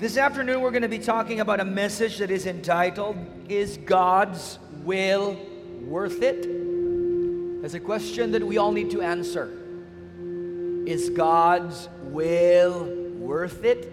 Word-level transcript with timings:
This 0.00 0.16
afternoon, 0.16 0.62
we're 0.62 0.70
going 0.70 0.80
to 0.80 0.88
be 0.88 0.98
talking 0.98 1.40
about 1.40 1.60
a 1.60 1.64
message 1.66 2.16
that 2.20 2.30
is 2.30 2.46
entitled, 2.46 3.18
Is 3.50 3.76
God's 3.76 4.58
Will 4.82 5.38
Worth 5.82 6.22
It? 6.22 6.40
There's 7.60 7.74
a 7.74 7.80
question 7.80 8.32
that 8.32 8.42
we 8.42 8.56
all 8.56 8.72
need 8.72 8.90
to 8.92 9.02
answer. 9.02 9.52
Is 10.86 11.10
God's 11.10 11.90
will 12.04 12.84
worth 13.18 13.62
it? 13.62 13.92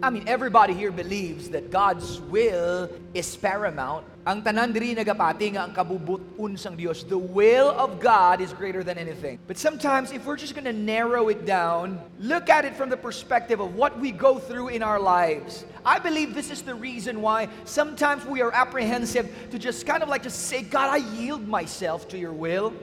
I 0.00 0.10
mean, 0.10 0.28
everybody 0.28 0.74
here 0.74 0.92
believes 0.92 1.48
that 1.48 1.72
God's 1.72 2.20
will 2.20 2.88
is 3.14 3.34
paramount. 3.34 4.06
Ang 4.28 4.44
tanan 4.44 4.76
diri 4.76 4.92
nagapati 4.92 5.56
nga 5.56 5.64
ang 5.64 5.72
kabubut-un 5.72 6.52
sang 6.60 6.76
Dios. 6.76 7.00
The 7.00 7.16
will 7.16 7.72
of 7.72 7.96
God 7.96 8.44
is 8.44 8.52
greater 8.52 8.84
than 8.84 9.00
anything. 9.00 9.40
But 9.48 9.56
sometimes 9.56 10.12
if 10.12 10.28
we're 10.28 10.36
just 10.36 10.52
going 10.52 10.68
to 10.68 10.76
narrow 10.76 11.32
it 11.32 11.48
down, 11.48 11.96
look 12.20 12.52
at 12.52 12.68
it 12.68 12.76
from 12.76 12.92
the 12.92 13.00
perspective 13.00 13.56
of 13.56 13.72
what 13.72 13.96
we 13.96 14.12
go 14.12 14.36
through 14.36 14.68
in 14.68 14.84
our 14.84 15.00
lives. 15.00 15.64
I 15.80 15.96
believe 15.98 16.36
this 16.36 16.52
is 16.52 16.60
the 16.60 16.76
reason 16.76 17.24
why 17.24 17.48
sometimes 17.64 18.28
we 18.28 18.44
are 18.44 18.52
apprehensive 18.52 19.32
to 19.48 19.56
just 19.56 19.88
kind 19.88 20.02
of 20.02 20.12
like 20.12 20.28
just 20.28 20.44
say, 20.44 20.60
God, 20.60 20.92
I 20.92 21.00
yield 21.16 21.48
myself 21.48 22.04
to 22.12 22.20
your 22.20 22.36
will. 22.36 22.76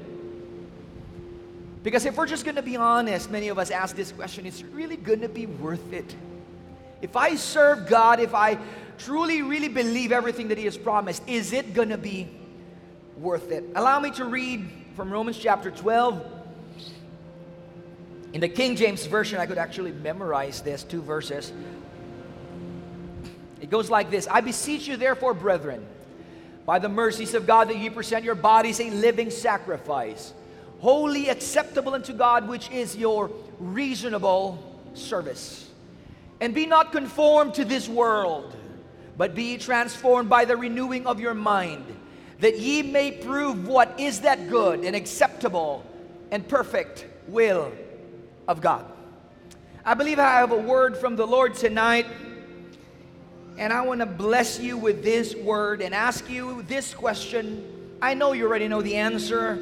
Because 1.85 2.09
if 2.09 2.17
we're 2.17 2.25
just 2.25 2.41
going 2.41 2.57
to 2.57 2.65
be 2.65 2.73
honest, 2.73 3.29
many 3.29 3.53
of 3.53 3.61
us 3.61 3.69
ask 3.69 3.95
this 3.95 4.11
question, 4.11 4.49
it's 4.49 4.63
really 4.73 4.97
going 4.97 5.21
to 5.21 5.29
be 5.29 5.45
worth 5.45 5.93
it. 5.93 6.09
If 7.03 7.15
I 7.15 7.35
serve 7.35 7.85
God, 7.85 8.19
if 8.19 8.33
I 8.33 8.57
truly, 8.97 9.41
really 9.41 9.69
believe 9.69 10.11
everything 10.11 10.49
that 10.49 10.57
He 10.57 10.65
has 10.65 10.77
promised, 10.77 11.23
is 11.27 11.53
it 11.53 11.73
going 11.73 11.89
to 11.89 11.97
be 11.97 12.27
worth 13.17 13.51
it? 13.51 13.63
Allow 13.75 13.99
me 13.99 14.11
to 14.11 14.25
read 14.25 14.69
from 14.95 15.11
Romans 15.11 15.37
chapter 15.37 15.71
12. 15.71 16.33
In 18.33 18.41
the 18.41 18.49
King 18.49 18.75
James 18.75 19.05
Version, 19.05 19.39
I 19.39 19.45
could 19.45 19.57
actually 19.57 19.91
memorize 19.91 20.61
this 20.61 20.83
two 20.83 21.01
verses. 21.01 21.53
It 23.61 23.69
goes 23.69 23.89
like 23.89 24.11
this 24.11 24.27
I 24.27 24.41
beseech 24.41 24.87
you, 24.87 24.97
therefore, 24.97 25.33
brethren, 25.33 25.85
by 26.65 26.79
the 26.79 26.89
mercies 26.89 27.33
of 27.33 27.47
God, 27.47 27.69
that 27.69 27.77
ye 27.77 27.89
present 27.89 28.23
your 28.23 28.35
bodies 28.35 28.79
a 28.79 28.89
living 28.89 29.29
sacrifice, 29.29 30.33
holy, 30.79 31.29
acceptable 31.29 31.93
unto 31.93 32.13
God, 32.13 32.47
which 32.47 32.69
is 32.71 32.95
your 32.95 33.31
reasonable 33.59 34.61
service. 34.93 35.69
And 36.41 36.53
be 36.53 36.65
not 36.65 36.91
conformed 36.91 37.53
to 37.55 37.65
this 37.65 37.87
world, 37.87 38.55
but 39.17 39.35
be 39.35 39.57
transformed 39.57 40.29
by 40.29 40.45
the 40.45 40.57
renewing 40.57 41.07
of 41.07 41.19
your 41.19 41.33
mind, 41.33 41.85
that 42.39 42.59
ye 42.59 42.81
may 42.81 43.11
prove 43.11 43.67
what 43.67 43.99
is 43.99 44.21
that 44.21 44.49
good 44.49 44.83
and 44.83 44.95
acceptable 44.95 45.85
and 46.31 46.47
perfect 46.47 47.05
will 47.27 47.71
of 48.47 48.61
God. 48.61 48.85
I 49.85 49.93
believe 49.93 50.19
I 50.19 50.39
have 50.39 50.51
a 50.51 50.57
word 50.57 50.97
from 50.97 51.15
the 51.15 51.25
Lord 51.25 51.55
tonight, 51.55 52.07
and 53.57 53.71
I 53.71 53.81
want 53.81 54.01
to 54.01 54.05
bless 54.05 54.59
you 54.59 54.77
with 54.77 55.03
this 55.03 55.33
word 55.35 55.81
and 55.81 55.95
ask 55.95 56.29
you 56.29 56.63
this 56.63 56.93
question. 56.93 57.97
I 58.01 58.13
know 58.13 58.33
you 58.33 58.45
already 58.45 58.67
know 58.67 58.81
the 58.81 58.95
answer, 58.95 59.55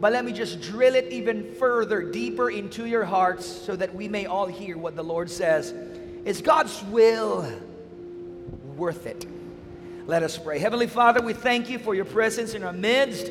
but 0.00 0.12
let 0.12 0.24
me 0.24 0.32
just 0.32 0.62
drill 0.62 0.94
it 0.94 1.12
even 1.12 1.54
further, 1.56 2.00
deeper 2.00 2.48
into 2.50 2.86
your 2.86 3.04
hearts, 3.04 3.44
so 3.44 3.76
that 3.76 3.94
we 3.94 4.08
may 4.08 4.24
all 4.24 4.46
hear 4.46 4.78
what 4.78 4.96
the 4.96 5.04
Lord 5.04 5.28
says. 5.28 5.74
It's 6.24 6.40
God's 6.40 6.82
will 6.84 7.46
worth 8.80 9.04
it? 9.04 9.28
Let 10.08 10.24
us 10.24 10.40
pray. 10.40 10.56
Heavenly 10.56 10.88
Father, 10.88 11.20
we 11.20 11.36
thank 11.36 11.68
you 11.68 11.76
for 11.78 11.94
your 11.94 12.08
presence 12.08 12.56
in 12.56 12.64
our 12.64 12.72
midst. 12.72 13.28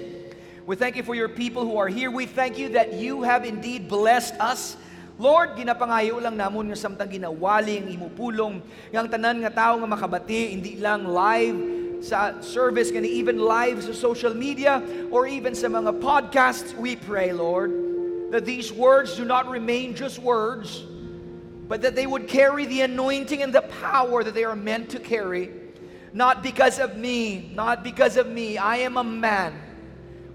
We 0.70 0.78
thank 0.78 0.96
you 0.96 1.02
for 1.02 1.18
your 1.18 1.28
people 1.28 1.66
who 1.66 1.82
are 1.82 1.90
here. 1.90 2.14
We 2.14 2.30
thank 2.30 2.62
you 2.62 2.78
that 2.78 2.94
you 2.94 3.26
have 3.26 3.44
indeed 3.50 3.90
blessed 3.90 4.38
us. 4.38 4.78
Lord, 5.18 5.58
ginapangayo 5.58 6.22
lang 6.22 6.38
namon 6.38 6.70
nga 6.70 6.78
samtang 6.78 7.18
ginawali 7.18 7.82
ang 7.82 7.90
imupulong 7.90 8.62
yang 8.94 9.10
tanan 9.10 9.42
nga 9.42 9.50
tao 9.50 9.82
nga 9.82 9.90
makabati 9.90 10.54
hindi 10.54 10.78
lang 10.78 11.10
live 11.10 11.58
sa 12.00 12.40
service 12.40 12.94
kani 12.94 13.10
even 13.20 13.36
live 13.36 13.84
sa 13.84 13.92
social 13.92 14.32
media 14.32 14.80
or 15.12 15.28
even 15.28 15.52
sa 15.52 15.68
mga 15.68 16.00
podcasts 16.00 16.72
we 16.80 16.96
pray 16.96 17.36
Lord 17.36 17.76
that 18.32 18.48
these 18.48 18.72
words 18.72 19.20
do 19.20 19.28
not 19.28 19.52
remain 19.52 19.92
just 19.92 20.16
words 20.24 20.88
but 21.70 21.84
that 21.84 21.96
they 21.96 22.08
would 22.08 22.28
carry 22.28 22.66
the 22.66 22.82
anointing 22.82 23.44
and 23.44 23.54
the 23.54 23.62
power 23.62 24.24
that 24.24 24.34
they 24.34 24.44
are 24.44 24.56
meant 24.56 24.90
to 24.90 25.00
carry. 25.00 25.52
Not 26.12 26.42
because 26.42 26.80
of 26.80 26.98
me, 26.98 27.52
not 27.54 27.84
because 27.84 28.18
of 28.18 28.28
me. 28.28 28.58
I 28.58 28.78
am 28.78 28.98
a 28.98 29.04
man. 29.04 29.54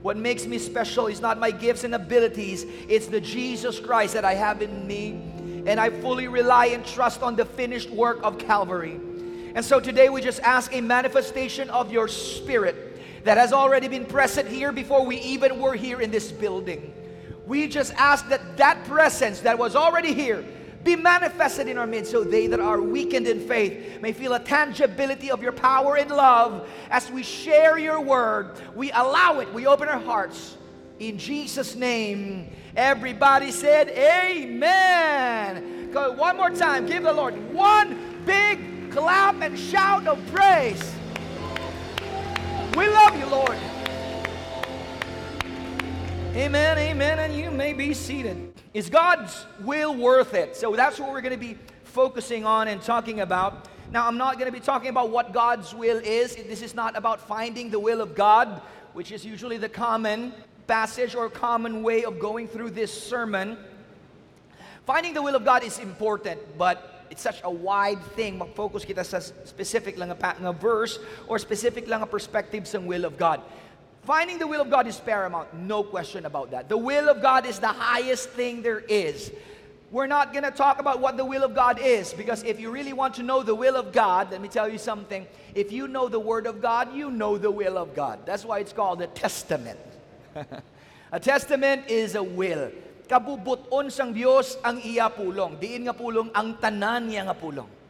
What 0.01 0.17
makes 0.17 0.47
me 0.47 0.59
special 0.59 1.09
is 1.09 1.21
not 1.21 1.41
my 1.41 1.51
gifts 1.51 1.83
and 1.83 1.95
abilities, 1.95 2.65
it's 2.89 3.09
the 3.09 3.21
Jesus 3.21 3.81
Christ 3.81 4.15
that 4.15 4.25
I 4.25 4.35
have 4.35 4.63
in 4.63 4.87
me. 4.87 5.21
And 5.67 5.81
I 5.81 5.91
fully 5.91 6.29
rely 6.29 6.67
and 6.67 6.87
trust 6.87 7.23
on 7.23 7.35
the 7.35 7.45
finished 7.45 7.91
work 7.91 8.21
of 8.23 8.39
Calvary. 8.39 9.01
And 9.57 9.65
so 9.65 9.81
today 9.81 10.11
we 10.11 10.21
just 10.21 10.41
ask 10.41 10.73
a 10.75 10.81
manifestation 10.81 11.69
of 11.71 11.91
your 11.91 12.07
spirit 12.07 13.25
that 13.25 13.39
has 13.39 13.53
already 13.53 13.89
been 13.89 14.05
present 14.05 14.47
here 14.47 14.71
before 14.71 15.05
we 15.05 15.17
even 15.21 15.59
were 15.59 15.75
here 15.75 16.01
in 16.01 16.13
this 16.13 16.31
building. 16.31 16.93
We 17.47 17.67
just 17.67 17.93
ask 17.95 18.29
that 18.29 18.59
that 18.59 18.85
presence 18.85 19.41
that 19.41 19.59
was 19.59 19.75
already 19.75 20.13
here 20.13 20.45
be 20.85 20.97
manifested 20.97 21.67
in 21.67 21.79
our 21.79 21.87
midst 21.87 22.13
so 22.13 22.23
they 22.23 22.47
that 22.47 22.61
are 22.61 22.81
weakened 22.81 23.27
in 23.27 23.41
faith 23.49 24.01
may 24.03 24.13
feel 24.13 24.35
a 24.35 24.39
tangibility 24.39 25.31
of 25.31 25.43
your 25.43 25.53
power 25.53 25.97
and 25.97 26.11
love 26.11 26.69
as 26.91 27.11
we 27.11 27.23
share 27.23 27.79
your 27.79 28.01
word. 28.01 28.51
We 28.75 28.93
allow 28.93 29.41
it, 29.41 29.53
we 29.55 29.67
open 29.67 29.89
our 29.89 30.01
hearts. 30.01 30.59
In 31.01 31.19
Jesus' 31.19 31.75
name, 31.75 32.51
everybody 32.77 33.51
said, 33.51 33.89
Amen. 33.89 35.91
Go 35.91 36.13
one 36.13 36.37
more 36.37 36.51
time, 36.51 36.87
give 36.87 37.03
the 37.03 37.13
Lord 37.13 37.35
one 37.53 38.23
big 38.27 38.93
clap 38.93 39.43
and 39.43 39.59
shout 39.59 40.07
of 40.07 40.25
praise. 40.27 40.95
We 42.77 42.89
love 42.89 43.19
you, 43.19 43.27
Lord. 43.27 43.59
Amen, 46.35 46.79
amen, 46.79 47.19
and 47.21 47.37
you 47.37 47.51
may 47.51 47.73
be 47.73 47.95
seated. 47.95 48.54
Is 48.75 48.91
God's 48.91 49.47
will 49.61 49.95
worth 49.95 50.35
it? 50.35 50.57
So 50.57 50.75
that's 50.75 50.99
what 50.99 51.13
we're 51.13 51.21
going 51.21 51.33
to 51.33 51.39
be 51.39 51.57
focusing 51.85 52.45
on 52.45 52.67
and 52.67 52.83
talking 52.83 53.21
about. 53.21 53.69
Now, 53.93 54.09
I'm 54.09 54.19
not 54.19 54.35
going 54.35 54.51
to 54.51 54.53
be 54.53 54.59
talking 54.59 54.89
about 54.89 55.11
what 55.11 55.33
God's 55.33 55.73
will 55.73 55.99
is. 55.99 56.35
This 56.35 56.61
is 56.61 56.75
not 56.75 56.97
about 56.97 57.21
finding 57.21 57.71
the 57.71 57.79
will 57.79 58.01
of 58.01 58.17
God, 58.17 58.61
which 58.93 59.13
is 59.13 59.25
usually 59.25 59.59
the 59.59 59.69
common 59.69 60.35
passage 60.67 61.15
or 61.15 61.31
common 61.31 61.85
way 61.85 62.03
of 62.03 62.19
going 62.19 62.49
through 62.49 62.71
this 62.71 62.93
sermon. 62.93 63.57
Finding 64.87 65.15
the 65.15 65.23
will 65.23 65.37
of 65.37 65.45
God 65.45 65.63
is 65.63 65.79
important, 65.79 66.41
but 66.59 67.07
it's 67.11 67.23
such 67.23 67.41
a 67.45 67.51
wide 67.51 68.03
thing. 68.19 68.39
Mag-focus 68.39 68.85
kita 68.85 69.05
sa 69.05 69.21
specific 69.21 69.97
lang 69.97 70.11
a 70.11 70.53
verse 70.53 70.99
or 71.29 71.39
specific 71.39 71.87
lang 71.87 72.03
a 72.03 72.07
perspective 72.07 72.67
sa 72.67 72.81
will 72.81 73.05
of 73.05 73.17
God. 73.17 73.41
Finding 74.05 74.39
the 74.39 74.47
will 74.47 74.61
of 74.61 74.69
God 74.69 74.87
is 74.87 75.01
paramount, 75.01 75.53
no 75.55 75.83
question 75.83 76.27
about 76.27 76.51
that. 76.51 76.69
The 76.69 76.77
will 76.77 77.09
of 77.09 77.23
God 77.23 77.47
is 77.47 77.59
the 77.59 77.73
highest 77.73 78.29
thing 78.31 78.61
there 78.61 78.81
is. 78.81 79.33
We're 79.91 80.07
not 80.07 80.33
going 80.33 80.45
to 80.45 80.51
talk 80.51 80.81
about 80.81 81.01
what 81.01 81.17
the 81.17 81.25
will 81.25 81.45
of 81.45 81.55
God 81.55 81.79
is 81.79 82.13
because 82.13 82.43
if 82.43 82.61
you 82.61 82.71
really 82.71 82.93
want 82.93 83.15
to 83.15 83.23
know 83.23 83.43
the 83.43 83.55
will 83.55 83.77
of 83.77 83.93
God, 83.93 84.31
let 84.31 84.43
me 84.43 84.49
tell 84.49 84.69
you 84.69 84.77
something. 84.77 85.27
If 85.55 85.73
you 85.73 85.89
know 85.89 86.09
the 86.09 86.19
Word 86.19 86.47
of 86.47 86.61
God, 86.61 86.93
you 86.93 87.11
know 87.11 87.39
the 87.39 87.51
will 87.51 87.79
of 87.79 87.95
God. 87.95 88.27
That's 88.27 88.45
why 88.45 88.59
it's 88.59 88.73
called 88.73 89.01
a 89.01 89.07
testament. 89.07 89.79
a 91.13 91.21
testament 91.21 91.89
is 91.89 92.17
a 92.17 92.23
will. 92.23 92.73
Kabubuton 93.09 93.93
sang 93.93 94.13
Dios 94.13 94.59
ang 94.65 94.83
iya 94.83 95.09
pulong. 95.09 95.57
Diin 95.63 95.87
nga 95.87 95.95
pulong 95.95 96.29
ang 96.35 96.59
tanan 96.59 97.09
niya 97.09 97.31
nga 97.31 97.37
pulong. 97.37 97.84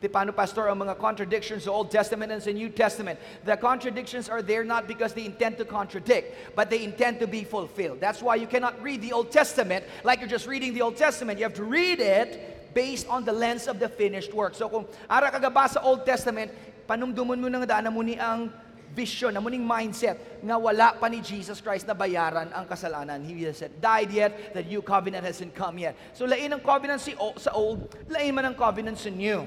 Di 0.00 0.08
paano, 0.08 0.34
Pastor, 0.34 0.68
ang 0.68 0.84
mga 0.84 0.98
contradictions 0.98 1.64
sa 1.64 1.72
Old 1.72 1.90
Testament 1.90 2.32
and 2.32 2.42
sa 2.42 2.50
New 2.50 2.68
Testament? 2.68 3.18
The 3.44 3.56
contradictions 3.56 4.28
are 4.28 4.42
there 4.42 4.64
not 4.64 4.86
because 4.86 5.14
they 5.14 5.24
intend 5.24 5.56
to 5.58 5.64
contradict, 5.64 6.54
but 6.54 6.68
they 6.68 6.84
intend 6.84 7.20
to 7.20 7.26
be 7.26 7.44
fulfilled. 7.44 8.00
That's 8.00 8.20
why 8.20 8.36
you 8.36 8.46
cannot 8.46 8.76
read 8.82 9.00
the 9.00 9.12
Old 9.12 9.30
Testament 9.30 9.84
like 10.04 10.20
you're 10.20 10.28
just 10.28 10.46
reading 10.46 10.74
the 10.74 10.82
Old 10.82 10.96
Testament. 10.96 11.38
You 11.38 11.44
have 11.48 11.56
to 11.56 11.64
read 11.64 12.00
it 12.00 12.74
based 12.74 13.06
on 13.08 13.24
the 13.24 13.32
lens 13.32 13.70
of 13.70 13.78
the 13.78 13.88
finished 13.88 14.34
work. 14.34 14.54
So 14.54 14.68
kung 14.68 14.84
ara 15.08 15.30
kagaba 15.30 15.70
sa 15.70 15.80
Old 15.80 16.04
Testament, 16.04 16.50
panumdumon 16.84 17.40
mo 17.40 17.48
nang 17.48 17.64
daan 17.64 17.88
mo 17.88 18.02
ni 18.02 18.18
ang 18.18 18.50
vision, 18.94 19.34
na 19.34 19.42
muning 19.42 19.66
mindset 19.66 20.16
nga 20.38 20.54
wala 20.54 20.94
pa 20.94 21.10
ni 21.10 21.18
Jesus 21.18 21.58
Christ 21.58 21.84
na 21.84 21.98
bayaran 21.98 22.46
ang 22.54 22.64
kasalanan. 22.64 23.26
He 23.26 23.42
has 23.44 23.58
said, 23.58 23.74
died 23.82 24.14
yet, 24.14 24.54
the 24.54 24.62
new 24.62 24.80
covenant 24.80 25.26
hasn't 25.26 25.52
come 25.52 25.82
yet. 25.82 25.98
So 26.14 26.24
lain 26.24 26.54
ang 26.54 26.62
covenant 26.62 27.02
si, 27.02 27.18
sa 27.36 27.50
old, 27.50 27.90
lain 28.06 28.38
man 28.38 28.54
ang 28.54 28.56
covenant 28.56 28.96
sa 28.96 29.10
new. 29.10 29.44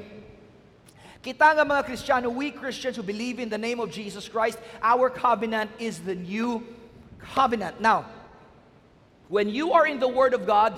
Kita 1.27 1.51
nga 1.59 1.67
mga 1.67 1.83
Kristiyano, 1.83 2.31
we 2.31 2.55
Christians 2.55 2.95
who 2.95 3.03
believe 3.03 3.43
in 3.43 3.49
the 3.51 3.57
name 3.57 3.83
of 3.83 3.91
Jesus 3.91 4.31
Christ, 4.31 4.57
our 4.79 5.09
covenant 5.09 5.67
is 5.77 5.99
the 5.99 6.15
new 6.15 6.63
covenant. 7.19 7.81
Now, 7.81 8.07
when 9.27 9.49
you 9.49 9.73
are 9.73 9.85
in 9.85 9.99
the 9.99 10.07
Word 10.07 10.33
of 10.33 10.47
God, 10.47 10.71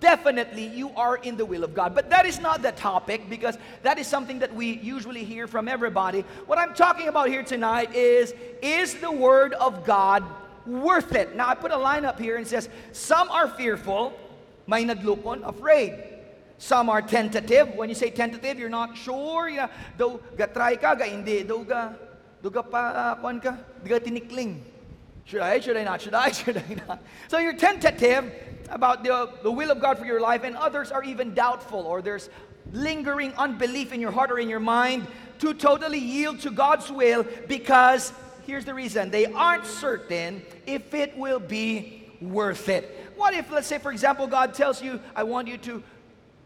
definitely 0.00 0.64
you 0.64 0.88
are 0.96 1.18
in 1.18 1.36
the 1.36 1.44
will 1.44 1.62
of 1.62 1.74
God. 1.74 1.94
But 1.94 2.08
that 2.08 2.24
is 2.24 2.40
not 2.40 2.62
the 2.62 2.72
topic 2.72 3.28
because 3.28 3.58
that 3.82 3.98
is 3.98 4.06
something 4.06 4.38
that 4.38 4.56
we 4.56 4.80
usually 4.80 5.24
hear 5.24 5.46
from 5.46 5.68
everybody. 5.68 6.24
What 6.46 6.56
I'm 6.56 6.72
talking 6.72 7.08
about 7.08 7.28
here 7.28 7.42
tonight 7.42 7.94
is 7.94 8.32
is 8.62 8.94
the 8.94 9.12
Word 9.12 9.52
of 9.60 9.84
God 9.84 10.24
worth 10.64 11.12
it? 11.12 11.36
Now, 11.36 11.50
I 11.50 11.54
put 11.54 11.70
a 11.70 11.76
line 11.76 12.06
up 12.06 12.18
here 12.18 12.38
and 12.38 12.48
says, 12.48 12.70
Some 12.92 13.28
are 13.28 13.46
fearful, 13.46 14.16
may 14.66 14.86
naglukon, 14.86 15.46
afraid. 15.46 16.11
Some 16.62 16.88
are 16.90 17.02
tentative. 17.02 17.74
When 17.74 17.88
you 17.88 17.94
say 17.96 18.10
tentative, 18.10 18.56
you're 18.56 18.68
not 18.68 18.96
sure. 18.96 19.48
Yeah, 19.48 19.66
daw 19.98 20.20
ga-try 20.38 20.76
ka, 20.76 20.94
ga 20.94 21.10
hindi. 21.10 21.42
Daw 21.42 21.58
ga, 21.66 21.90
daw 22.40 22.50
ga 22.54 22.62
pa, 22.62 23.18
uh, 23.18 23.38
ka, 23.42 23.58
di 23.82 23.90
ka 23.90 23.98
tinikling. 23.98 24.62
Should 25.24 25.42
I, 25.42 25.58
should 25.58 25.76
I 25.76 25.82
not, 25.82 26.00
should 26.00 26.14
I, 26.14 26.30
should 26.38 26.58
I 26.58 26.76
not? 26.86 27.02
So 27.26 27.38
you're 27.38 27.58
tentative 27.58 28.30
about 28.70 29.02
the, 29.02 29.34
the 29.42 29.50
will 29.50 29.72
of 29.72 29.80
God 29.80 29.98
for 29.98 30.06
your 30.06 30.20
life, 30.20 30.44
and 30.44 30.54
others 30.54 30.92
are 30.92 31.02
even 31.02 31.34
doubtful, 31.34 31.80
or 31.80 32.00
there's 32.00 32.30
lingering 32.70 33.34
unbelief 33.34 33.92
in 33.92 34.00
your 34.00 34.12
heart 34.12 34.30
or 34.30 34.38
in 34.38 34.48
your 34.48 34.62
mind 34.62 35.08
to 35.40 35.54
totally 35.54 35.98
yield 35.98 36.38
to 36.46 36.50
God's 36.52 36.92
will 36.92 37.26
because 37.48 38.12
here's 38.46 38.64
the 38.64 38.72
reason 38.72 39.10
they 39.10 39.26
aren't 39.26 39.66
certain 39.66 40.40
if 40.64 40.94
it 40.94 41.18
will 41.18 41.40
be 41.40 42.06
worth 42.20 42.68
it. 42.68 43.10
What 43.16 43.34
if, 43.34 43.50
let's 43.50 43.66
say, 43.66 43.78
for 43.78 43.90
example, 43.90 44.28
God 44.28 44.54
tells 44.54 44.80
you, 44.80 45.00
I 45.16 45.24
want 45.24 45.48
you 45.48 45.58
to 45.58 45.82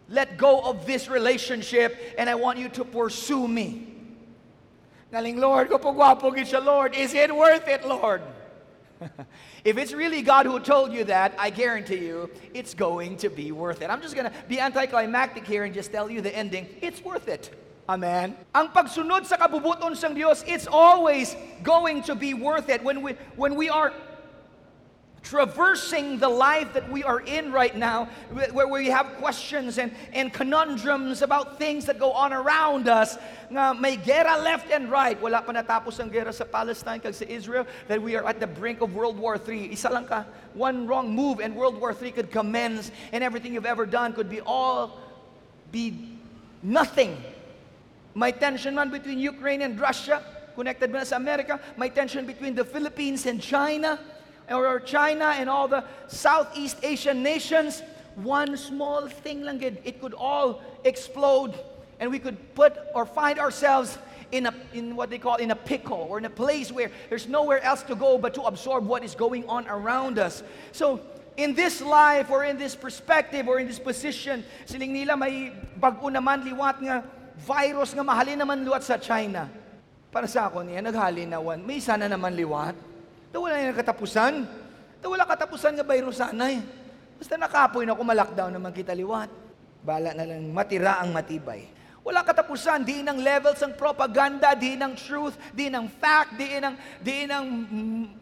let 0.08 0.38
go 0.38 0.60
of 0.60 0.86
this 0.86 1.08
relationship 1.08 2.14
and 2.18 2.30
I 2.30 2.34
want 2.34 2.58
you 2.58 2.68
to 2.70 2.84
pursue 2.84 3.48
me? 3.48 3.92
Naling, 5.12 5.38
Lord, 5.38 5.70
ko 5.70 5.78
po 5.78 5.92
gwapo 5.92 6.34
siya, 6.34 6.64
Lord. 6.64 6.94
Is 6.94 7.14
it 7.14 7.34
worth 7.34 7.68
it, 7.68 7.86
Lord? 7.86 8.22
if 9.64 9.78
it's 9.78 9.92
really 9.92 10.22
God 10.22 10.46
who 10.46 10.58
told 10.58 10.92
you 10.92 11.04
that, 11.04 11.34
I 11.38 11.50
guarantee 11.50 12.06
you 12.06 12.30
it's 12.54 12.74
going 12.74 13.16
to 13.18 13.30
be 13.30 13.52
worth 13.52 13.82
it. 13.82 13.90
I'm 13.90 14.02
just 14.02 14.14
going 14.14 14.30
to 14.30 14.34
be 14.48 14.58
anticlimactic 14.58 15.46
here 15.46 15.64
and 15.64 15.74
just 15.74 15.92
tell 15.92 16.10
you 16.10 16.20
the 16.20 16.34
ending. 16.34 16.66
It's 16.82 17.02
worth 17.04 17.28
it. 17.28 17.54
Amen. 17.88 18.34
Ang 18.50 18.74
pagsunod 18.74 19.30
sa 19.30 19.38
kabubuton 19.38 19.94
ng 19.94 20.14
Diyos, 20.18 20.42
it's 20.42 20.66
always 20.66 21.38
going 21.62 22.02
to 22.02 22.18
be 22.18 22.34
worth 22.34 22.68
it. 22.68 22.82
When 22.82 22.98
we, 23.00 23.14
when 23.38 23.54
we 23.54 23.70
are 23.70 23.94
traversing 25.26 26.18
the 26.18 26.28
life 26.28 26.72
that 26.72 26.88
we 26.88 27.02
are 27.02 27.20
in 27.20 27.50
right 27.50 27.74
now, 27.76 28.06
where 28.52 28.68
we 28.68 28.86
have 28.86 29.06
questions 29.18 29.78
and, 29.78 29.90
and 30.12 30.32
conundrums 30.32 31.20
about 31.20 31.58
things 31.58 31.84
that 31.84 31.98
go 31.98 32.12
on 32.12 32.32
around 32.32 32.86
us, 32.86 33.18
nga 33.50 33.74
may 33.74 33.96
gera 33.96 34.38
left 34.38 34.70
and 34.70 34.88
right. 34.88 35.20
Wala 35.20 35.42
pa 35.42 35.50
natapos 35.50 35.98
ang 35.98 36.14
gera 36.14 36.32
sa 36.32 36.44
Palestine 36.44 37.00
kag 37.02 37.14
sa 37.14 37.26
Israel, 37.26 37.66
that 37.88 37.98
we 38.00 38.14
are 38.14 38.22
at 38.22 38.38
the 38.38 38.46
brink 38.46 38.80
of 38.80 38.94
World 38.94 39.18
War 39.18 39.34
III. 39.34 39.74
Isa 39.74 39.90
lang 39.90 40.06
ka, 40.06 40.24
one 40.54 40.86
wrong 40.86 41.10
move 41.10 41.42
and 41.42 41.56
World 41.58 41.74
War 41.80 41.90
III 41.90 42.12
could 42.12 42.30
commence 42.30 42.94
and 43.10 43.26
everything 43.26 43.50
you've 43.50 43.66
ever 43.66 43.84
done 43.84 44.14
could 44.14 44.30
be 44.30 44.40
all 44.40 45.02
be 45.74 46.06
nothing. 46.62 47.18
May 48.14 48.30
tension 48.30 48.78
man 48.78 48.94
between 48.94 49.18
Ukraine 49.18 49.62
and 49.66 49.74
Russia, 49.74 50.22
connected 50.54 50.94
man 50.94 51.04
sa 51.04 51.18
America, 51.18 51.58
may 51.76 51.90
tension 51.90 52.24
between 52.24 52.54
the 52.54 52.64
Philippines 52.64 53.26
and 53.26 53.42
China 53.42 53.98
or 54.50 54.80
China 54.80 55.34
and 55.36 55.48
all 55.48 55.68
the 55.68 55.84
Southeast 56.06 56.78
Asian 56.82 57.22
nations, 57.22 57.82
one 58.16 58.56
small 58.56 59.08
thing 59.08 59.42
lang 59.42 59.62
it 59.62 60.00
could 60.00 60.14
all 60.14 60.62
explode 60.84 61.54
and 62.00 62.10
we 62.10 62.18
could 62.18 62.36
put 62.54 62.76
or 62.94 63.04
find 63.04 63.38
ourselves 63.38 63.98
in 64.32 64.46
a 64.46 64.54
in 64.74 64.96
what 64.96 65.10
they 65.10 65.18
call 65.18 65.36
in 65.36 65.50
a 65.50 65.56
pickle 65.56 66.06
or 66.10 66.18
in 66.18 66.24
a 66.24 66.30
place 66.30 66.72
where 66.72 66.90
there's 67.08 67.28
nowhere 67.28 67.62
else 67.62 67.82
to 67.82 67.94
go 67.94 68.18
but 68.18 68.34
to 68.34 68.42
absorb 68.42 68.86
what 68.86 69.04
is 69.04 69.14
going 69.14 69.46
on 69.48 69.66
around 69.68 70.18
us. 70.18 70.42
So 70.72 71.00
in 71.36 71.54
this 71.54 71.80
life 71.80 72.30
or 72.30 72.44
in 72.44 72.58
this 72.58 72.74
perspective 72.74 73.46
or 73.46 73.60
in 73.60 73.66
this 73.68 73.78
position, 73.78 74.44
siling 74.66 74.90
nila 74.90 75.16
may 75.16 75.52
bago 75.78 76.08
naman 76.10 76.42
liwat 76.42 76.80
nga 76.82 77.04
virus 77.44 77.92
nga 77.92 78.02
mahalin 78.02 78.40
naman 78.40 78.64
liwat 78.64 78.82
sa 78.82 78.96
China. 78.96 79.48
Para 80.08 80.24
sa 80.24 80.48
ako 80.48 80.64
niya, 80.64 80.80
naghalinawan, 80.80 81.60
may 81.60 81.76
sana 81.76 82.08
naman 82.08 82.32
liwat. 82.32 82.72
Da 83.36 83.44
wala 83.44 83.60
yung 83.60 83.76
katapusan. 83.76 84.48
Da 84.96 85.12
wala 85.12 85.28
katapusan 85.28 85.76
nga 85.76 85.84
virus 85.84 86.24
sanay. 86.24 86.56
Basta 87.20 87.36
nakapoy 87.36 87.84
na 87.84 87.92
kung 87.92 88.08
lockdown 88.08 88.48
naman 88.48 88.72
kita 88.72 88.96
liwat. 88.96 89.28
Bala 89.84 90.16
na 90.16 90.24
lang 90.24 90.48
matira 90.56 91.04
ang 91.04 91.12
matibay. 91.12 91.68
Wala 92.00 92.24
katapusan, 92.24 92.80
di 92.80 93.04
ng 93.04 93.20
levels 93.20 93.60
ng 93.60 93.76
propaganda, 93.76 94.56
di 94.56 94.72
ng 94.72 94.96
truth, 94.96 95.36
di 95.52 95.68
ng 95.68 95.84
fact, 96.00 96.40
di 96.40 96.48
ng, 96.56 96.74
di 97.04 97.28
ng 97.28 97.44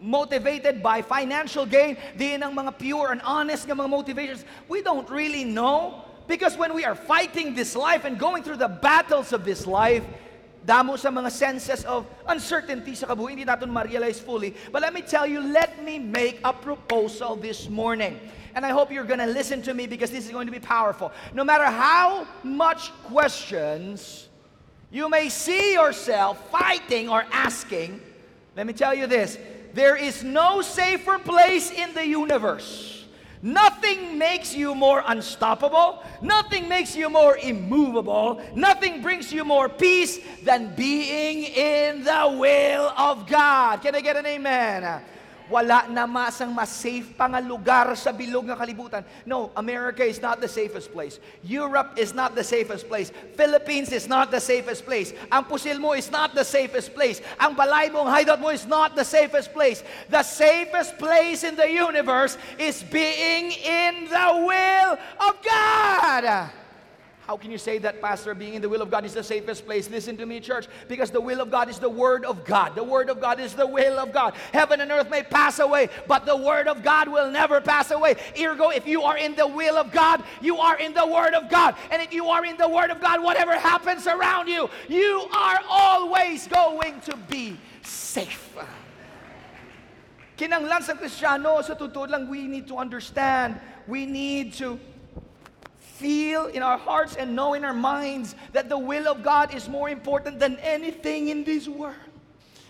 motivated 0.02 0.82
by 0.82 0.98
financial 0.98 1.62
gain, 1.62 1.94
di 2.18 2.34
ng 2.34 2.50
mga 2.50 2.74
pure 2.74 3.14
and 3.14 3.22
honest 3.22 3.70
nga 3.70 3.76
mga 3.78 3.86
motivations. 3.86 4.42
We 4.66 4.82
don't 4.82 5.06
really 5.06 5.46
know 5.46 6.02
because 6.26 6.58
when 6.58 6.74
we 6.74 6.82
are 6.82 6.98
fighting 6.98 7.54
this 7.54 7.78
life 7.78 8.02
and 8.02 8.18
going 8.18 8.42
through 8.42 8.58
the 8.58 8.72
battles 8.72 9.30
of 9.30 9.46
this 9.46 9.62
life, 9.62 10.02
damo 10.64 10.96
sa 10.96 11.10
mga 11.10 11.30
senses 11.30 11.84
of 11.84 12.06
uncertainty 12.28 12.94
sa 12.94 13.06
kabuhay, 13.06 13.36
hindi 13.36 13.44
natin 13.44 13.68
ma-realize 13.68 14.20
fully. 14.20 14.56
But 14.72 14.82
let 14.82 14.92
me 14.92 15.02
tell 15.02 15.26
you, 15.26 15.40
let 15.40 15.84
me 15.84 15.98
make 15.98 16.40
a 16.44 16.52
proposal 16.52 17.36
this 17.36 17.68
morning. 17.68 18.18
And 18.54 18.64
I 18.64 18.70
hope 18.70 18.92
you're 18.92 19.04
going 19.04 19.20
to 19.20 19.28
listen 19.28 19.62
to 19.62 19.74
me 19.74 19.86
because 19.86 20.10
this 20.10 20.24
is 20.24 20.30
going 20.30 20.46
to 20.46 20.52
be 20.52 20.62
powerful. 20.62 21.12
No 21.34 21.44
matter 21.44 21.66
how 21.66 22.26
much 22.42 22.92
questions 23.04 24.28
you 24.90 25.08
may 25.10 25.28
see 25.28 25.74
yourself 25.74 26.38
fighting 26.50 27.08
or 27.08 27.26
asking, 27.32 28.00
let 28.56 28.66
me 28.66 28.72
tell 28.72 28.94
you 28.94 29.06
this 29.06 29.38
there 29.74 29.96
is 29.96 30.22
no 30.22 30.62
safer 30.62 31.18
place 31.18 31.72
in 31.72 31.92
the 31.94 32.06
universe 32.06 32.93
Nothing 33.44 34.16
makes 34.16 34.54
you 34.54 34.74
more 34.74 35.04
unstoppable. 35.06 36.02
Nothing 36.22 36.66
makes 36.66 36.96
you 36.96 37.10
more 37.10 37.36
immovable. 37.36 38.40
Nothing 38.54 39.02
brings 39.02 39.30
you 39.30 39.44
more 39.44 39.68
peace 39.68 40.18
than 40.44 40.74
being 40.74 41.44
in 41.44 42.04
the 42.04 42.36
will 42.40 42.88
of 42.96 43.26
God. 43.26 43.82
Can 43.82 43.94
I 43.94 44.00
get 44.00 44.16
an 44.16 44.24
amen? 44.24 45.02
Wala 45.52 45.84
na 45.92 46.08
masang 46.08 46.52
mas 46.52 46.72
safe 46.72 47.12
pa 47.12 47.28
nga 47.28 47.40
lugar 47.40 47.92
sa 47.96 48.12
bilog 48.12 48.48
nga 48.48 48.56
kalibutan. 48.56 49.04
No, 49.28 49.52
America 49.56 50.00
is 50.00 50.20
not 50.20 50.40
the 50.40 50.48
safest 50.48 50.88
place. 50.88 51.20
Europe 51.44 52.00
is 52.00 52.16
not 52.16 52.32
the 52.32 52.44
safest 52.44 52.88
place. 52.88 53.12
Philippines 53.36 53.92
is 53.92 54.08
not 54.08 54.32
the 54.32 54.40
safest 54.40 54.88
place. 54.88 55.12
Ang 55.28 55.44
pusil 55.44 55.76
mo 55.76 55.92
is 55.92 56.08
not 56.08 56.32
the 56.32 56.44
safest 56.44 56.96
place. 56.96 57.20
Ang 57.36 57.52
balay 57.52 57.92
mong 57.92 58.08
hideout 58.08 58.40
mo 58.40 58.48
is 58.48 58.64
not 58.64 58.96
the 58.96 59.04
safest 59.04 59.52
place. 59.52 59.84
The 60.08 60.24
safest 60.24 60.96
place 60.96 61.44
in 61.44 61.56
the 61.56 61.68
universe 61.68 62.40
is 62.56 62.80
being 62.80 63.52
in 63.52 64.08
the 64.08 64.28
will 64.48 64.92
of 65.20 65.34
God. 65.44 66.63
How 67.26 67.38
can 67.38 67.50
you 67.50 67.56
say 67.56 67.78
that, 67.78 68.02
Pastor? 68.02 68.34
Being 68.34 68.52
in 68.52 68.60
the 68.60 68.68
will 68.68 68.82
of 68.82 68.90
God 68.90 69.06
is 69.06 69.14
the 69.14 69.24
safest 69.24 69.64
place. 69.64 69.88
Listen 69.88 70.14
to 70.18 70.26
me, 70.26 70.40
church, 70.40 70.66
because 70.88 71.10
the 71.10 71.20
will 71.20 71.40
of 71.40 71.50
God 71.50 71.70
is 71.70 71.78
the 71.78 71.88
Word 71.88 72.26
of 72.26 72.44
God. 72.44 72.74
The 72.74 72.84
Word 72.84 73.08
of 73.08 73.18
God 73.18 73.40
is 73.40 73.54
the 73.54 73.66
will 73.66 73.98
of 73.98 74.12
God. 74.12 74.34
Heaven 74.52 74.82
and 74.82 74.92
earth 74.92 75.08
may 75.08 75.22
pass 75.22 75.58
away, 75.58 75.88
but 76.06 76.26
the 76.26 76.36
Word 76.36 76.68
of 76.68 76.82
God 76.82 77.08
will 77.08 77.30
never 77.30 77.62
pass 77.62 77.90
away. 77.90 78.16
Ergo, 78.38 78.68
if 78.68 78.86
you 78.86 79.02
are 79.02 79.16
in 79.16 79.34
the 79.36 79.46
will 79.46 79.78
of 79.78 79.90
God, 79.90 80.22
you 80.42 80.58
are 80.58 80.78
in 80.78 80.92
the 80.92 81.06
Word 81.06 81.32
of 81.32 81.48
God. 81.48 81.76
And 81.90 82.02
if 82.02 82.12
you 82.12 82.28
are 82.28 82.44
in 82.44 82.58
the 82.58 82.68
Word 82.68 82.90
of 82.90 83.00
God, 83.00 83.22
whatever 83.22 83.58
happens 83.58 84.06
around 84.06 84.48
you, 84.48 84.68
you 84.86 85.26
are 85.32 85.60
always 85.66 86.46
going 86.46 87.00
to 87.08 87.16
be 87.16 87.56
safe. 87.82 88.54
Kinanglan 90.36 90.82
sa 90.82 90.92
Kristiyano, 90.92 91.64
sa 91.64 91.72
totoo 91.72 92.10
lang, 92.10 92.28
we 92.28 92.44
need 92.46 92.68
to 92.68 92.76
understand, 92.76 93.58
we 93.86 94.04
need 94.04 94.52
to 94.52 94.78
feel 95.94 96.50
in 96.50 96.62
our 96.62 96.78
hearts 96.78 97.14
and 97.14 97.38
know 97.38 97.54
in 97.54 97.62
our 97.62 97.76
minds 97.76 98.34
that 98.50 98.66
the 98.66 98.78
will 98.78 99.06
of 99.06 99.22
God 99.22 99.54
is 99.54 99.70
more 99.70 99.86
important 99.86 100.42
than 100.42 100.58
anything 100.58 101.30
in 101.30 101.46
this 101.46 101.70
world. 101.70 101.94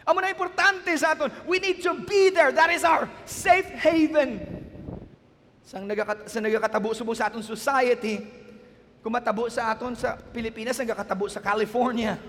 Amo 0.05 0.21
na 0.21 0.29
importante 0.29 0.93
sa 1.01 1.17
aton. 1.17 1.33
We 1.49 1.57
need 1.57 1.81
to 1.81 1.97
be 2.05 2.29
there. 2.29 2.53
That 2.53 2.69
is 2.69 2.85
our 2.85 3.09
safe 3.25 3.65
haven. 3.73 4.45
Sa 5.65 5.81
nagakat 5.81 6.29
sa 6.29 6.45
nagakatabo 6.45 6.93
subong 6.93 7.17
sa 7.17 7.33
aton 7.33 7.41
society, 7.41 8.21
kumatabo 9.01 9.49
sa 9.49 9.73
aton 9.73 9.97
sa 9.97 10.21
Pilipinas, 10.21 10.77
nagakatabo 10.77 11.25
sa 11.33 11.41
California. 11.41 12.21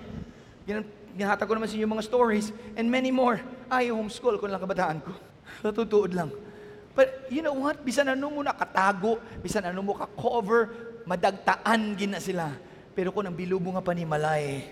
Ginhatag 0.64 1.44
ko 1.44 1.54
naman 1.60 1.68
sa 1.68 1.76
inyo 1.76 1.88
mga 1.92 2.08
stories 2.08 2.56
and 2.80 2.88
many 2.88 3.12
more. 3.12 3.44
Ay, 3.68 3.92
homeschool 3.92 4.40
ko 4.40 4.48
lang 4.48 4.64
kabataan 4.64 5.04
ko. 5.04 5.12
Natutuod 5.60 6.16
lang. 6.16 6.32
But 6.96 7.28
you 7.28 7.44
know 7.44 7.54
what? 7.54 7.84
Bisan 7.84 8.08
ano 8.08 8.32
mo 8.32 8.40
nakatago, 8.40 9.20
bisan 9.44 9.68
ano 9.68 9.84
mo 9.84 9.94
ka-cover, 10.00 10.72
madagtaan 11.04 11.94
gina 12.00 12.24
sila. 12.24 12.56
Pero 12.96 13.12
kung 13.12 13.28
ang 13.28 13.36
bilubo 13.36 13.76
nga 13.76 13.84
panimalay, 13.84 14.64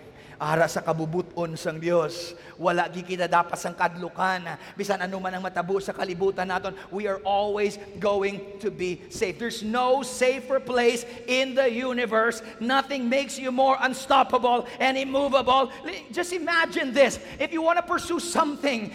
ara 0.44 0.68
sa 0.68 0.84
kabubuton 0.84 1.56
sang 1.56 1.80
Dios. 1.80 2.36
Wala 2.60 2.92
gi 2.92 3.04
kita 3.04 3.32
dapat 3.32 3.56
sang 3.56 3.76
kadlukan. 3.76 4.60
Bisan 4.76 5.00
ano 5.00 5.16
man 5.20 5.32
ang 5.36 5.44
matabo 5.44 5.80
sa 5.80 5.96
kalibutan 5.96 6.52
naton, 6.52 6.76
we 6.92 7.08
are 7.08 7.24
always 7.24 7.80
going 8.00 8.42
to 8.60 8.68
be 8.68 9.00
safe. 9.08 9.40
There's 9.40 9.64
no 9.64 10.04
safer 10.04 10.60
place 10.60 11.08
in 11.32 11.56
the 11.56 11.68
universe. 11.72 12.44
Nothing 12.60 13.08
makes 13.08 13.40
you 13.40 13.56
more 13.56 13.80
unstoppable 13.80 14.68
and 14.84 15.00
immovable. 15.00 15.72
Just 16.12 16.36
imagine 16.36 16.92
this. 16.92 17.20
If 17.40 17.56
you 17.56 17.64
want 17.64 17.80
to 17.80 17.86
pursue 17.86 18.20
something, 18.20 18.92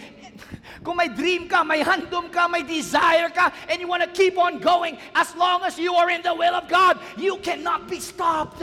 kung 0.83 0.97
may 0.97 1.09
dream 1.09 1.49
ka, 1.49 1.65
may 1.65 1.83
handom 1.83 2.31
ka, 2.31 2.49
may 2.49 2.63
desire 2.63 3.29
ka, 3.31 3.53
and 3.69 3.81
you 3.81 3.89
want 3.89 4.03
to 4.03 4.09
keep 4.09 4.39
on 4.39 4.59
going, 4.59 4.99
as 5.15 5.35
long 5.37 5.63
as 5.65 5.79
you 5.79 5.95
are 5.95 6.11
in 6.11 6.23
the 6.23 6.35
will 6.35 6.55
of 6.55 6.69
God, 6.69 6.99
you 7.17 7.37
cannot 7.39 7.89
be 7.89 8.01
stopped. 8.01 8.63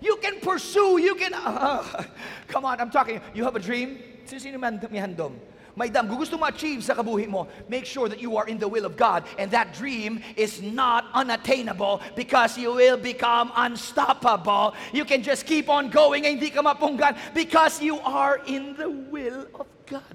You 0.00 0.16
can 0.16 0.40
pursue, 0.40 0.98
you 1.00 1.14
can, 1.14 1.32
uh, 1.34 2.04
come 2.48 2.64
on, 2.64 2.80
I'm 2.80 2.90
talking, 2.90 3.20
you 3.32 3.44
have 3.44 3.56
a 3.56 3.60
dream? 3.60 3.98
Sino 4.26 4.58
man 4.58 4.80
may 4.90 4.98
handom? 4.98 5.38
may 5.76 5.88
dam, 5.88 6.06
gusto 6.06 6.38
mo 6.38 6.46
achieve 6.46 6.82
sa 6.82 6.94
kabuhi 6.94 7.28
mo, 7.28 7.48
make 7.68 7.84
sure 7.84 8.08
that 8.08 8.20
you 8.20 8.36
are 8.36 8.46
in 8.46 8.58
the 8.58 8.68
will 8.68 8.84
of 8.84 8.96
God 8.96 9.24
and 9.38 9.50
that 9.50 9.74
dream 9.74 10.22
is 10.36 10.62
not 10.62 11.06
unattainable 11.14 12.00
because 12.14 12.56
you 12.56 12.74
will 12.74 12.96
become 12.96 13.52
unstoppable. 13.56 14.74
You 14.92 15.04
can 15.04 15.22
just 15.22 15.46
keep 15.46 15.68
on 15.68 15.90
going 15.90 16.26
and 16.26 16.38
hindi 16.38 16.50
ka 16.50 16.62
mapunggan 16.62 17.18
because 17.34 17.82
you 17.82 17.98
are 18.00 18.40
in 18.46 18.76
the 18.76 18.90
will 18.90 19.46
of 19.58 19.66
God. 19.86 20.14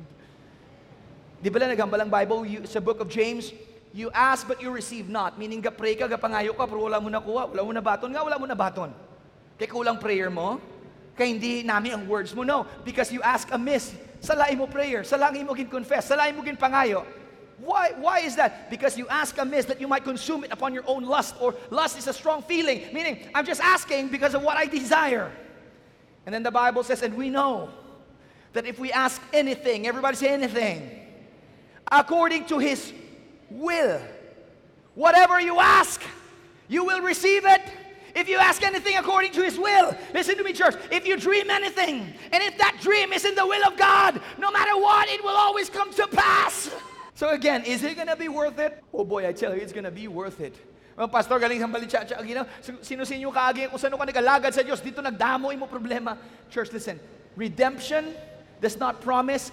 Di 1.39 1.47
ba 1.47 1.57
lang 1.63 1.71
nagambalang 1.71 2.11
Bible 2.11 2.43
you, 2.43 2.59
sa 2.67 2.83
book 2.83 2.99
of 2.99 3.07
James, 3.07 3.55
you 3.95 4.11
ask 4.11 4.43
but 4.43 4.59
you 4.59 4.69
receive 4.71 5.07
not. 5.07 5.39
Meaning 5.39 5.63
ka 5.63 5.71
pray 5.71 5.95
ka, 5.95 6.05
gapangayo 6.05 6.51
ka, 6.51 6.67
pero 6.67 6.83
wala 6.83 6.99
mo 6.99 7.07
nakuha, 7.07 7.47
wala 7.47 7.61
mo 7.63 7.71
na 7.71 7.79
baton 7.79 8.11
nga, 8.11 8.21
wala 8.21 8.35
mo 8.35 8.45
na 8.45 8.57
baton. 8.59 8.91
Kaya 9.55 9.71
kulang 9.71 9.99
prayer 9.99 10.27
mo, 10.27 10.59
kaya 11.15 11.31
hindi 11.31 11.63
namin 11.63 11.95
ang 11.95 12.03
words 12.07 12.35
mo. 12.35 12.43
No, 12.43 12.67
because 12.83 13.11
you 13.11 13.23
ask 13.23 13.47
amiss. 13.51 13.95
Salain 14.19 14.59
mo 14.59 14.67
prayer, 14.67 15.07
salain 15.07 15.47
mo 15.47 15.55
gin 15.55 15.71
confess, 15.71 16.11
salain 16.11 16.35
mo 16.35 16.43
gin 16.43 16.59
pangayo. 16.59 17.07
Why, 17.59 17.91
why 17.99 18.19
is 18.19 18.35
that? 18.35 18.69
Because 18.71 18.97
you 18.99 19.07
ask 19.07 19.35
amiss 19.39 19.65
that 19.67 19.79
you 19.79 19.87
might 19.87 20.03
consume 20.03 20.43
it 20.43 20.51
upon 20.51 20.73
your 20.73 20.83
own 20.87 21.03
lust, 21.03 21.35
or 21.39 21.55
lust 21.71 21.97
is 21.97 22.07
a 22.07 22.13
strong 22.15 22.43
feeling, 22.43 22.83
meaning 22.91 23.27
I'm 23.35 23.45
just 23.45 23.59
asking 23.59 24.11
because 24.11 24.35
of 24.35 24.43
what 24.43 24.55
I 24.55 24.67
desire. 24.67 25.31
And 26.25 26.35
then 26.35 26.43
the 26.43 26.51
Bible 26.51 26.83
says, 26.83 27.01
and 27.01 27.15
we 27.15 27.29
know 27.29 27.69
that 28.53 28.65
if 28.65 28.79
we 28.79 28.91
ask 28.91 29.21
anything, 29.33 29.87
everybody 29.87 30.15
say 30.15 30.29
anything, 30.29 30.98
according 31.91 32.45
to 32.45 32.57
His 32.57 32.93
will. 33.49 33.99
Whatever 34.95 35.39
you 35.39 35.59
ask, 35.59 36.01
you 36.67 36.85
will 36.85 37.01
receive 37.01 37.45
it. 37.45 37.61
If 38.15 38.27
you 38.27 38.37
ask 38.37 38.63
anything 38.63 38.97
according 38.97 39.31
to 39.33 39.43
His 39.43 39.57
will, 39.57 39.95
listen 40.13 40.37
to 40.37 40.43
me, 40.43 40.53
church. 40.53 40.75
If 40.91 41.05
you 41.07 41.17
dream 41.17 41.49
anything, 41.49 42.13
and 42.31 42.43
if 42.43 42.57
that 42.57 42.77
dream 42.81 43.13
is 43.13 43.23
in 43.23 43.35
the 43.35 43.45
will 43.45 43.65
of 43.65 43.77
God, 43.77 44.19
no 44.37 44.51
matter 44.51 44.75
what, 44.75 45.07
it 45.09 45.23
will 45.23 45.37
always 45.37 45.69
come 45.69 45.93
to 45.93 46.07
pass. 46.07 46.69
So 47.13 47.29
again, 47.29 47.63
is 47.63 47.83
it 47.83 47.97
gonna 47.97 48.15
be 48.15 48.27
worth 48.27 48.57
it? 48.59 48.83
Oh 48.93 49.03
boy, 49.03 49.27
I 49.27 49.33
tell 49.33 49.53
you, 49.53 49.61
it's 49.61 49.73
gonna 49.73 49.91
be 49.91 50.07
worth 50.07 50.41
it. 50.41 50.55
Mga 50.97 51.11
pastor, 51.11 51.39
galing 51.39 51.59
sa 51.59 51.67
balitsa, 51.67 52.27
you 52.27 52.35
know, 52.35 52.45
sino 52.81 53.07
sinyo 53.07 53.31
kaagi, 53.31 53.71
kung 53.71 53.79
saan 53.79 53.95
ka 53.95 54.03
nagalagad 54.03 54.51
sa 54.51 54.59
Diyos, 54.63 54.83
dito 54.83 54.99
nagdamoy 54.99 55.55
mo 55.55 55.63
problema. 55.67 56.17
Church, 56.51 56.73
listen, 56.75 56.99
redemption 57.39 58.11
does 58.59 58.75
not 58.75 58.99
promise 58.99 59.51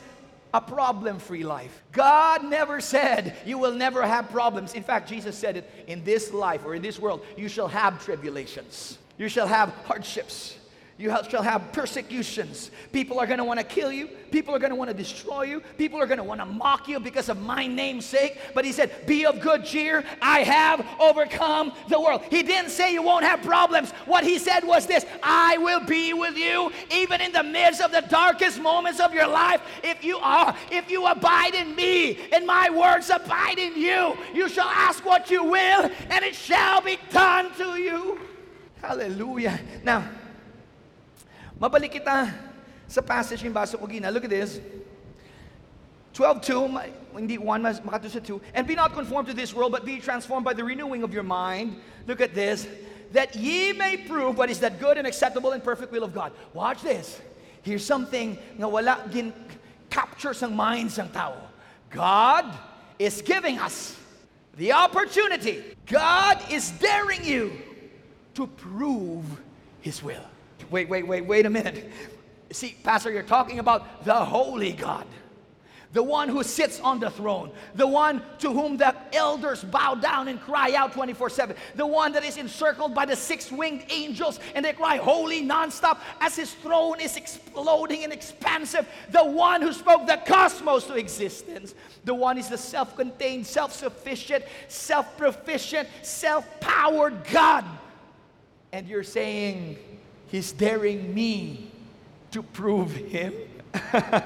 a 0.57 0.61
problem 0.61 1.19
free 1.19 1.45
life. 1.45 1.83
God 1.93 2.43
never 2.43 2.81
said 2.81 3.37
you 3.45 3.59
will 3.59 3.75
never 3.75 4.07
have 4.07 4.31
problems. 4.31 4.73
In 4.73 4.83
fact, 4.83 5.07
Jesus 5.07 5.37
said 5.37 5.59
it 5.59 5.71
in 5.87 6.03
this 6.03 6.33
life 6.33 6.65
or 6.65 6.75
in 6.75 6.81
this 6.81 6.99
world, 6.99 7.25
you 7.37 7.47
shall 7.47 7.69
have 7.69 8.03
tribulations, 8.03 8.97
you 9.19 9.29
shall 9.29 9.47
have 9.47 9.69
hardships. 9.85 10.57
You 10.99 11.15
shall 11.29 11.43
have 11.43 11.73
persecutions. 11.73 12.71
People 12.91 13.21
are 13.21 13.27
going 13.27 13.37
to 13.37 13.45
want 13.45 13.61
to 13.61 13.67
kill 13.67 13.93
you. 13.93 14.09
People 14.31 14.55
are 14.55 14.59
going 14.59 14.71
to 14.71 14.77
want 14.77 14.89
to 14.89 14.97
destroy 14.97 15.43
you. 15.43 15.61
People 15.77 16.01
are 16.01 16.07
going 16.07 16.17
to 16.17 16.25
want 16.25 16.41
to 16.41 16.47
mock 16.47 16.89
you 16.89 16.99
because 16.99 17.29
of 17.29 17.41
my 17.43 17.67
name's 17.67 18.07
sake. 18.07 18.39
But 18.55 18.65
he 18.65 18.73
said, 18.73 19.07
Be 19.07 19.27
of 19.27 19.41
good 19.41 19.67
cheer. 19.67 20.05
I 20.23 20.41
have 20.41 20.87
overcome 20.99 21.73
the 21.91 22.01
world. 22.01 22.23
He 22.31 22.43
didn't 22.43 22.71
say 22.71 22.95
you 22.95 23.03
won't 23.03 23.27
have 23.27 23.43
problems. 23.43 23.91
What 24.07 24.25
he 24.25 24.39
said 24.39 24.65
was 24.65 24.87
this 24.87 25.05
I 25.23 25.59
will 25.59 25.81
be 25.81 26.15
with 26.15 26.37
you 26.39 26.73
even 26.91 27.21
in 27.21 27.31
the 27.31 27.43
midst 27.43 27.83
of 27.83 27.93
the 27.93 28.01
darkest 28.09 28.59
moments 28.59 28.99
of 28.99 29.13
your 29.13 29.29
life. 29.29 29.61
If 29.85 30.03
you 30.03 30.17
are, 30.19 30.57
if 30.71 30.91
you 30.91 31.07
abide 31.07 31.55
in 31.55 31.77
me 31.77 32.19
and 32.33 32.47
my 32.47 32.71
words 32.71 33.11
abide 33.11 33.59
in 33.59 33.77
you, 33.77 34.17
you 34.33 34.49
shall 34.49 34.69
ask 34.69 35.05
what 35.05 35.31
you 35.31 35.45
will 35.45 35.91
and 36.09 36.25
it 36.25 36.35
shall 36.35 36.81
be 36.81 36.99
done 37.11 37.53
to 37.57 37.77
you. 37.77 38.19
Hallelujah. 38.81 39.61
Now, 39.83 40.09
Mabalik 41.57 41.97
kita 41.97 42.29
sa 42.87 43.01
passage 43.01 43.43
yung 43.43 43.57
baso 43.57 43.79
ko 43.81 43.87
gina. 43.89 44.13
Look 44.13 44.25
at 44.25 44.31
this. 44.31 44.61
12.2, 46.17 47.17
hindi 47.17 47.37
1, 47.37 47.85
makato 47.85 48.09
sa 48.09 48.21
2. 48.21 48.41
And 48.57 48.65
be 48.67 48.75
not 48.75 48.97
conformed 48.97 49.29
to 49.29 49.37
this 49.37 49.53
world, 49.53 49.73
but 49.73 49.85
be 49.85 50.01
transformed 50.01 50.45
by 50.45 50.57
the 50.57 50.65
renewing 50.65 51.05
of 51.05 51.13
your 51.13 51.25
mind. 51.25 51.77
Look 52.07 52.21
at 52.21 52.33
this. 52.33 52.65
That 53.13 53.37
ye 53.37 53.73
may 53.73 53.97
prove 54.09 54.37
what 54.37 54.49
is 54.49 54.61
that 54.61 54.81
good 54.81 54.97
and 54.97 55.07
acceptable 55.07 55.53
and 55.53 55.63
perfect 55.63 55.93
will 55.93 56.05
of 56.05 56.15
God. 56.15 56.33
Watch 56.53 56.81
this. 56.81 57.21
Here's 57.63 57.85
something 57.85 58.39
na 58.57 58.69
wala 58.69 59.05
gin 59.13 59.33
captures 59.91 60.43
ang 60.43 60.57
minds 60.57 60.99
ng 60.99 61.09
tao. 61.09 61.37
God 61.91 62.49
is 62.99 63.21
giving 63.21 63.59
us 63.59 63.97
the 64.57 64.73
opportunity. 64.73 65.77
God 65.85 66.41
is 66.51 66.71
daring 66.81 67.25
you 67.25 67.53
to 68.35 68.47
prove 68.47 69.25
His 69.81 70.03
will. 70.03 70.25
Wait, 70.71 70.89
wait, 70.89 71.07
wait, 71.07 71.25
wait 71.25 71.47
a 71.47 71.51
minute. 71.51 71.91
See, 72.51 72.77
Pastor, 72.83 73.11
you're 73.11 73.23
talking 73.23 73.59
about 73.59 74.05
the 74.05 74.15
holy 74.15 74.73
God, 74.73 75.07
the 75.93 76.03
one 76.03 76.29
who 76.29 76.43
sits 76.43 76.79
on 76.81 77.01
the 77.01 77.11
throne, 77.11 77.51
the 77.75 77.87
one 77.87 78.23
to 78.39 78.53
whom 78.53 78.77
the 78.77 78.95
elders 79.13 79.65
bow 79.65 79.95
down 79.95 80.29
and 80.29 80.41
cry 80.41 80.75
out 80.75 80.93
24 80.93 81.31
7, 81.31 81.57
the 81.75 81.87
one 81.87 82.13
that 82.13 82.25
is 82.25 82.37
encircled 82.37 82.95
by 82.95 83.05
the 83.05 83.17
six 83.17 83.51
winged 83.51 83.85
angels 83.91 84.39
and 84.55 84.65
they 84.65 84.73
cry 84.73 84.97
holy 84.97 85.43
nonstop 85.43 85.99
as 86.21 86.37
his 86.37 86.53
throne 86.55 87.01
is 87.01 87.17
exploding 87.17 88.05
and 88.05 88.13
expansive, 88.13 88.89
the 89.11 89.25
one 89.25 89.63
who 89.63 89.73
spoke 89.73 90.07
the 90.07 90.21
cosmos 90.27 90.85
to 90.85 90.95
existence, 90.95 91.75
the 92.05 92.15
one 92.15 92.39
is 92.39 92.49
the 92.49 92.59
self 92.59 92.97
contained, 92.97 93.47
self 93.47 93.73
sufficient, 93.73 94.45
self 94.69 95.17
proficient, 95.17 95.89
self 96.03 96.49
powered 96.61 97.25
God. 97.25 97.65
And 98.73 98.87
you're 98.87 99.03
saying, 99.03 99.79
He's 100.29 100.53
daring 100.53 101.15
me 101.15 101.71
to 102.33 102.43
prove 102.43 102.95
him. 102.95 103.33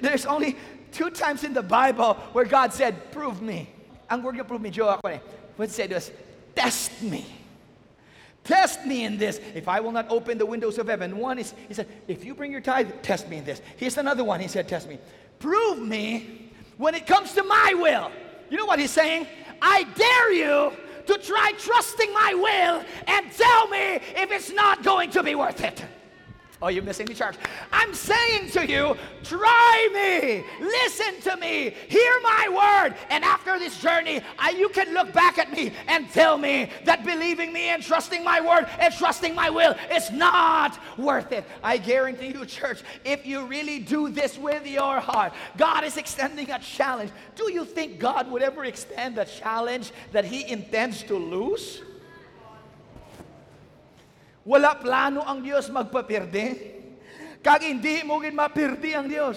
There's 0.00 0.26
only 0.26 0.56
two 0.92 1.10
times 1.10 1.44
in 1.44 1.52
the 1.52 1.62
Bible 1.62 2.14
where 2.32 2.44
God 2.44 2.72
said, 2.72 3.12
Prove 3.12 3.42
me. 3.42 3.68
Ang 4.10 4.22
word 4.22 4.40
prove 4.48 4.60
me, 4.60 4.70
Joe 4.70 4.88
ako. 4.88 5.20
What 5.56 5.70
said 5.70 5.92
was, 5.92 6.10
Test 6.54 7.02
me. 7.02 7.26
Test 8.44 8.86
me 8.86 9.04
in 9.04 9.18
this. 9.18 9.40
If 9.54 9.68
I 9.68 9.80
will 9.80 9.92
not 9.92 10.08
open 10.08 10.38
the 10.38 10.46
windows 10.46 10.78
of 10.78 10.88
heaven. 10.88 11.18
One 11.18 11.38
is, 11.38 11.52
he 11.68 11.74
said, 11.74 11.86
If 12.08 12.24
you 12.24 12.34
bring 12.34 12.50
your 12.50 12.62
tithe, 12.62 12.90
test 13.02 13.28
me 13.28 13.36
in 13.38 13.44
this. 13.44 13.60
Here's 13.76 13.98
another 13.98 14.24
one. 14.24 14.40
He 14.40 14.48
said, 14.48 14.66
Test 14.68 14.88
me. 14.88 14.98
Prove 15.38 15.78
me 15.78 16.50
when 16.78 16.94
it 16.94 17.06
comes 17.06 17.32
to 17.34 17.42
my 17.42 17.74
will. 17.76 18.10
You 18.50 18.56
know 18.56 18.66
what 18.66 18.78
he's 18.78 18.90
saying? 18.90 19.26
I 19.60 19.84
dare 19.94 20.32
you 20.32 20.72
to 21.08 21.18
try 21.18 21.52
trusting 21.58 22.12
my 22.12 22.34
will 22.34 22.84
and 23.06 23.32
tell 23.32 23.68
me 23.68 23.96
if 24.22 24.30
it's 24.30 24.52
not 24.52 24.82
going 24.82 25.10
to 25.10 25.22
be 25.22 25.34
worth 25.34 25.62
it. 25.62 25.82
Oh, 26.60 26.66
you're 26.66 26.82
missing 26.82 27.06
the 27.06 27.14
church. 27.14 27.36
I'm 27.70 27.94
saying 27.94 28.50
to 28.50 28.66
you, 28.66 28.96
try 29.22 29.88
me, 29.94 30.44
listen 30.60 31.20
to 31.30 31.36
me, 31.36 31.70
hear 31.88 32.12
my 32.22 32.48
word, 32.84 32.96
and 33.10 33.22
after 33.22 33.60
this 33.60 33.80
journey, 33.80 34.20
I, 34.40 34.50
you 34.50 34.68
can 34.70 34.92
look 34.92 35.12
back 35.12 35.38
at 35.38 35.52
me 35.52 35.72
and 35.86 36.10
tell 36.10 36.36
me 36.36 36.70
that 36.84 37.04
believing 37.04 37.52
me 37.52 37.68
and 37.68 37.80
trusting 37.80 38.24
my 38.24 38.40
word 38.40 38.68
and 38.80 38.92
trusting 38.92 39.36
my 39.36 39.50
will 39.50 39.76
is 39.94 40.10
not 40.10 40.80
worth 40.98 41.30
it. 41.30 41.44
I 41.62 41.78
guarantee 41.78 42.28
you, 42.28 42.44
church, 42.44 42.82
if 43.04 43.24
you 43.24 43.46
really 43.46 43.78
do 43.78 44.08
this 44.08 44.36
with 44.36 44.66
your 44.66 44.98
heart, 44.98 45.34
God 45.56 45.84
is 45.84 45.96
extending 45.96 46.50
a 46.50 46.58
challenge. 46.58 47.12
Do 47.36 47.52
you 47.52 47.64
think 47.64 48.00
God 48.00 48.28
would 48.32 48.42
ever 48.42 48.64
extend 48.64 49.16
a 49.18 49.24
challenge 49.24 49.92
that 50.10 50.24
He 50.24 50.50
intends 50.50 51.04
to 51.04 51.14
lose? 51.14 51.82
Wala 54.48 54.72
plano 54.72 55.20
ang 55.28 55.44
Diyos 55.44 55.68
magpapirde. 55.68 56.56
Kag 57.44 57.68
hindi 57.68 58.00
mo 58.00 58.16
gid 58.16 58.32
mapirdi 58.32 58.96
ang 58.96 59.04
Diyos. 59.04 59.36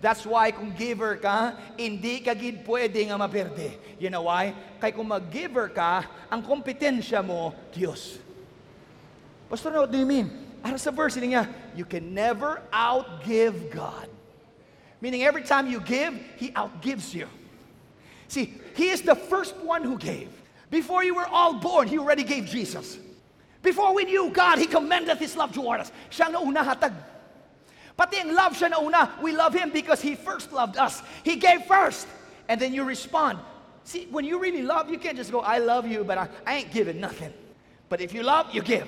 That's 0.00 0.24
why 0.24 0.56
kung 0.56 0.72
giver 0.72 1.20
ka, 1.20 1.52
hindi 1.76 2.24
ka 2.24 2.32
gid 2.32 2.64
pwede 2.64 3.04
nga 3.04 3.20
mapirde. 3.20 3.76
You 4.00 4.08
know 4.08 4.24
why? 4.24 4.56
Kay 4.80 4.96
kung 4.96 5.12
mag-giver 5.12 5.68
ka, 5.68 6.08
ang 6.32 6.40
kompetensya 6.40 7.20
mo, 7.20 7.52
Diyos. 7.76 8.16
Pastor, 9.52 9.84
what 9.84 9.92
do 9.92 10.00
you 10.00 10.08
mean? 10.08 10.32
Ara 10.64 10.80
sa 10.80 10.96
verse 10.96 11.20
niya, 11.20 11.44
you 11.76 11.84
can 11.84 12.16
never 12.16 12.64
outgive 12.72 13.68
God. 13.68 14.08
Meaning 15.04 15.28
every 15.28 15.44
time 15.44 15.68
you 15.68 15.82
give, 15.84 16.16
He 16.40 16.56
outgives 16.56 17.12
you. 17.12 17.28
See, 18.32 18.56
He 18.78 18.88
is 18.88 19.04
the 19.04 19.14
first 19.14 19.52
one 19.60 19.84
who 19.84 20.00
gave. 20.00 20.32
Before 20.72 21.04
you 21.04 21.14
were 21.20 21.28
all 21.28 21.60
born, 21.60 21.84
He 21.84 22.00
already 22.00 22.24
gave 22.24 22.48
Jesus. 22.48 22.96
Before 23.62 23.94
we 23.94 24.04
knew 24.04 24.30
God, 24.30 24.58
He 24.58 24.66
commended 24.66 25.18
His 25.18 25.36
love 25.36 25.52
toward 25.52 25.80
us. 25.80 25.92
Siya 26.10 26.26
ang 26.26 26.34
nauna 26.34 26.64
hatag. 26.64 26.94
Pati 27.96 28.18
ang 28.18 28.34
love 28.34 28.54
siya 28.54 28.70
nauna, 28.70 29.20
we 29.20 29.34
love 29.34 29.52
Him 29.52 29.70
because 29.70 30.00
He 30.00 30.14
first 30.14 30.52
loved 30.52 30.76
us. 30.76 31.02
He 31.24 31.36
gave 31.36 31.64
first. 31.64 32.06
And 32.48 32.60
then 32.60 32.72
you 32.72 32.84
respond. 32.84 33.38
See, 33.84 34.06
when 34.10 34.24
you 34.24 34.38
really 34.38 34.62
love, 34.62 34.90
you 34.90 34.98
can't 34.98 35.16
just 35.16 35.32
go, 35.32 35.40
I 35.40 35.58
love 35.58 35.86
you, 35.86 36.04
but 36.04 36.18
I, 36.18 36.28
I 36.46 36.56
ain't 36.56 36.72
giving 36.72 37.00
nothing. 37.00 37.32
But 37.88 38.00
if 38.00 38.14
you 38.14 38.22
love, 38.22 38.54
you 38.54 38.62
give. 38.62 38.86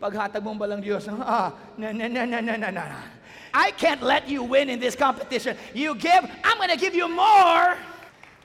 Paghatag 0.00 0.42
mo 0.42 0.54
ba 0.54 0.64
lang 0.64 0.82
Diyos, 0.82 1.08
ah, 1.08 1.52
na, 1.76 1.92
na, 1.92 2.08
na, 2.08 2.24
na, 2.24 2.40
na, 2.40 2.56
na, 2.56 2.70
na. 2.70 3.00
I 3.54 3.70
can't 3.72 4.02
let 4.02 4.28
you 4.28 4.42
win 4.42 4.70
in 4.70 4.80
this 4.80 4.96
competition. 4.96 5.56
You 5.74 5.94
give, 5.94 6.24
I'm 6.44 6.56
going 6.56 6.70
to 6.70 6.76
give 6.76 6.94
you 6.94 7.08
more. 7.08 7.76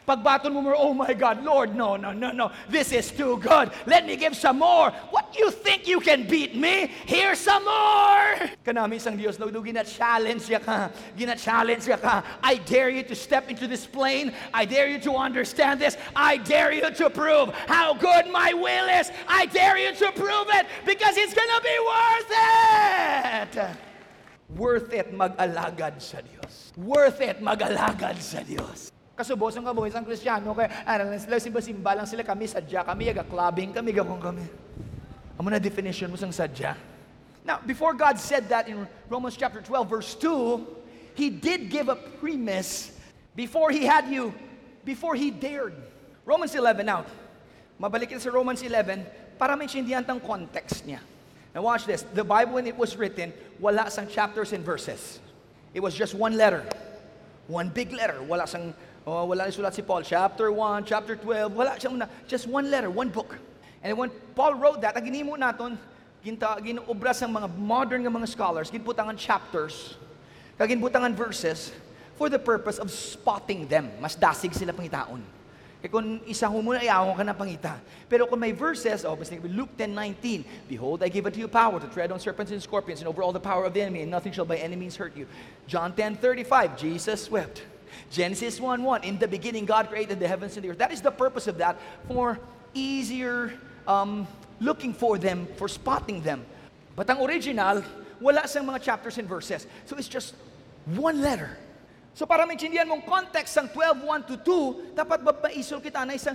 Pagbaton 0.07 0.53
mo 0.53 0.61
more, 0.61 0.75
oh 0.77 0.93
my 0.93 1.11
God, 1.11 1.43
Lord, 1.43 1.75
no, 1.75 1.97
no, 1.97 2.13
no, 2.13 2.31
no. 2.31 2.49
This 2.69 2.93
is 2.93 3.11
too 3.11 3.35
good. 3.43 3.71
Let 3.85 4.07
me 4.07 4.15
give 4.15 4.37
some 4.37 4.59
more. 4.59 4.91
What 5.11 5.35
you 5.37 5.51
think 5.51 5.85
you 5.85 5.99
can 5.99 6.25
beat 6.25 6.55
me? 6.55 6.87
Here's 7.05 7.39
some 7.39 7.65
more. 7.65 8.47
Kanami 8.65 9.03
isang 9.03 9.19
Diyos, 9.19 9.35
no, 9.35 9.51
gina-challenge 9.51 10.47
siya 10.47 10.63
ka. 10.63 10.95
Gina-challenge 11.11 11.83
siya 11.83 11.99
ka. 11.99 12.23
I 12.39 12.55
dare 12.55 12.87
you 12.87 13.03
to 13.03 13.15
step 13.15 13.51
into 13.51 13.67
this 13.67 13.83
plane. 13.85 14.31
I 14.53 14.63
dare 14.63 14.87
you 14.87 14.99
to 15.03 15.11
understand 15.19 15.83
this. 15.83 15.97
I 16.15 16.37
dare 16.37 16.71
you 16.71 16.87
to 16.87 17.09
prove 17.09 17.51
how 17.67 17.93
good 17.93 18.31
my 18.31 18.55
will 18.55 18.87
is. 18.87 19.11
I 19.27 19.45
dare 19.51 19.75
you 19.75 19.91
to 19.91 20.07
prove 20.15 20.47
it 20.55 20.71
because 20.87 21.19
it's 21.19 21.35
gonna 21.35 21.59
be 21.59 21.77
worth 21.83 22.31
it. 22.31 23.77
Worth 24.55 24.93
it 24.95 25.11
mag-alagad 25.11 25.99
sa 25.99 26.23
Diyos. 26.23 26.71
Worth 26.79 27.19
it 27.19 27.43
mag-alagad 27.43 28.23
sa 28.23 28.39
Diyos. 28.39 28.95
Kasubos 29.17 29.57
ang 29.57 29.65
kabuhay 29.65 29.89
isang 29.89 30.05
Kristiyano, 30.05 30.53
kaya 30.53 30.69
aral 30.85 31.09
lang 31.09 31.17
sila, 31.17 31.41
simba-simba 31.41 31.97
lang 31.97 32.05
sila, 32.05 32.21
kami 32.21 32.45
sadya, 32.45 32.85
kami 32.85 33.09
yaga-clubbing, 33.09 33.73
kami 33.73 33.89
gawang 33.89 34.21
kami. 34.21 34.45
Amo 35.41 35.49
na 35.49 35.57
definition 35.57 36.13
mo 36.13 36.17
sang 36.21 36.29
sadya. 36.29 36.77
Now, 37.41 37.57
before 37.65 37.97
God 37.97 38.21
said 38.21 38.45
that 38.53 38.69
in 38.69 38.85
Romans 39.09 39.33
chapter 39.33 39.57
12, 39.57 39.89
verse 39.89 40.13
2, 40.21 41.17
He 41.17 41.33
did 41.33 41.73
give 41.73 41.89
a 41.89 41.97
premise 41.97 42.93
before 43.33 43.73
He 43.73 43.89
had 43.89 44.05
you, 44.05 44.37
before 44.85 45.17
He 45.17 45.33
dared. 45.33 45.73
Romans 46.21 46.53
11, 46.53 46.85
now, 46.85 47.01
mabalik 47.81 48.13
sa 48.21 48.29
Romans 48.29 48.61
11 48.61 49.01
para 49.41 49.57
maintindihan 49.57 50.05
tang 50.05 50.21
context 50.21 50.85
niya. 50.85 51.01
Now 51.57 51.65
watch 51.65 51.89
this. 51.89 52.05
The 52.13 52.25
Bible, 52.25 52.61
when 52.61 52.67
it 52.67 52.77
was 52.77 52.93
written, 52.97 53.33
wala 53.57 53.89
sang 53.89 54.09
chapters 54.09 54.53
and 54.53 54.61
verses. 54.61 55.17
It 55.73 55.79
was 55.79 55.95
just 55.95 56.13
one 56.13 56.37
letter. 56.37 56.65
One 57.47 57.69
big 57.69 57.93
letter. 57.93 58.21
Wala 58.21 58.45
sang, 58.45 58.73
oh, 59.07 59.23
wala 59.31 59.47
sulat 59.47 59.71
si 59.71 59.81
Paul. 59.81 60.03
Chapter 60.03 60.51
1, 60.51 60.83
chapter 60.83 61.15
12, 61.15 61.55
wala 61.55 61.79
siyang 61.79 61.95
na. 62.03 62.11
Just 62.27 62.51
one 62.51 62.67
letter, 62.67 62.91
one 62.91 63.07
book. 63.07 63.39
And 63.79 63.95
when 63.95 64.11
Paul 64.35 64.59
wrote 64.59 64.83
that, 64.83 64.99
ang 64.99 65.07
ginimo 65.07 65.39
naton, 65.39 65.79
ginta 66.27 66.59
ginuobra 66.59 67.15
sang 67.15 67.31
mga 67.31 67.47
modern 67.55 68.03
nga 68.03 68.11
mga 68.11 68.27
scholars 68.27 68.67
ginbutangan 68.67 69.15
chapters 69.15 69.95
kag 70.59 70.67
ginbutangan 70.67 71.15
verses 71.15 71.71
for 72.19 72.27
the 72.27 72.41
purpose 72.41 72.81
of 72.81 72.91
spotting 72.91 73.63
them 73.71 73.87
mas 74.03 74.19
dasig 74.19 74.51
sila 74.51 74.75
pangitaon 74.75 75.23
kay 75.79 75.87
kung 75.87 76.19
isa 76.27 76.49
mo 76.51 76.59
muna 76.59 76.83
ayaw 76.83 77.15
ka 77.15 77.23
na 77.23 77.31
pangita 77.31 77.79
pero 78.11 78.27
kung 78.27 78.43
may 78.43 78.51
verses 78.51 79.07
oh 79.07 79.15
basta 79.15 79.39
Luke 79.47 79.71
10:19 79.79 80.67
behold 80.67 80.99
I 80.99 81.07
give 81.07 81.23
unto 81.29 81.39
you 81.39 81.47
power 81.47 81.79
to 81.79 81.87
tread 81.93 82.11
on 82.11 82.19
serpents 82.19 82.51
and 82.51 82.59
scorpions 82.59 82.99
and 82.99 83.07
over 83.07 83.23
all 83.23 83.31
the 83.31 83.39
power 83.39 83.63
of 83.63 83.71
the 83.71 83.79
enemy 83.79 84.03
and 84.03 84.11
nothing 84.11 84.35
shall 84.35 84.49
by 84.49 84.59
any 84.59 84.75
means 84.75 84.99
hurt 84.99 85.15
you 85.15 85.29
John 85.69 85.95
10:35 85.95 86.75
Jesus 86.75 87.31
wept 87.31 87.76
Genesis 88.11 88.59
1 88.59 88.83
1, 88.83 89.03
in 89.03 89.17
the 89.17 89.27
beginning 89.27 89.65
God 89.65 89.89
created 89.89 90.19
the 90.19 90.27
heavens 90.27 90.55
and 90.55 90.65
the 90.65 90.69
earth 90.71 90.79
that 90.79 90.91
is 90.91 91.01
the 91.01 91.11
purpose 91.11 91.47
of 91.47 91.57
that 91.57 91.79
for 92.07 92.39
easier 92.73 93.53
um, 93.87 94.27
looking 94.59 94.93
for 94.93 95.17
them, 95.17 95.47
for 95.55 95.67
spotting 95.67 96.21
them. 96.21 96.45
But 96.95 97.09
ang 97.09 97.21
original, 97.21 97.81
wala 98.19 98.47
sang 98.47 98.65
mga 98.65 98.81
chapters 98.81 99.17
and 99.17 99.27
verses. 99.27 99.65
So 99.85 99.95
it's 99.95 100.09
just 100.09 100.35
one 100.85 101.21
letter. 101.21 101.57
So 102.17 102.25
para 102.25 102.45
maintindihan 102.49 102.89
mong 102.89 103.05
context 103.05 103.53
ng 103.57 103.69
12.1 103.69 104.27
to 104.33 104.35
2, 104.41 104.97
dapat 104.97 105.21
mapaisol 105.21 105.77
kita 105.77 106.01
na 106.01 106.17
isang 106.17 106.33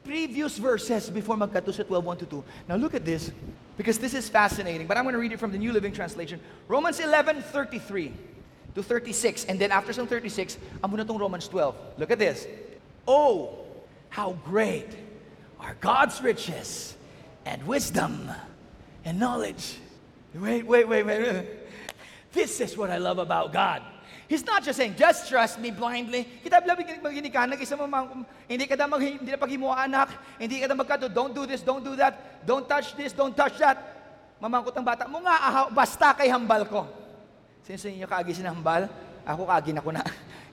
previous 0.00 0.56
verses 0.56 1.12
before 1.12 1.36
magkato 1.36 1.68
sa 1.68 1.84
12.1 1.84 2.24
to 2.24 2.40
2. 2.40 2.72
Now 2.72 2.80
look 2.80 2.96
at 2.96 3.04
this, 3.04 3.28
because 3.76 4.00
this 4.00 4.16
is 4.16 4.32
fascinating, 4.32 4.88
but 4.88 4.96
I'm 4.96 5.04
going 5.04 5.12
to 5.12 5.20
read 5.20 5.36
it 5.36 5.40
from 5.40 5.52
the 5.52 5.60
New 5.60 5.76
Living 5.76 5.92
Translation. 5.92 6.40
Romans 6.64 6.96
11.33 6.96 8.27
to 8.78 8.82
36, 8.86 9.50
and 9.50 9.58
then 9.58 9.74
after 9.74 9.90
some 9.90 10.06
36, 10.06 10.54
amo 10.86 10.94
na 10.94 11.02
tong 11.02 11.18
Romans 11.18 11.50
12. 11.50 11.98
Look 11.98 12.14
at 12.14 12.22
this. 12.22 12.46
Oh, 13.10 13.66
how 14.06 14.38
great 14.46 14.86
are 15.58 15.74
God's 15.82 16.22
riches 16.22 16.94
and 17.42 17.58
wisdom 17.66 18.30
and 19.02 19.18
knowledge. 19.18 19.82
Wait, 20.30 20.62
wait, 20.62 20.86
wait, 20.86 21.02
wait. 21.02 21.42
This 22.30 22.62
is 22.62 22.78
what 22.78 22.94
I 22.94 23.02
love 23.02 23.18
about 23.18 23.50
God. 23.50 23.82
He's 24.30 24.44
not 24.46 24.62
just 24.62 24.76
saying, 24.76 24.94
just 24.94 25.26
trust 25.26 25.58
me 25.58 25.72
blindly. 25.72 26.28
Kita 26.44 26.62
labi 26.62 26.86
magini 27.02 27.32
ka, 27.32 27.48
nag-isa 27.48 27.74
hindi 28.46 28.64
ka 28.68 28.76
na 28.76 28.86
hindi 29.00 29.32
na 29.32 29.40
paghimuha 29.40 29.88
anak, 29.88 30.08
hindi 30.38 30.60
ka 30.60 30.70
na 30.70 31.08
don't 31.08 31.34
do 31.34 31.50
this, 31.50 31.66
don't 31.66 31.82
do 31.82 31.96
that, 31.96 32.46
don't 32.46 32.68
touch 32.68 32.94
this, 32.94 33.10
don't 33.10 33.34
touch 33.34 33.58
that. 33.58 33.80
Mamangkot 34.38 34.76
ang 34.76 34.86
bata 34.86 35.08
mo 35.10 35.18
nga, 35.24 35.34
aha, 35.34 35.62
basta 35.72 36.14
kay 36.14 36.30
hambal 36.30 36.62
ko. 36.68 37.07
Sino 37.68 37.76
sa 37.76 37.92
inyo 37.92 38.08
kaagi 38.08 38.32
sinahambal? 38.32 38.88
Ako 39.28 39.44
kaagi 39.44 39.76
na 39.76 39.84
ko 39.84 39.92
na. 39.96 40.00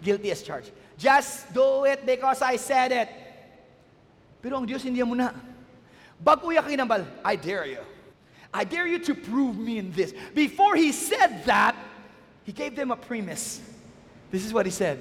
Guilty 0.03 0.35
as 0.35 0.44
charged. 0.44 0.75
Just 1.00 1.48
do 1.55 1.87
it 1.87 2.03
because 2.03 2.44
I 2.44 2.59
said 2.59 2.92
it. 2.92 3.07
Pero 4.44 4.59
ang 4.59 4.68
Diyos 4.68 4.83
hindi 4.83 5.00
mo 5.00 5.16
na. 5.16 5.31
Bago 6.20 6.51
uya 6.51 6.59
kinambal, 6.59 7.07
I 7.24 7.40
dare 7.40 7.72
you. 7.72 7.83
I 8.51 8.68
dare 8.68 8.83
you 8.83 9.00
to 9.07 9.16
prove 9.16 9.55
me 9.55 9.79
in 9.79 9.96
this. 9.96 10.11
Before 10.35 10.75
he 10.75 10.92
said 10.92 11.48
that, 11.48 11.75
he 12.44 12.51
gave 12.51 12.75
them 12.75 12.92
a 12.92 13.00
premise. 13.00 13.63
This 14.27 14.44
is 14.44 14.51
what 14.51 14.68
he 14.68 14.72
said. 14.72 15.00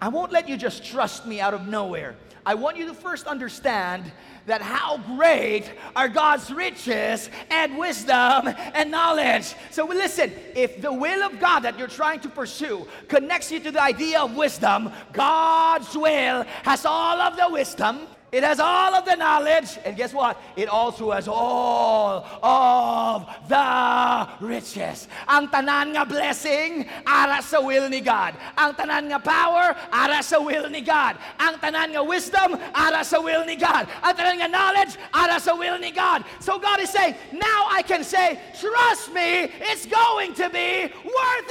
I 0.00 0.12
won't 0.12 0.36
let 0.36 0.52
you 0.52 0.60
just 0.60 0.84
trust 0.84 1.24
me 1.24 1.40
out 1.40 1.56
of 1.56 1.64
nowhere. 1.64 2.12
I 2.44 2.54
want 2.54 2.76
you 2.76 2.86
to 2.86 2.94
first 2.94 3.26
understand 3.26 4.10
that 4.46 4.60
how 4.60 4.98
great 5.16 5.70
are 5.94 6.08
God's 6.08 6.50
riches 6.50 7.30
and 7.50 7.78
wisdom 7.78 8.52
and 8.74 8.90
knowledge. 8.90 9.54
So 9.70 9.86
listen, 9.86 10.32
if 10.56 10.80
the 10.82 10.92
will 10.92 11.22
of 11.22 11.38
God 11.38 11.60
that 11.60 11.78
you're 11.78 11.86
trying 11.86 12.20
to 12.20 12.28
pursue 12.28 12.86
connects 13.08 13.52
you 13.52 13.60
to 13.60 13.70
the 13.70 13.82
idea 13.82 14.20
of 14.20 14.36
wisdom, 14.36 14.92
God's 15.12 15.96
will 15.96 16.44
has 16.64 16.84
all 16.84 17.20
of 17.20 17.36
the 17.36 17.48
wisdom 17.50 18.00
it 18.32 18.42
has 18.42 18.58
all 18.58 18.94
of 18.94 19.04
the 19.04 19.14
knowledge, 19.14 19.78
and 19.84 19.94
guess 19.94 20.14
what? 20.14 20.40
It 20.56 20.66
also 20.66 21.10
has 21.12 21.28
all 21.28 22.24
of 22.42 23.28
the 23.46 24.28
riches. 24.40 25.06
Ang 25.28 25.48
tanan 25.52 25.92
nga 25.92 26.08
blessing, 26.08 26.88
ara 27.04 27.44
sa 27.44 27.60
will 27.60 27.92
ni 27.92 28.00
God. 28.00 28.32
Ang 28.56 28.72
tanan 28.72 29.12
nga 29.12 29.20
power, 29.20 29.76
ara 29.92 30.24
sa 30.24 30.40
will 30.40 30.64
ni 30.72 30.80
God. 30.80 31.20
Ang 31.36 31.60
tanan 31.60 31.92
nga 31.92 32.00
wisdom, 32.00 32.56
ara 32.72 33.04
sa 33.04 33.20
will 33.20 33.44
ni 33.44 33.60
God. 33.60 33.84
Ang 34.00 34.14
tanan 34.16 34.40
nga 34.40 34.48
knowledge, 34.48 34.96
ara 35.12 35.36
sa 35.36 35.52
will 35.52 35.76
ni 35.76 35.92
God. 35.92 36.24
So 36.40 36.56
God 36.56 36.80
is 36.80 36.88
saying, 36.88 37.12
now 37.36 37.68
I 37.68 37.84
can 37.84 38.00
say, 38.00 38.40
trust 38.56 39.12
me, 39.12 39.52
it's 39.68 39.84
going 39.84 40.32
to 40.40 40.48
be 40.48 40.88
worth 40.88 41.50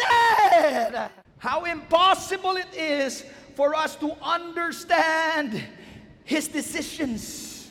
it. 0.58 1.14
How 1.38 1.66
impossible 1.66 2.58
it 2.58 2.74
is 2.74 3.22
for 3.54 3.76
us 3.78 3.94
to 3.98 4.18
understand 4.22 5.62
his 6.32 6.48
decisions 6.48 7.70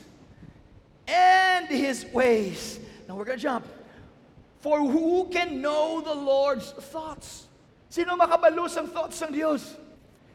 and 1.09 1.67
his 1.67 2.05
ways. 2.13 2.79
Now 3.09 3.17
we're 3.17 3.25
going 3.25 3.39
to 3.39 3.43
jump. 3.43 3.67
For 4.61 4.79
who 4.79 5.29
can 5.33 5.63
know 5.63 6.03
the 6.03 6.15
Lord's 6.15 6.71
thoughts? 6.71 7.47
Sino 7.89 8.17
makabalus 8.17 8.77
ang 8.77 8.89
thoughts 8.89 9.21
ng 9.23 9.33
Diyos? 9.33 9.65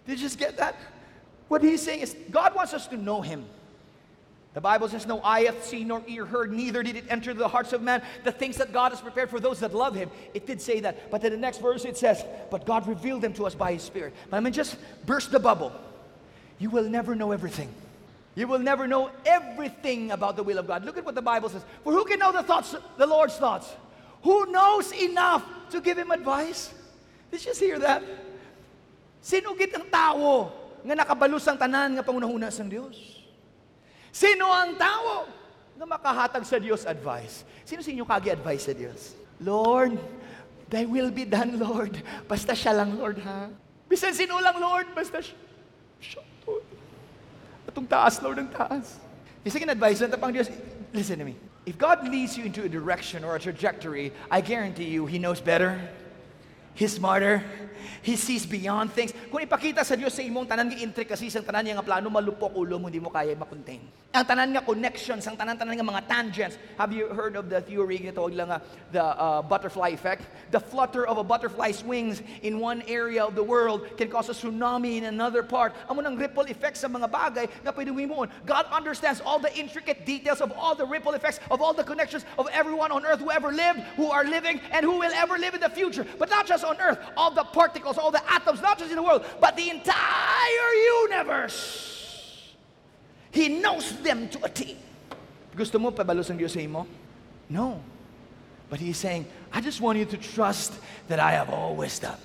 Did 0.08 0.18
you 0.18 0.26
just 0.26 0.40
get 0.40 0.58
that? 0.58 0.76
What 1.48 1.62
he's 1.62 1.84
saying 1.84 2.02
is 2.02 2.16
God 2.32 2.56
wants 2.56 2.74
us 2.74 2.88
to 2.88 2.98
know 2.98 3.22
him. 3.22 3.46
The 4.56 4.62
Bible 4.62 4.90
says, 4.90 5.06
No 5.06 5.22
eye 5.22 5.46
hath 5.46 5.64
seen 5.64 5.90
nor 5.90 6.02
ear 6.08 6.26
heard, 6.26 6.52
neither 6.52 6.82
did 6.82 6.96
it 6.96 7.06
enter 7.10 7.34
the 7.36 7.48
hearts 7.48 7.74
of 7.74 7.84
man 7.84 8.02
the 8.24 8.32
things 8.32 8.58
that 8.58 8.74
God 8.74 8.90
has 8.90 9.02
prepared 9.02 9.30
for 9.30 9.40
those 9.40 9.60
that 9.60 9.76
love 9.76 9.94
him. 9.94 10.10
It 10.34 10.48
did 10.48 10.60
say 10.60 10.80
that. 10.80 11.12
But 11.12 11.24
in 11.24 11.32
the 11.32 11.38
next 11.38 11.62
verse 11.62 11.86
it 11.86 11.96
says, 11.96 12.26
But 12.50 12.66
God 12.66 12.88
revealed 12.88 13.22
them 13.22 13.34
to 13.34 13.46
us 13.46 13.54
by 13.54 13.74
his 13.74 13.84
Spirit. 13.84 14.14
But 14.32 14.38
I 14.38 14.40
mean, 14.40 14.54
just 14.54 14.78
burst 15.06 15.30
the 15.30 15.40
bubble. 15.40 15.72
You 16.58 16.72
will 16.72 16.90
never 16.90 17.14
know 17.14 17.32
everything. 17.32 17.70
You 18.36 18.52
will 18.52 18.60
never 18.60 18.84
know 18.84 19.10
everything 19.24 20.12
about 20.12 20.36
the 20.36 20.43
will 20.43 20.60
of 20.60 20.67
God. 20.67 20.84
Look 20.84 21.00
at 21.00 21.08
what 21.08 21.15
the 21.15 21.24
Bible 21.24 21.48
says. 21.48 21.63
For 21.88 21.95
who 21.95 22.04
can 22.04 22.19
know 22.19 22.36
the 22.36 22.43
thoughts, 22.43 22.76
the 23.00 23.08
Lord's 23.08 23.39
thoughts? 23.39 23.71
Who 24.28 24.52
knows 24.52 24.91
enough 24.91 25.48
to 25.71 25.80
give 25.80 25.95
him 25.98 26.12
advice? 26.12 26.76
Did 27.32 27.39
you 27.39 27.56
just 27.56 27.63
hear 27.63 27.80
that? 27.80 28.04
Sino 29.24 29.56
git 29.56 29.71
ang 29.71 29.88
tao 29.88 30.52
nga 30.84 30.93
nakabalus 31.00 31.48
ang 31.48 31.56
tanan 31.56 31.95
nga 31.95 32.04
pangunahuna 32.04 32.52
sa 32.52 32.67
Diyos? 32.67 33.24
Sino 34.12 34.52
ang 34.52 34.76
tao 34.76 35.32
nga 35.80 35.86
makahatag 35.88 36.43
sa 36.43 36.60
Diyos 36.60 36.84
advice? 36.84 37.48
Sino 37.63 37.80
sa 37.80 37.89
inyo 37.89 38.04
kagi 38.04 38.36
advice 38.36 38.67
sa 38.67 38.76
Diyos? 38.76 39.15
Lord, 39.39 39.95
thy 40.67 40.84
will 40.84 41.10
be 41.10 41.24
done, 41.24 41.56
Lord. 41.56 42.04
Basta 42.28 42.52
siya 42.52 42.76
lang, 42.76 43.00
Lord, 43.00 43.24
ha? 43.24 43.48
Bisan 43.88 44.12
sino 44.12 44.38
lang, 44.43 44.60
Lord, 44.60 44.91
basta 44.91 45.24
siya. 45.24 45.39
Siya, 46.04 46.21
Atong 47.76 47.88
taas, 47.92 48.22
Lord, 48.24 48.40
ang 48.40 48.48
taas. 48.48 48.96
Yung 49.44 49.52
second 49.52 49.70
advice, 49.70 50.00
pang 50.00 50.32
Diyos, 50.32 50.48
listen 50.94 51.20
to 51.20 51.26
me. 51.26 51.36
If 51.66 51.78
God 51.78 52.08
leads 52.08 52.38
you 52.38 52.46
into 52.46 52.64
a 52.64 52.70
direction 52.70 53.26
or 53.26 53.36
a 53.36 53.40
trajectory, 53.40 54.14
I 54.32 54.40
guarantee 54.40 54.88
you, 54.88 55.06
He 55.06 55.20
knows 55.20 55.42
better. 55.42 55.82
He's 56.74 56.94
smarter. 56.94 57.44
He 58.02 58.16
sees 58.16 58.46
beyond 58.46 58.94
things. 58.94 59.12
Kung 59.36 59.43
ipakita 59.43 59.84
sa 59.84 60.00
Dios 60.00 60.15
sa 60.15 60.24
imong 60.24 60.48
tanan 60.48 60.71
nga 60.71 60.80
intricacies 60.80 61.36
ang 61.36 61.43
tanan 61.43 61.67
nga 61.67 61.84
plano 61.84 62.08
malupok 62.08 62.56
ulo 62.56 62.80
mo 62.80 62.88
di 62.88 63.04
mo 63.04 63.12
kaya 63.12 63.36
makontain. 63.36 63.84
Ang 64.15 64.24
tanan 64.24 64.56
nga 64.56 64.63
connections, 64.63 65.28
ang 65.28 65.36
tanan-tanan 65.36 65.76
nga 65.76 65.84
mga 65.84 66.04
tangents. 66.08 66.56
Have 66.80 66.95
you 66.95 67.12
heard 67.12 67.36
of 67.36 67.52
the 67.52 67.60
theory 67.60 68.00
nga 68.00 68.15
tawag 68.15 68.32
lang 68.32 68.48
the 68.95 69.04
uh, 69.04 69.43
butterfly 69.43 69.91
effect? 69.91 70.24
The 70.56 70.60
flutter 70.63 71.04
of 71.04 71.19
a 71.19 71.26
butterfly's 71.28 71.84
wings 71.84 72.24
in 72.48 72.63
one 72.63 72.80
area 72.88 73.28
of 73.28 73.36
the 73.36 73.43
world 73.43 73.84
can 74.00 74.08
cause 74.08 74.32
a 74.32 74.36
tsunami 74.39 75.04
in 75.04 75.12
another 75.12 75.43
part. 75.43 75.76
Amo 75.91 76.00
nang 76.00 76.15
ripple 76.15 76.48
effects 76.48 76.80
sa 76.80 76.88
mga 76.88 77.12
bagay 77.12 77.52
nga 77.67 77.76
pwede 77.76 77.91
mo 77.91 78.24
God 78.48 78.65
understands 78.71 79.19
all 79.19 79.43
the 79.43 79.52
intricate 79.52 80.08
details 80.08 80.39
of 80.39 80.56
all 80.56 80.80
the 80.80 80.88
ripple 80.88 81.12
effects 81.12 81.43
of 81.52 81.60
all 81.60 81.76
the 81.76 81.84
connections 81.84 82.24
of 82.39 82.48
everyone 82.56 82.95
on 82.95 83.04
earth 83.04 83.19
who 83.19 83.36
ever 83.36 83.52
lived, 83.52 83.84
who 84.00 84.08
are 84.08 84.24
living, 84.24 84.63
and 84.71 84.88
who 84.88 84.95
will 84.95 85.12
ever 85.12 85.36
live 85.36 85.52
in 85.52 85.60
the 85.60 85.76
future. 85.76 86.08
But 86.15 86.32
not 86.32 86.48
just 86.48 86.63
on 86.63 86.80
earth, 86.80 87.04
all 87.19 87.36
the 87.36 87.43
particles, 87.43 88.00
all 88.00 88.15
the 88.15 88.24
atoms, 88.32 88.63
not 88.63 88.80
just 88.80 88.91
in 88.91 88.95
the 88.95 89.04
world, 89.04 89.25
but 89.40 89.56
the 89.56 89.70
entire 89.70 90.74
universe. 91.04 92.54
He 93.32 93.50
knows 93.50 93.92
them 94.00 94.30
to 94.30 94.46
a 94.46 94.50
T. 94.50 94.78
Gusto 95.56 95.80
mo 95.80 95.92
pabalos 95.92 96.30
ang 96.30 96.40
Diyos 96.40 96.52
sa 96.52 96.60
imo? 96.60 96.88
No. 97.50 97.82
But 98.70 98.80
He's 98.80 98.98
saying, 98.98 99.28
I 99.54 99.62
just 99.62 99.80
want 99.80 100.00
you 100.00 100.06
to 100.06 100.18
trust 100.18 100.74
that 101.08 101.20
I 101.20 101.32
have 101.32 101.50
all 101.50 101.76
wisdom. 101.76 102.16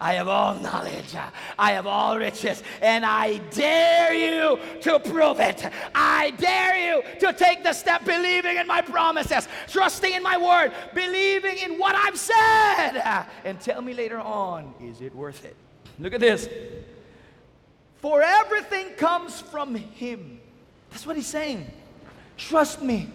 I 0.00 0.14
have 0.14 0.28
all 0.28 0.54
knowledge. 0.54 1.14
I 1.58 1.72
have 1.72 1.86
all 1.86 2.18
riches. 2.18 2.62
And 2.80 3.04
I 3.04 3.38
dare 3.50 4.12
you 4.12 4.58
to 4.82 4.98
prove 5.00 5.40
it. 5.40 5.68
I 5.94 6.30
dare 6.32 6.76
you 6.76 7.02
to 7.20 7.32
take 7.32 7.64
the 7.64 7.72
step 7.72 8.04
believing 8.04 8.56
in 8.56 8.66
my 8.66 8.82
promises, 8.82 9.48
trusting 9.68 10.12
in 10.12 10.22
my 10.22 10.36
word, 10.36 10.72
believing 10.94 11.58
in 11.58 11.78
what 11.78 11.94
I've 11.94 12.18
said. 12.18 13.26
And 13.44 13.60
tell 13.60 13.82
me 13.82 13.94
later 13.94 14.20
on, 14.20 14.74
is 14.80 15.00
it 15.00 15.14
worth 15.14 15.44
it? 15.44 15.56
Look 16.00 16.14
at 16.14 16.20
this. 16.20 16.48
For 18.00 18.22
everything 18.22 18.94
comes 18.94 19.40
from 19.40 19.74
Him. 19.74 20.40
That's 20.90 21.06
what 21.06 21.16
He's 21.16 21.26
saying. 21.26 21.70
Trust 22.38 22.82
me. 22.82 23.08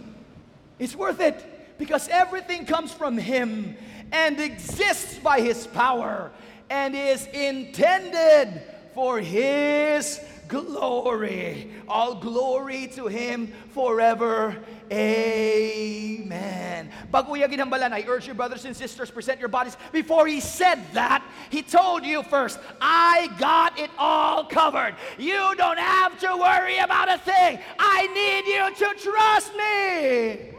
It's 0.77 0.95
worth 0.95 1.19
it 1.19 1.77
because 1.79 2.07
everything 2.09 2.65
comes 2.65 2.91
from 2.91 3.17
Him 3.17 3.75
and 4.11 4.39
exists 4.39 5.17
by 5.17 5.41
His 5.41 5.65
power 5.65 6.31
and 6.69 6.95
is 6.95 7.25
intended 7.27 8.61
for 8.93 9.19
His 9.19 10.19
glory. 10.47 11.71
All 11.87 12.15
glory 12.15 12.87
to 12.95 13.07
Him 13.07 13.51
forever. 13.73 14.55
Amen. 14.91 16.91
Bago 17.11 17.35
I 17.35 18.03
urge 18.07 18.27
you, 18.27 18.33
brothers 18.33 18.65
and 18.65 18.75
sisters, 18.75 19.09
present 19.09 19.39
your 19.39 19.49
bodies. 19.49 19.77
Before 19.91 20.27
he 20.27 20.39
said 20.39 20.79
that, 20.93 21.23
he 21.49 21.61
told 21.61 22.05
you 22.05 22.23
first, 22.23 22.59
I 22.81 23.29
got 23.39 23.79
it 23.79 23.89
all 23.97 24.45
covered. 24.45 24.95
You 25.17 25.55
don't 25.55 25.79
have 25.79 26.19
to 26.19 26.37
worry 26.37 26.77
about 26.79 27.11
a 27.11 27.17
thing. 27.17 27.59
I 27.79 28.07
need 28.07 28.45
you 28.45 28.85
to 28.85 29.01
trust 29.01 29.55
me. 29.55 30.51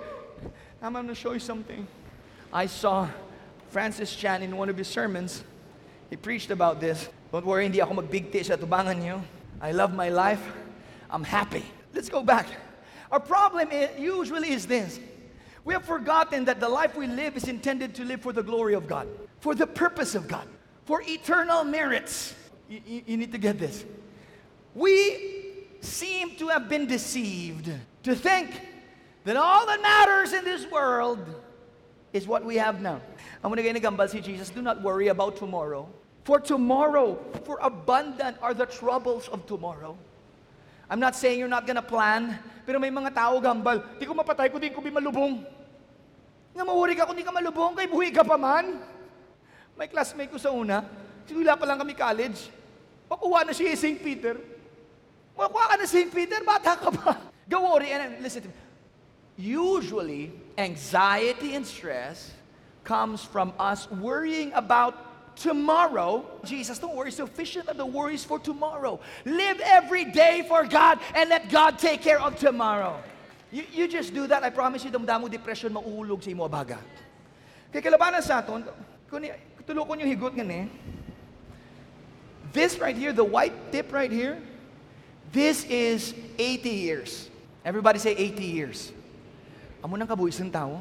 I'm 0.83 0.93
going 0.93 1.09
to 1.09 1.15
show 1.15 1.33
you 1.33 1.41
something. 1.41 1.87
I 2.53 2.67
saw 2.67 3.09
Francis 3.71 4.15
Chan 4.15 4.43
in 4.43 4.57
one 4.57 4.69
of 4.69 4.77
his 4.77 4.89
sermons. 4.89 5.45
He 6.11 6.17
preached 6.17 6.51
about 6.51 6.81
this. 6.81 7.09
Don't 7.33 7.45
worry, 7.45 7.65
hindi 7.65 7.83
ako 7.83 8.01
magbigti 8.01 8.45
sa 8.45 8.57
tubangan 8.57 8.97
niyo. 8.97 9.36
I 9.61 9.73
love 9.73 9.95
my 9.95 10.09
life. 10.09 10.43
I'm 11.11 11.25
happy. 11.25 11.65
Let's 11.95 12.09
go 12.09 12.23
back. 12.23 12.47
Our 13.11 13.21
problem 13.21 13.71
is, 13.71 13.99
usually 13.99 14.51
is 14.51 14.67
this. 14.67 15.01
We 15.65 15.75
have 15.75 15.85
forgotten 15.85 16.45
that 16.45 16.61
the 16.61 16.69
life 16.69 16.97
we 16.97 17.07
live 17.07 17.37
is 17.37 17.49
intended 17.49 17.95
to 17.97 18.05
live 18.05 18.21
for 18.21 18.33
the 18.33 18.43
glory 18.43 18.75
of 18.75 18.87
God, 18.87 19.09
for 19.41 19.55
the 19.55 19.67
purpose 19.67 20.15
of 20.15 20.29
God, 20.29 20.47
for 20.85 21.03
eternal 21.07 21.65
merits. 21.65 22.35
You, 22.69 22.81
you, 22.87 23.03
you 23.07 23.17
need 23.17 23.33
to 23.33 23.39
get 23.39 23.59
this. 23.59 23.85
We 24.75 25.67
seem 25.81 26.37
to 26.37 26.49
have 26.49 26.69
been 26.69 26.87
deceived 26.87 27.71
to 28.03 28.15
think 28.15 28.61
that 29.25 29.37
all 29.37 29.67
that 29.67 29.83
matters 29.83 30.33
in 30.33 30.45
this 30.45 30.71
world 30.71 31.19
is 32.13 32.27
what 32.27 32.45
we 32.45 32.57
have 32.57 32.81
now. 32.81 33.01
I'm 33.43 33.53
going 33.53 33.75
to 33.75 33.81
nagambal 33.81 34.09
si 34.09 34.21
Jesus, 34.21 34.51
do 34.51 34.63
not 34.63 34.83
worry 34.83 35.09
about 35.09 35.37
tomorrow. 35.37 35.89
For 36.27 36.43
tomorrow, 36.43 37.23
for 37.47 37.63
abundant 37.63 38.35
are 38.43 38.51
the 38.51 38.67
troubles 38.67 39.31
of 39.31 39.47
tomorrow. 39.47 39.95
I'm 40.91 40.99
not 40.99 41.15
saying 41.15 41.39
you're 41.39 41.47
not 41.47 41.71
gonna 41.71 41.87
plan, 41.87 42.35
pero 42.67 42.83
may 42.83 42.91
mga 42.91 43.15
tao 43.15 43.39
gambal, 43.39 43.79
di 43.95 44.11
ko 44.11 44.11
mapatay 44.11 44.51
ko, 44.51 44.59
di 44.59 44.75
ko 44.75 44.83
malubong. 44.83 45.47
Nga 46.51 46.67
mawari 46.67 46.99
ka 46.99 47.07
kung 47.07 47.15
di 47.15 47.23
ka 47.23 47.31
malubong, 47.31 47.79
kay 47.79 47.87
buhi 47.87 48.11
ka 48.11 48.27
pa 48.27 48.35
man. 48.35 48.83
May 49.79 49.87
classmate 49.87 50.35
ko 50.35 50.39
sa 50.43 50.51
una, 50.51 50.83
sigula 51.31 51.55
pa 51.55 51.63
lang 51.63 51.79
kami 51.79 51.95
college, 51.95 52.51
pakuha 53.07 53.47
na 53.47 53.55
siya 53.55 53.79
St. 53.79 54.03
Peter. 54.03 54.35
Makuha 55.39 55.65
ka 55.71 55.75
na 55.79 55.87
St. 55.87 56.11
Peter, 56.11 56.43
bata 56.43 56.75
ka 56.75 56.91
pa. 56.91 57.23
Go 57.47 57.71
worry, 57.71 57.95
and 57.95 58.19
listen 58.19 58.43
to 58.43 58.51
me. 58.51 58.59
Usually, 59.39 60.35
anxiety 60.59 61.55
and 61.55 61.63
stress 61.63 62.35
comes 62.83 63.23
from 63.23 63.55
us 63.63 63.87
worrying 63.95 64.51
about 64.59 65.06
tomorrow. 65.37 66.25
Jesus, 66.45 66.79
don't 66.79 66.97
worry, 66.97 67.13
sufficient 67.13 67.69
are 67.69 67.75
the 67.75 67.87
worries 67.87 68.25
for 68.25 68.39
tomorrow. 68.39 68.99
Live 69.25 69.61
every 69.63 70.05
day 70.05 70.45
for 70.49 70.67
God 70.67 70.99
and 71.15 71.31
let 71.31 71.49
God 71.51 71.79
take 71.79 72.03
care 72.03 72.21
of 72.21 72.37
tomorrow. 72.37 72.99
You, 73.53 73.65
you 73.73 73.89
just 73.89 74.13
do 74.13 74.27
that, 74.27 74.43
I 74.43 74.51
promise 74.51 74.85
you, 74.85 74.91
damdamo 74.91 75.31
depression, 75.31 75.73
mauulog 75.73 76.25
sa 76.25 76.31
imo 76.31 76.49
baga. 76.49 76.81
Kaya 77.71 77.83
kalabanan 77.85 78.25
sa 78.25 78.41
aton, 78.43 78.65
kung 79.07 79.23
tulukon 79.63 80.01
yung 80.01 80.11
higot 80.11 80.35
nga 80.35 80.45
this 82.53 82.81
right 82.81 82.97
here, 82.97 83.13
the 83.13 83.25
white 83.25 83.53
tip 83.71 83.93
right 83.93 84.11
here, 84.11 84.41
this 85.31 85.65
is 85.69 86.15
80 86.39 86.71
years. 86.71 87.29
Everybody 87.65 87.99
say 87.99 88.17
80 88.17 88.45
years. 88.45 88.79
Amo 89.85 89.97
nang 89.97 90.09
kabuhis 90.09 90.41
ng 90.41 90.51
tao. 90.51 90.81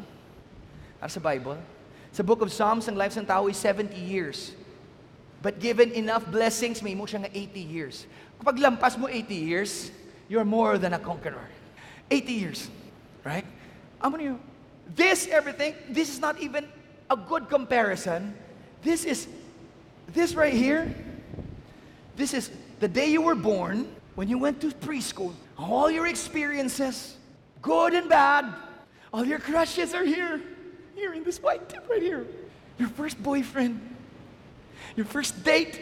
Para 1.01 1.11
sa 1.11 1.19
Bible. 1.19 1.74
Sa 2.15 2.23
book 2.23 2.39
of 2.39 2.47
Psalms, 2.47 2.87
ang 2.87 2.95
life 2.95 3.11
ng 3.19 3.27
tao 3.27 3.51
is 3.51 3.59
70 3.59 3.91
years. 3.91 4.55
But 5.43 5.59
given 5.59 5.91
enough 5.91 6.23
blessings, 6.23 6.79
may 6.79 6.95
mo 6.95 7.03
siya 7.03 7.27
nga 7.27 7.31
80 7.35 7.59
years. 7.59 8.07
Kapag 8.39 8.55
lampas 8.55 8.95
mo 8.95 9.11
80 9.11 9.35
years, 9.35 9.91
you're 10.31 10.47
more 10.47 10.79
than 10.79 10.95
a 10.95 11.01
conqueror. 11.03 11.43
80 12.07 12.31
years. 12.31 12.71
Right? 13.27 13.43
Amo 13.99 14.15
niyo, 14.15 14.39
this 14.95 15.27
everything, 15.27 15.75
this 15.91 16.07
is 16.07 16.23
not 16.23 16.39
even 16.39 16.63
a 17.11 17.19
good 17.19 17.51
comparison. 17.51 18.31
This 18.79 19.03
is, 19.03 19.27
this 20.07 20.39
right 20.39 20.55
here, 20.55 20.87
this 22.15 22.31
is 22.31 22.47
the 22.79 22.87
day 22.87 23.11
you 23.11 23.27
were 23.27 23.35
born, 23.35 23.91
when 24.15 24.31
you 24.31 24.39
went 24.39 24.63
to 24.63 24.71
preschool, 24.71 25.35
all 25.59 25.91
your 25.91 26.07
experiences, 26.07 27.19
good 27.59 27.91
and 27.91 28.07
bad, 28.07 28.55
all 29.11 29.27
your 29.27 29.43
crushes 29.43 29.91
are 29.91 30.07
here. 30.07 30.54
Here 30.95 31.13
in 31.13 31.23
this 31.23 31.43
white 31.43 31.67
tip 31.67 31.83
right 31.91 32.01
here. 32.01 32.25
Your 32.79 32.89
first 32.89 33.21
boyfriend. 33.21 33.83
Your 34.95 35.05
first 35.05 35.43
date. 35.43 35.79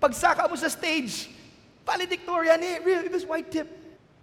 Pagsaka 0.00 0.46
mo 0.46 0.54
sa 0.54 0.70
stage. 0.70 1.30
Valedictorian 1.82 2.62
eh, 2.62 2.78
really, 2.86 3.10
this 3.10 3.26
white 3.26 3.50
tip. 3.50 3.66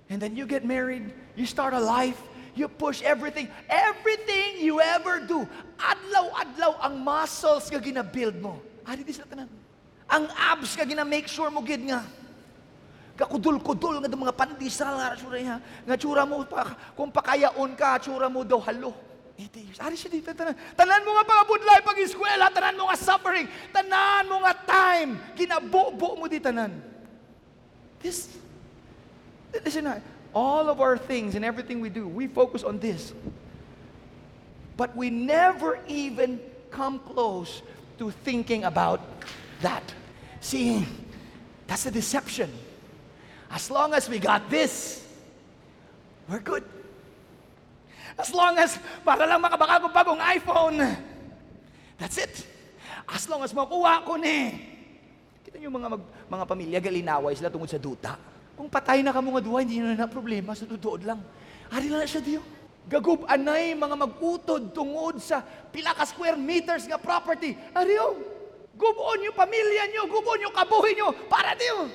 And 0.07 0.19
then 0.23 0.35
you 0.35 0.47
get 0.47 0.63
married. 0.63 1.11
You 1.35 1.45
start 1.45 1.75
a 1.75 1.79
life. 1.79 2.19
You 2.55 2.67
push 2.67 3.01
everything. 3.03 3.51
Everything 3.67 4.63
you 4.63 4.79
ever 4.79 5.19
do. 5.19 5.47
Adlaw-adlaw 5.79 6.79
ang 6.79 7.03
muscles 7.03 7.67
nga 7.67 7.79
gina-build 7.79 8.39
mo. 8.39 8.63
Ari 8.87 9.03
di 9.03 9.11
sila. 9.11 9.27
Ang 10.07 10.27
abs 10.31 10.75
nga 10.75 10.85
gina-make 10.87 11.27
sure 11.27 11.51
mo 11.51 11.63
gid 11.63 11.81
nga. 11.83 12.03
Kakudul-kudul 13.13 14.03
nga 14.03 14.09
mga 14.09 14.35
pandisal 14.35 14.95
nga 14.95 15.15
tsura 15.17 15.59
Nga 15.85 15.95
tsura 15.97 16.23
mo, 16.23 16.43
pa, 16.45 16.77
kung 16.93 17.09
pakayaon 17.09 17.73
ka, 17.75 17.99
tsura 17.99 18.29
mo 18.29 18.47
daw 18.47 18.61
halo. 18.63 19.12
80 19.37 19.59
years. 19.65 19.79
Ari 19.81 19.97
siya 19.97 20.11
dito, 20.13 20.29
tanan. 20.33 20.53
Tanan 20.77 21.01
mo 21.01 21.17
nga 21.17 21.25
pangabudlay 21.25 21.79
pag 21.81 21.97
eskwela, 21.97 22.53
tanan 22.53 22.77
mo 22.77 22.85
nga 22.89 22.97
suffering, 22.97 23.49
tanan 23.73 24.29
mo 24.29 24.45
nga 24.45 24.53
time, 24.53 25.17
ginabubo 25.33 26.13
mo 26.17 26.29
di 26.29 26.37
tanan. 26.37 26.69
This, 27.97 28.29
listen 29.63 29.89
all 30.33 30.69
of 30.69 30.81
our 30.81 30.97
things 30.97 31.35
and 31.35 31.45
everything 31.45 31.79
we 31.79 31.89
do, 31.89 32.07
we 32.07 32.27
focus 32.27 32.63
on 32.63 32.79
this. 32.79 33.13
But 34.75 34.95
we 34.95 35.09
never 35.09 35.79
even 35.87 36.41
come 36.71 36.99
close 36.99 37.61
to 37.99 38.11
thinking 38.25 38.65
about 38.65 38.99
that. 39.61 39.83
See, 40.41 40.85
that's 41.67 41.85
a 41.85 41.91
deception. 41.91 42.51
As 43.51 43.69
long 43.69 43.93
as 43.93 44.09
we 44.09 44.17
got 44.17 44.49
this, 44.49 45.05
we're 46.27 46.39
good. 46.39 46.63
As 48.17 48.29
long 48.31 48.55
as 48.61 48.77
para 49.01 49.25
lang 49.25 49.41
makabakagong 49.41 49.93
bagong 49.93 50.21
iPhone. 50.21 50.77
That's 51.97 52.17
it. 52.21 52.33
As 53.09 53.25
long 53.25 53.41
as 53.41 53.51
makuha 53.51 54.05
ko 54.05 54.17
ni. 54.17 54.53
Kita 55.43 55.57
niyo 55.57 55.73
mga 55.73 55.89
mag, 55.97 56.03
mga 56.29 56.45
pamilya 56.47 56.79
galinaway 56.79 57.33
sila 57.33 57.49
tungod 57.49 57.69
sa 57.69 57.81
duta. 57.81 58.15
Kung 58.53 58.69
patay 58.69 59.01
na 59.01 59.09
kamo 59.09 59.33
nga 59.33 59.43
duwa, 59.43 59.59
hindi 59.65 59.81
na 59.81 59.97
na 59.97 60.05
problema 60.05 60.53
sa 60.53 60.69
tutuod 60.69 61.01
lang. 61.03 61.19
Ari 61.73 61.89
na 61.89 62.05
siya 62.05 62.21
diyo. 62.21 62.41
Gagub 62.83 63.23
anay 63.25 63.71
mga 63.73 63.95
magutod 63.95 64.75
tungod 64.75 65.17
sa 65.23 65.39
pila 65.71 65.95
ka 65.95 66.03
square 66.03 66.35
meters 66.35 66.83
nga 66.85 66.99
property. 66.99 67.55
Ariyo. 67.71 68.33
Gubuon 68.73 69.29
yung 69.29 69.37
pamilya 69.37 69.85
nyo, 69.93 70.09
gubuon 70.09 70.49
yung 70.49 70.55
kabuhi 70.55 70.97
nyo 70.97 71.13
para 71.29 71.53
Diyo. 71.53 71.85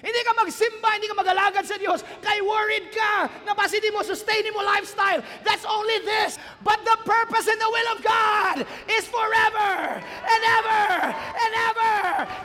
Hindi 0.00 0.20
ka 0.24 0.32
magsimba, 0.32 0.96
hindi 0.96 1.12
ka 1.12 1.16
magalagad 1.16 1.64
sa 1.68 1.76
Diyos. 1.76 2.00
Kay 2.24 2.40
worried 2.40 2.88
ka 2.88 3.28
na 3.44 3.52
basi 3.52 3.76
mo 3.92 4.00
sustain 4.00 4.48
mo 4.56 4.64
lifestyle. 4.64 5.20
That's 5.44 5.68
only 5.68 6.00
this. 6.08 6.40
But 6.64 6.80
the 6.88 6.96
purpose 7.04 7.48
and 7.48 7.60
the 7.60 7.68
will 7.68 7.88
of 7.92 8.00
God 8.00 8.56
is 8.88 9.04
forever 9.04 10.00
and 10.00 10.42
ever 10.56 10.84
and 11.12 11.52
ever. 11.68 11.92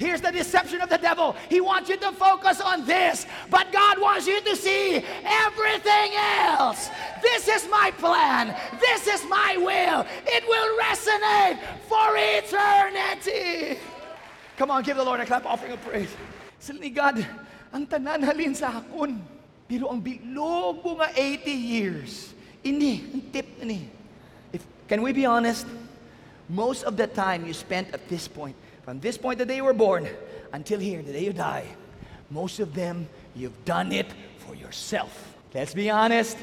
Here's 0.04 0.20
the 0.20 0.36
deception 0.36 0.84
of 0.84 0.92
the 0.92 1.00
devil. 1.00 1.36
He 1.48 1.64
wants 1.64 1.88
you 1.88 1.96
to 2.04 2.12
focus 2.12 2.60
on 2.60 2.84
this, 2.84 3.26
but 3.50 3.72
God 3.72 4.00
wants 4.04 4.28
you 4.28 4.44
to 4.44 4.56
see 4.56 5.00
everything 5.24 6.12
else. 6.20 6.92
This 7.24 7.48
is 7.48 7.68
my 7.72 7.92
plan. 7.96 8.52
This 8.80 9.08
is 9.08 9.24
my 9.32 9.56
will. 9.56 10.04
It 10.28 10.44
will 10.44 10.70
resonate 10.76 11.58
for 11.88 12.12
eternity. 12.20 13.80
Come 14.58 14.72
on, 14.72 14.84
give 14.84 14.98
the 14.98 15.04
Lord 15.04 15.20
a 15.20 15.26
clap 15.26 15.46
offering 15.46 15.72
of 15.72 15.82
praise. 15.84 16.12
Sila 16.66 16.82
ni 16.82 16.90
God, 16.90 17.22
ang 17.70 17.86
tanan 17.86 18.26
halin 18.26 18.58
sa 18.58 18.82
akon. 18.82 19.22
Pero 19.70 19.94
ang 19.94 20.02
bilog 20.02 20.82
mo 20.82 20.98
nga 20.98 21.14
80 21.14 21.46
years. 21.54 22.34
Ini, 22.66 23.06
ang 23.14 23.22
tip 23.30 23.46
ni. 23.62 23.86
If, 24.50 24.66
can 24.90 25.06
we 25.06 25.14
be 25.14 25.30
honest? 25.30 25.70
Most 26.50 26.82
of 26.82 26.98
the 26.98 27.06
time 27.06 27.46
you 27.46 27.54
spent 27.54 27.94
at 27.94 28.10
this 28.10 28.26
point, 28.26 28.58
from 28.82 28.98
this 28.98 29.14
point 29.14 29.38
the 29.38 29.46
day 29.46 29.62
you 29.62 29.66
were 29.70 29.78
born, 29.78 30.10
until 30.58 30.82
here, 30.82 31.06
the 31.06 31.14
day 31.14 31.30
you 31.30 31.38
die, 31.38 31.70
most 32.34 32.58
of 32.58 32.74
them, 32.74 33.06
you've 33.38 33.62
done 33.62 33.94
it 33.94 34.10
for 34.42 34.58
yourself. 34.58 35.14
Let's 35.54 35.78
be 35.78 35.94
honest. 35.94 36.34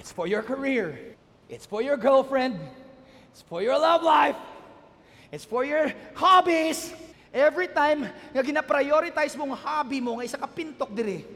It's 0.00 0.12
for 0.12 0.24
your 0.24 0.40
career. 0.40 0.96
It's 1.52 1.68
for 1.68 1.84
your 1.84 2.00
girlfriend. 2.00 2.56
It's 3.32 3.44
for 3.44 3.60
your 3.60 3.76
love 3.76 4.00
life. 4.00 4.40
It's 5.28 5.44
for 5.44 5.68
your 5.68 5.92
hobbies. 6.16 6.96
Every 7.34 7.68
time 7.68 8.08
nga 8.32 8.42
gina-prioritize 8.42 9.34
mong 9.34 9.54
hobby 9.58 9.98
mo 10.00 10.18
nga 10.18 10.24
isa 10.24 10.38
ka 10.38 10.48
pintok 10.48 10.90
dire, 10.94 11.26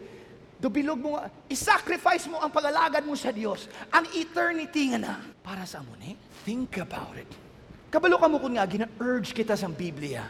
dubilog 0.61 1.01
mo 1.01 1.17
isacrifice 1.49 2.29
mo 2.29 2.37
ang 2.39 2.53
pagalagad 2.53 3.03
mo 3.03 3.17
sa 3.17 3.33
Dios, 3.33 3.67
ang 3.89 4.05
eternity 4.13 4.93
nga 4.93 5.01
na 5.01 5.13
para 5.41 5.65
sa 5.65 5.81
amo 5.81 5.97
ni. 5.99 6.15
Think 6.45 6.79
about 6.79 7.17
it. 7.17 7.29
Kabalo 7.91 8.21
ka 8.21 8.31
mo 8.31 8.39
kun 8.39 8.55
nga 8.55 8.69
gina-urge 8.69 9.35
kita 9.35 9.59
sa 9.59 9.67
Biblia 9.67 10.23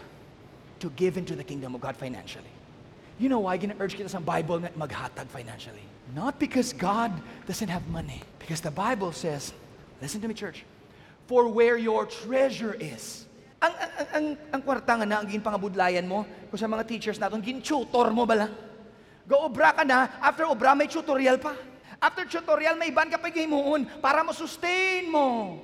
to 0.80 0.88
give 0.96 1.20
into 1.20 1.36
the 1.36 1.44
kingdom 1.44 1.76
of 1.76 1.80
God 1.84 1.92
financially. 1.92 2.48
You 3.20 3.28
know 3.28 3.44
why 3.44 3.60
gina-urge 3.60 4.00
kita 4.00 4.08
sa 4.08 4.16
Bible 4.16 4.64
nga 4.64 4.72
maghatag 4.72 5.28
financially? 5.28 5.84
Not 6.16 6.40
because 6.40 6.72
God 6.72 7.12
doesn't 7.44 7.68
have 7.68 7.84
money. 7.92 8.24
Because 8.40 8.64
the 8.64 8.72
Bible 8.72 9.12
says, 9.12 9.52
listen 10.00 10.24
to 10.24 10.26
me 10.26 10.34
church, 10.34 10.64
for 11.28 11.46
where 11.46 11.76
your 11.76 12.08
treasure 12.08 12.74
is, 12.74 13.28
ang, 13.60 13.74
ang, 13.76 13.92
ang, 13.92 14.08
ang, 14.08 14.26
ang 14.56 14.62
kwarta 14.64 14.92
nga 14.96 15.04
na, 15.04 15.20
ang 15.20 15.28
ginpangabudlayan 15.28 16.08
mo, 16.08 16.24
kung 16.48 16.56
sa 16.56 16.64
mga 16.64 16.88
teachers 16.88 17.20
natin, 17.20 17.44
gin-tutor 17.44 18.08
mo 18.08 18.24
bala. 18.24 18.48
Go-obra 19.28 19.76
ka 19.76 19.84
na, 19.84 20.16
after 20.24 20.48
obra 20.48 20.72
may 20.72 20.88
tutorial 20.88 21.36
pa. 21.36 21.52
After 22.00 22.24
tutorial, 22.24 22.80
may 22.80 22.88
ban 22.88 23.12
ka 23.12 23.20
pa 23.20 23.28
himuon 23.28 23.84
para 24.00 24.24
mo 24.24 24.32
sustain 24.32 25.12
mo. 25.12 25.60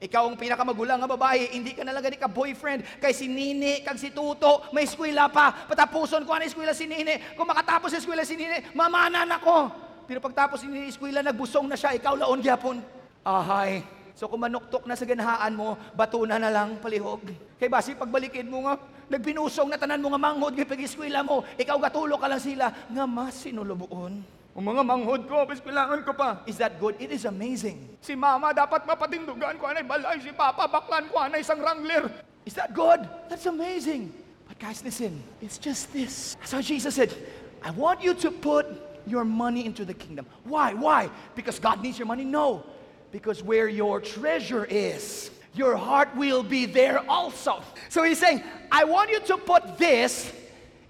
Ikaw 0.00 0.32
ang 0.32 0.36
pinakamagulang 0.36 1.00
nga 1.00 1.08
babae, 1.08 1.52
hindi 1.52 1.76
ka 1.76 1.84
na 1.84 1.92
lang 1.92 2.04
ka 2.04 2.28
boyfriend 2.28 2.84
kay 3.00 3.12
si 3.12 3.28
Nini, 3.28 3.84
kag 3.84 4.00
si 4.00 4.12
Tuto, 4.12 4.68
may 4.72 4.88
eskwela 4.88 5.28
pa. 5.28 5.52
Patapuson 5.68 6.24
ko 6.24 6.36
ano 6.36 6.44
eskwela 6.48 6.72
si 6.72 6.88
Nini. 6.88 7.36
Kung 7.36 7.44
makatapos 7.44 7.92
sa 7.92 8.00
eskwela 8.00 8.24
si 8.24 8.32
Nini, 8.32 8.64
mamanan 8.72 9.28
ako. 9.28 9.68
Pero 10.08 10.24
pagtapos 10.24 10.64
ni 10.64 10.88
eskwela, 10.88 11.20
nagbusong 11.20 11.68
na 11.68 11.76
siya, 11.76 11.96
ikaw 11.96 12.16
laon 12.16 12.40
gyapon. 12.40 12.80
Ahay. 13.20 13.84
So 14.14 14.28
kung 14.28 14.42
manuktok 14.42 14.84
na 14.86 14.94
sa 14.98 15.08
ganahaan 15.08 15.52
mo, 15.54 15.78
batuna 15.94 16.36
na 16.36 16.50
lang 16.50 16.78
palihog. 16.78 17.24
Kay 17.56 17.68
basi 17.68 17.96
pagbalikin 17.96 18.48
mo 18.48 18.66
nga, 18.66 18.78
nagpinusong 19.10 19.68
na 19.70 19.78
tanan 19.78 20.02
mo 20.02 20.12
nga 20.14 20.20
manghod 20.20 20.54
kay 20.54 20.64
pag-eskwela 20.64 21.26
mo, 21.26 21.42
ikaw 21.58 21.76
gatulo 21.78 22.16
ka 22.16 22.26
lang 22.30 22.42
sila, 22.42 22.70
nga 22.70 23.04
mas 23.04 23.34
sinulubuon. 23.42 24.40
Ang 24.50 24.66
mga 24.66 24.82
manghod 24.82 25.22
ko, 25.30 25.46
piskwilangan 25.46 26.02
ko 26.02 26.12
pa. 26.12 26.42
Is 26.44 26.58
that 26.58 26.76
good? 26.82 26.98
It 26.98 27.14
is 27.14 27.22
amazing. 27.22 27.86
Si 28.02 28.18
mama 28.18 28.50
dapat 28.50 28.82
mapatindugan 28.82 29.56
ko 29.56 29.70
anay 29.70 29.86
balay, 29.86 30.18
si 30.18 30.34
papa 30.34 30.66
baklan 30.66 31.06
ko 31.06 31.22
anay 31.22 31.40
isang 31.40 31.62
wrangler. 31.62 32.10
Is 32.42 32.58
that 32.58 32.74
good? 32.74 33.06
That's 33.30 33.46
amazing. 33.46 34.10
But 34.50 34.58
guys, 34.58 34.82
listen, 34.82 35.22
it's 35.38 35.56
just 35.56 35.94
this. 35.94 36.34
How 36.42 36.58
Jesus 36.58 36.98
said, 36.98 37.14
I 37.62 37.70
want 37.70 38.02
you 38.02 38.10
to 38.26 38.34
put 38.34 38.66
your 39.06 39.24
money 39.24 39.64
into 39.64 39.86
the 39.86 39.94
kingdom. 39.94 40.26
Why? 40.42 40.74
Why? 40.74 41.08
Because 41.38 41.62
God 41.62 41.80
needs 41.80 41.98
your 41.98 42.10
money? 42.10 42.24
No. 42.26 42.66
Because 43.12 43.42
where 43.42 43.68
your 43.68 44.00
treasure 44.00 44.64
is, 44.64 45.30
your 45.54 45.76
heart 45.76 46.14
will 46.16 46.42
be 46.42 46.66
there 46.66 47.00
also. 47.08 47.62
So 47.88 48.04
he's 48.04 48.18
saying, 48.18 48.42
I 48.70 48.84
want 48.84 49.10
you 49.10 49.20
to 49.20 49.36
put 49.36 49.78
this 49.78 50.32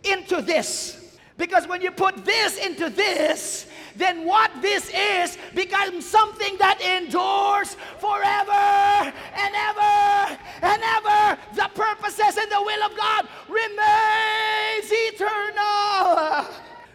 into 0.05 0.43
this. 0.43 1.19
Because 1.39 1.67
when 1.67 1.81
you 1.81 1.91
put 1.91 2.25
this 2.25 2.59
into 2.59 2.91
this, 2.91 3.67
then 3.97 4.27
what 4.27 4.51
this 4.61 4.91
is 4.91 5.39
becomes 5.55 6.07
something 6.07 6.57
that 6.59 6.81
endures 6.83 7.77
forever 7.99 8.53
and 8.53 9.55
ever 9.57 10.39
and 10.61 10.83
ever. 10.83 11.41
The 11.55 11.71
purposes 11.75 12.37
and 12.37 12.51
the 12.51 12.61
will 12.61 12.83
of 12.85 12.97
God 12.97 13.29
remains 13.49 14.91
eternal. 15.09 16.47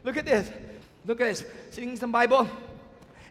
Look 0.04 0.18
at 0.18 0.26
this. 0.26 0.52
Look 1.06 1.22
at 1.22 1.28
this. 1.28 1.46
Singing 1.72 1.98
some 1.98 2.12
Bible. 2.12 2.48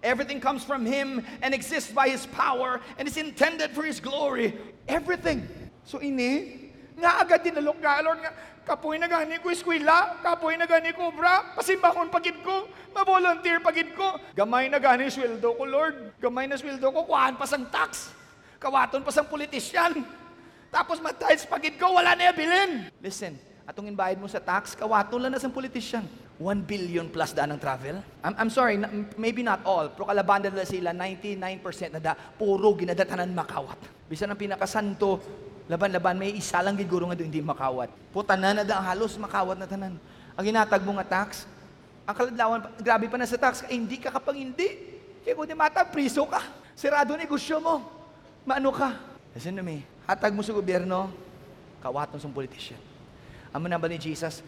Everything 0.04 0.38
comes 0.38 0.60
from 0.60 0.84
Him 0.84 1.24
and 1.40 1.56
exists 1.56 1.88
by 1.88 2.12
His 2.12 2.28
power 2.28 2.84
and 3.00 3.08
is 3.08 3.16
intended 3.16 3.72
for 3.72 3.88
His 3.88 3.98
glory. 3.98 4.52
Everything. 4.84 5.48
So 5.88 5.96
ini, 5.98 6.60
nga 7.00 7.24
agad 7.24 7.40
dinalok 7.40 7.80
nga, 7.80 8.04
Lord, 8.04 8.20
nga, 8.20 8.32
kapoy 8.68 9.00
na 9.00 9.08
gani 9.08 9.40
ko 9.40 9.48
eskwela, 9.48 10.20
kapoy 10.20 10.60
na 10.60 10.68
gani 10.68 10.92
ko 10.92 11.08
obra, 11.08 11.56
pasimbahon 11.56 12.08
pagid 12.12 12.36
ko, 12.44 12.68
ma-volunteer 12.92 13.60
pagid 13.64 13.92
ko. 13.96 14.20
Gamay 14.36 14.68
na 14.68 14.76
gani 14.76 15.08
sweldo 15.08 15.56
ko, 15.56 15.64
Lord. 15.64 16.16
Gamay 16.20 16.48
na 16.48 16.60
sweldo 16.60 16.92
ko, 16.92 17.08
kuhaan 17.08 17.40
pa 17.40 17.48
sang 17.48 17.68
tax. 17.72 18.12
Kawaton 18.60 19.04
pa 19.04 19.12
sang 19.12 19.28
politisyan. 19.28 20.04
Tapos 20.68 21.00
matiles 21.00 21.48
pagid 21.48 21.80
ko, 21.80 21.96
wala 21.96 22.12
na 22.12 22.32
bilin. 22.32 22.92
Listen, 23.00 23.36
atong 23.64 23.88
inbayad 23.88 24.20
mo 24.20 24.28
sa 24.28 24.40
tax, 24.40 24.76
kawaton 24.76 25.20
lang 25.20 25.32
na 25.32 25.40
sang 25.40 25.52
politisyan. 25.52 26.04
1 26.36 26.66
billion 26.66 27.06
plus 27.06 27.30
daan 27.30 27.54
ng 27.54 27.60
travel. 27.62 28.02
I'm, 28.20 28.34
I'm 28.36 28.50
sorry, 28.50 28.74
na, 28.76 28.90
maybe 29.14 29.46
not 29.46 29.62
all, 29.62 29.88
pero 29.94 30.10
kalabanda 30.10 30.50
nila 30.50 30.66
sila, 30.66 30.90
99% 30.90 31.94
na 31.94 32.00
da, 32.02 32.12
puro 32.12 32.74
ginadatanan 32.74 33.30
makawat. 33.30 33.78
Bisa 34.10 34.26
ng 34.26 34.36
pinakasanto, 34.36 35.22
laban-laban, 35.70 36.18
may 36.18 36.34
isa 36.34 36.58
lang 36.60 36.74
giguro 36.74 37.08
nga 37.08 37.16
doon 37.16 37.30
hindi 37.30 37.40
makawat. 37.40 37.88
Puta 38.10 38.34
na 38.34 38.50
na 38.50 38.62
da, 38.66 38.82
halos 38.82 39.14
makawat 39.16 39.56
na 39.56 39.66
tanan. 39.70 39.94
Ang 40.34 40.44
inatag 40.44 40.82
mo 40.82 40.98
nga 40.98 41.22
tax, 41.22 41.46
ang 42.04 42.14
kaladlawan, 42.18 42.60
grabe 42.82 43.06
pa 43.08 43.16
na 43.16 43.30
sa 43.30 43.38
tax, 43.40 43.64
eh, 43.64 43.78
hindi 43.78 43.96
ka 43.96 44.12
kapag 44.12 44.36
hindi. 44.36 44.68
Kaya 45.24 45.32
kung 45.32 45.48
di 45.48 45.56
matag, 45.56 45.88
priso 45.88 46.26
ka. 46.28 46.42
Sirado 46.76 47.16
negosyo 47.16 47.62
mo. 47.62 47.80
Maano 48.44 48.74
ka? 48.74 48.92
Listen 49.32 49.56
to 49.56 49.64
me. 49.64 49.86
Hatag 50.04 50.36
mo 50.36 50.44
sa 50.44 50.52
gobyerno, 50.52 51.08
kawaton 51.80 52.20
sa 52.20 52.28
politician. 52.28 52.93
Amo 53.54 53.68
na 53.68 53.78
ba 53.78 53.88
ni 53.88 53.98
Jesus? 53.98 54.42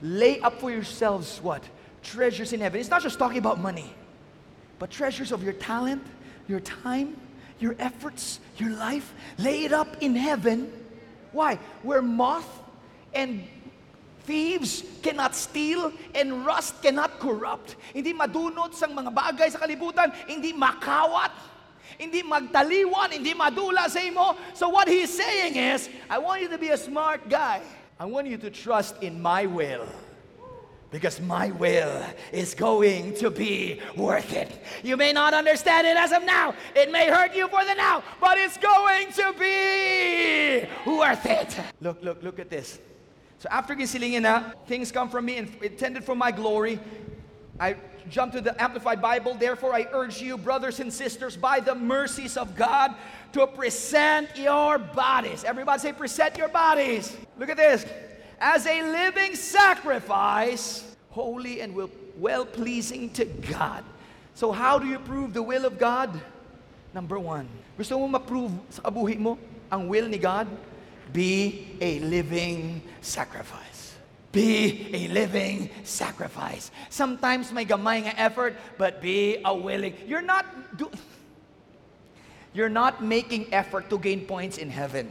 Lay 0.00 0.40
up 0.40 0.58
for 0.60 0.70
yourselves 0.70 1.40
what? 1.42 1.62
Treasures 2.02 2.52
in 2.52 2.60
heaven. 2.60 2.80
It's 2.80 2.90
not 2.90 3.02
just 3.02 3.18
talking 3.18 3.38
about 3.38 3.60
money, 3.60 3.92
but 4.78 4.90
treasures 4.90 5.32
of 5.32 5.44
your 5.44 5.52
talent, 5.52 6.02
your 6.48 6.60
time, 6.60 7.16
your 7.60 7.76
efforts, 7.78 8.40
your 8.56 8.70
life. 8.70 9.12
Lay 9.38 9.64
it 9.64 9.72
up 9.72 10.00
in 10.00 10.16
heaven. 10.16 10.72
Why? 11.32 11.58
Where 11.82 12.00
moth 12.00 12.48
and 13.12 13.44
thieves 14.24 14.82
cannot 15.02 15.34
steal 15.34 15.92
and 16.14 16.44
rust 16.44 16.82
cannot 16.82 17.18
corrupt. 17.18 17.76
Hindi 17.94 18.12
madunot 18.12 18.74
sang 18.74 18.92
mga 18.92 19.14
bagay 19.14 19.48
sa 19.52 19.62
kalibutan, 19.62 20.12
hindi 20.26 20.52
makawat, 20.52 21.30
hindi 21.96 22.20
magtaliwan, 22.26 23.14
hindi 23.14 23.32
madula 23.32 23.88
sa 23.88 24.02
imo. 24.02 24.34
So 24.52 24.68
what 24.68 24.88
he's 24.88 25.14
saying 25.14 25.56
is, 25.56 25.88
I 26.10 26.18
want 26.18 26.42
you 26.42 26.48
to 26.50 26.58
be 26.58 26.74
a 26.74 26.80
smart 26.80 27.28
guy. 27.30 27.62
I 27.98 28.04
want 28.04 28.26
you 28.26 28.36
to 28.38 28.50
trust 28.50 29.02
in 29.02 29.20
my 29.20 29.46
will. 29.46 29.86
Because 30.90 31.20
my 31.20 31.50
will 31.50 32.02
is 32.30 32.54
going 32.54 33.14
to 33.14 33.30
be 33.30 33.80
worth 33.96 34.32
it. 34.32 34.62
You 34.84 34.96
may 34.96 35.12
not 35.12 35.34
understand 35.34 35.86
it 35.86 35.96
as 35.96 36.12
of 36.12 36.24
now. 36.24 36.54
It 36.74 36.92
may 36.92 37.10
hurt 37.10 37.34
you 37.34 37.48
for 37.48 37.64
the 37.64 37.74
now, 37.74 38.04
but 38.20 38.38
it's 38.38 38.56
going 38.56 39.12
to 39.12 39.32
be 39.38 40.68
worth 40.90 41.26
it. 41.26 41.58
Look, 41.80 42.02
look, 42.02 42.22
look 42.22 42.38
at 42.38 42.50
this. 42.50 42.78
So 43.38 43.48
after 43.50 43.74
gisilingin 43.74 44.22
na, 44.22 44.50
things 44.66 44.92
come 44.92 45.08
from 45.08 45.24
me 45.24 45.38
and 45.38 45.54
intended 45.62 46.04
for 46.04 46.14
my 46.14 46.30
glory. 46.30 46.78
I 47.58 47.76
jump 48.08 48.32
to 48.32 48.40
the 48.40 48.60
Amplified 48.62 49.00
Bible. 49.00 49.34
Therefore, 49.34 49.74
I 49.74 49.88
urge 49.92 50.20
you, 50.20 50.38
brothers 50.38 50.80
and 50.80 50.92
sisters, 50.92 51.36
by 51.36 51.60
the 51.60 51.74
mercies 51.74 52.36
of 52.36 52.54
God, 52.54 52.94
to 53.32 53.46
present 53.46 54.36
your 54.36 54.78
bodies. 54.78 55.44
Everybody 55.44 55.80
say, 55.80 55.92
present 55.92 56.36
your 56.36 56.48
bodies. 56.48 57.16
Look 57.38 57.48
at 57.48 57.56
this. 57.56 57.86
As 58.40 58.66
a 58.66 58.82
living 58.82 59.34
sacrifice, 59.34 60.84
holy 61.10 61.60
and 61.60 61.74
well 62.18 62.44
pleasing 62.44 63.10
to 63.10 63.24
God. 63.24 63.84
So, 64.34 64.52
how 64.52 64.78
do 64.78 64.86
you 64.86 64.98
prove 64.98 65.32
the 65.32 65.42
will 65.42 65.64
of 65.64 65.78
God? 65.78 66.12
Number 66.92 67.18
one, 67.18 67.48
gusto 67.76 67.98
mo 67.98 68.08
ma-prove 68.08 68.52
sa 68.68 68.82
kabuhi 68.84 69.18
mo 69.18 69.38
ang 69.72 69.88
will 69.88 70.08
ni 70.08 70.18
God? 70.18 70.48
Be 71.12 71.76
a 71.80 72.00
living 72.00 72.82
sacrifice. 73.00 73.65
Be 74.36 74.90
a 74.92 75.08
living 75.08 75.70
sacrifice. 75.82 76.70
Sometimes 76.90 77.56
may 77.56 77.64
gamay 77.64 78.04
nga 78.04 78.12
effort, 78.20 78.52
but 78.76 79.00
be 79.00 79.40
a 79.40 79.56
willing. 79.56 79.96
You're 80.04 80.20
not 80.20 80.44
do, 80.76 80.92
You're 82.52 82.68
not 82.68 83.00
making 83.00 83.48
effort 83.48 83.88
to 83.88 83.96
gain 83.96 84.28
points 84.28 84.58
in 84.60 84.68
heaven. 84.68 85.08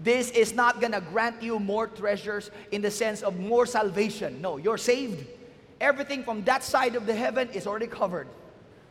This 0.00 0.30
is 0.30 0.54
not 0.54 0.80
gonna 0.80 1.04
grant 1.04 1.42
you 1.42 1.60
more 1.60 1.86
treasures 1.86 2.50
in 2.72 2.80
the 2.80 2.90
sense 2.90 3.20
of 3.20 3.36
more 3.36 3.66
salvation. 3.66 4.40
No, 4.40 4.56
you're 4.56 4.80
saved. 4.80 5.28
Everything 5.76 6.24
from 6.24 6.40
that 6.44 6.64
side 6.64 6.96
of 6.96 7.04
the 7.04 7.14
heaven 7.14 7.50
is 7.52 7.66
already 7.66 7.88
covered. 7.88 8.28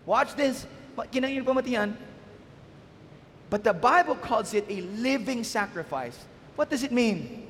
Watch 0.06 0.36
this. 0.36 0.68
Kinangin. 0.96 1.96
But 3.50 3.64
the 3.64 3.74
Bible 3.74 4.14
calls 4.14 4.54
it 4.54 4.66
a 4.70 4.82
living 5.02 5.44
sacrifice. 5.44 6.22
What 6.56 6.70
does 6.70 6.84
it 6.84 6.92
mean? 6.92 7.47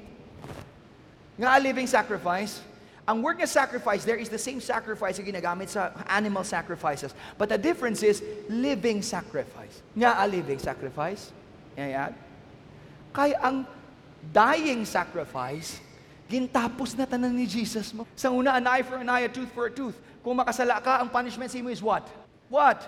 Nga 1.38 1.47
a 1.54 1.60
living 1.62 1.86
sacrifice, 1.86 2.62
ang 3.08 3.23
word 3.23 3.39
nga 3.39 3.47
sacrifice 3.47 4.04
there 4.04 4.19
is 4.19 4.28
the 4.28 4.41
same 4.41 4.60
sacrifice 4.60 5.15
na 5.15 5.23
ginagamit 5.23 5.71
sa 5.71 5.95
animal 6.12 6.43
sacrifices. 6.43 7.15
But 7.38 7.47
the 7.47 7.58
difference 7.58 8.04
is 8.04 8.19
living 8.52 9.00
sacrifice. 9.00 9.80
Nga 9.95 10.12
a 10.17 10.26
living 10.28 10.60
sacrifice. 10.60 11.32
Yan. 11.78 12.12
Kaya 13.15 13.38
ang 13.39 13.63
dying 14.34 14.84
sacrifice, 14.84 15.80
gintapos 16.28 16.97
na 17.00 17.08
tanan 17.08 17.32
ni 17.32 17.47
Jesus 17.47 17.95
mo. 17.95 18.04
Sa 18.17 18.28
una, 18.34 18.60
an 18.60 18.67
eye 18.67 18.84
for 18.84 19.00
an 19.00 19.08
eye, 19.08 19.23
a 19.26 19.32
tooth 19.32 19.52
for 19.56 19.69
a 19.69 19.73
tooth. 19.73 19.95
Kung 20.19 20.36
makasala 20.43 20.84
ka, 20.84 21.00
ang 21.00 21.08
punishment 21.08 21.47
sa 21.47 21.62
mo 21.63 21.71
is 21.71 21.80
what? 21.80 22.04
What? 22.52 22.84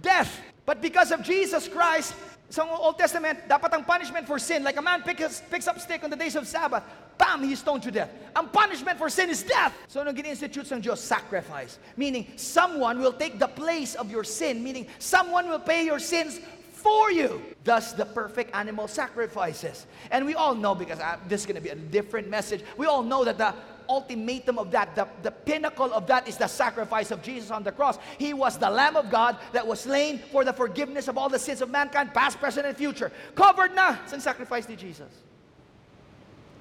Death. 0.00 0.40
But 0.64 0.80
because 0.80 1.12
of 1.12 1.20
Jesus 1.20 1.68
Christ, 1.68 2.16
sa 2.50 2.66
Old 2.66 2.98
Testament, 2.98 3.46
dapat 3.46 3.70
ang 3.70 3.86
punishment 3.86 4.26
for 4.26 4.38
sin, 4.38 4.66
like 4.66 4.76
a 4.76 4.82
man 4.82 5.02
picks, 5.06 5.40
picks 5.46 5.70
up 5.70 5.78
stick 5.78 6.02
on 6.02 6.10
the 6.10 6.18
days 6.18 6.34
of 6.34 6.50
Sabbath, 6.50 6.82
bam, 7.16 7.46
he's 7.46 7.60
stoned 7.60 7.82
to 7.86 7.94
death. 7.94 8.10
Ang 8.34 8.50
punishment 8.50 8.98
for 8.98 9.08
sin 9.08 9.30
is 9.30 9.46
death. 9.46 9.70
So 9.86 10.02
nung 10.02 10.18
gini-institute 10.18 10.66
ng 10.66 10.82
Diyos, 10.82 10.98
sacrifice. 10.98 11.78
Meaning, 11.96 12.26
someone 12.34 12.98
will 12.98 13.14
take 13.14 13.38
the 13.38 13.46
place 13.46 13.94
of 13.94 14.10
your 14.10 14.24
sin. 14.24 14.64
Meaning, 14.66 14.90
someone 14.98 15.46
will 15.46 15.62
pay 15.62 15.86
your 15.86 16.02
sins 16.02 16.42
for 16.74 17.12
you. 17.12 17.40
Thus, 17.62 17.92
the 17.92 18.06
perfect 18.06 18.50
animal 18.56 18.88
sacrifices. 18.88 19.86
And 20.10 20.26
we 20.26 20.34
all 20.34 20.54
know, 20.54 20.74
because 20.74 20.98
uh, 20.98 21.18
this 21.28 21.42
is 21.42 21.46
going 21.46 21.56
to 21.56 21.62
be 21.62 21.68
a 21.70 21.78
different 21.78 22.28
message, 22.28 22.64
we 22.76 22.86
all 22.86 23.02
know 23.02 23.22
that 23.24 23.38
the 23.38 23.54
ultimatum 23.90 24.62
of 24.62 24.70
that, 24.70 24.94
the, 24.94 25.08
the 25.26 25.34
pinnacle 25.34 25.90
of 25.92 26.06
that 26.06 26.30
is 26.30 26.38
the 26.38 26.46
sacrifice 26.46 27.10
of 27.10 27.20
Jesus 27.22 27.50
on 27.50 27.66
the 27.66 27.74
cross. 27.74 27.98
He 28.16 28.30
was 28.30 28.56
the 28.56 28.70
Lamb 28.70 28.94
of 28.94 29.10
God 29.10 29.36
that 29.50 29.66
was 29.66 29.82
slain 29.82 30.22
for 30.30 30.46
the 30.46 30.54
forgiveness 30.54 31.08
of 31.10 31.18
all 31.18 31.28
the 31.28 31.42
sins 31.42 31.60
of 31.60 31.68
mankind, 31.68 32.14
past, 32.14 32.38
present, 32.38 32.70
and 32.70 32.76
future. 32.76 33.10
Covered 33.34 33.74
na 33.74 33.98
sa 34.06 34.22
sacrifice 34.22 34.70
ni 34.70 34.78
Jesus. 34.78 35.10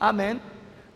Amen? 0.01 0.41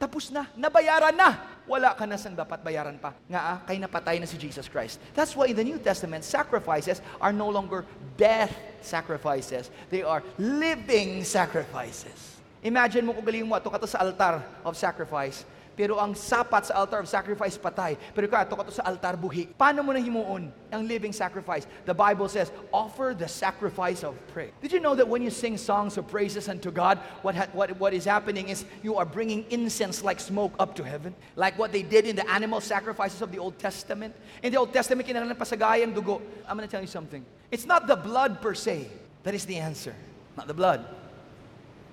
Tapos 0.01 0.33
na, 0.33 0.49
nabayaran 0.57 1.13
na. 1.13 1.53
Wala 1.63 1.95
ka 1.95 2.03
na 2.03 2.19
sang 2.19 2.35
dapat 2.35 2.59
bayaran 2.59 2.99
pa. 2.99 3.15
Nga 3.31 3.39
ah, 3.39 3.57
kay 3.63 3.79
napatay 3.79 4.19
na 4.19 4.27
si 4.27 4.35
Jesus 4.35 4.67
Christ. 4.67 4.99
That's 5.15 5.31
why 5.31 5.47
in 5.47 5.55
the 5.55 5.63
New 5.63 5.79
Testament, 5.79 6.27
sacrifices 6.27 6.99
are 7.23 7.31
no 7.31 7.47
longer 7.47 7.87
death 8.19 8.51
sacrifices. 8.83 9.71
They 9.87 10.03
are 10.03 10.19
living 10.35 11.23
sacrifices. 11.23 12.35
Imagine 12.59 13.07
mo 13.07 13.15
kung 13.15 13.23
galing 13.23 13.47
mo, 13.47 13.55
ito 13.55 13.71
ka 13.71 13.79
sa 13.87 14.03
altar 14.03 14.43
of 14.67 14.75
sacrifice. 14.75 15.47
Pero 15.75 15.97
ang 15.97 16.13
sapat 16.13 16.69
sa 16.69 16.77
altar 16.77 17.01
of 17.01 17.09
sacrifice 17.09 17.57
patay. 17.57 17.97
Pero 18.13 18.29
ka, 18.29 18.45
ito 18.45 18.53
to 18.53 18.71
sa 18.71 18.85
altar 18.85 19.17
buhi. 19.17 19.49
Paano 19.57 19.81
mo 19.81 19.89
na 19.91 19.99
himuon 19.99 20.53
ang 20.69 20.81
living 20.85 21.11
sacrifice? 21.11 21.65
The 21.85 21.93
Bible 21.93 22.29
says, 22.29 22.53
offer 22.69 23.17
the 23.17 23.27
sacrifice 23.27 24.05
of 24.05 24.13
praise. 24.29 24.53
Did 24.61 24.71
you 24.71 24.79
know 24.79 24.93
that 24.93 25.07
when 25.07 25.25
you 25.25 25.33
sing 25.33 25.57
songs 25.57 25.97
of 25.97 26.05
praises 26.07 26.47
unto 26.47 26.69
God, 26.69 27.01
what, 27.25 27.33
ha- 27.33 27.49
what, 27.53 27.73
what 27.81 27.93
is 27.93 28.05
happening 28.05 28.49
is 28.49 28.65
you 28.85 28.95
are 28.97 29.05
bringing 29.05 29.45
incense 29.49 30.03
like 30.03 30.19
smoke 30.19 30.53
up 30.59 30.75
to 30.77 30.83
heaven? 30.83 31.15
Like 31.35 31.57
what 31.57 31.71
they 31.71 31.81
did 31.81 32.05
in 32.05 32.15
the 32.15 32.29
animal 32.29 32.61
sacrifices 32.61 33.21
of 33.21 33.31
the 33.31 33.39
Old 33.39 33.57
Testament. 33.57 34.13
In 34.41 34.51
the 34.51 34.59
Old 34.59 34.73
Testament, 34.73 35.07
kinalanan 35.07 35.35
pasagayang 35.35 35.93
dugo. 35.93 36.21
I'm 36.47 36.57
to 36.59 36.67
tell 36.67 36.81
you 36.81 36.87
something. 36.87 37.25
It's 37.49 37.65
not 37.65 37.87
the 37.87 37.95
blood 37.95 38.41
per 38.41 38.53
se 38.53 38.87
that 39.23 39.33
is 39.33 39.45
the 39.45 39.57
answer. 39.57 39.95
Not 40.37 40.47
the 40.47 40.53
blood. 40.53 40.85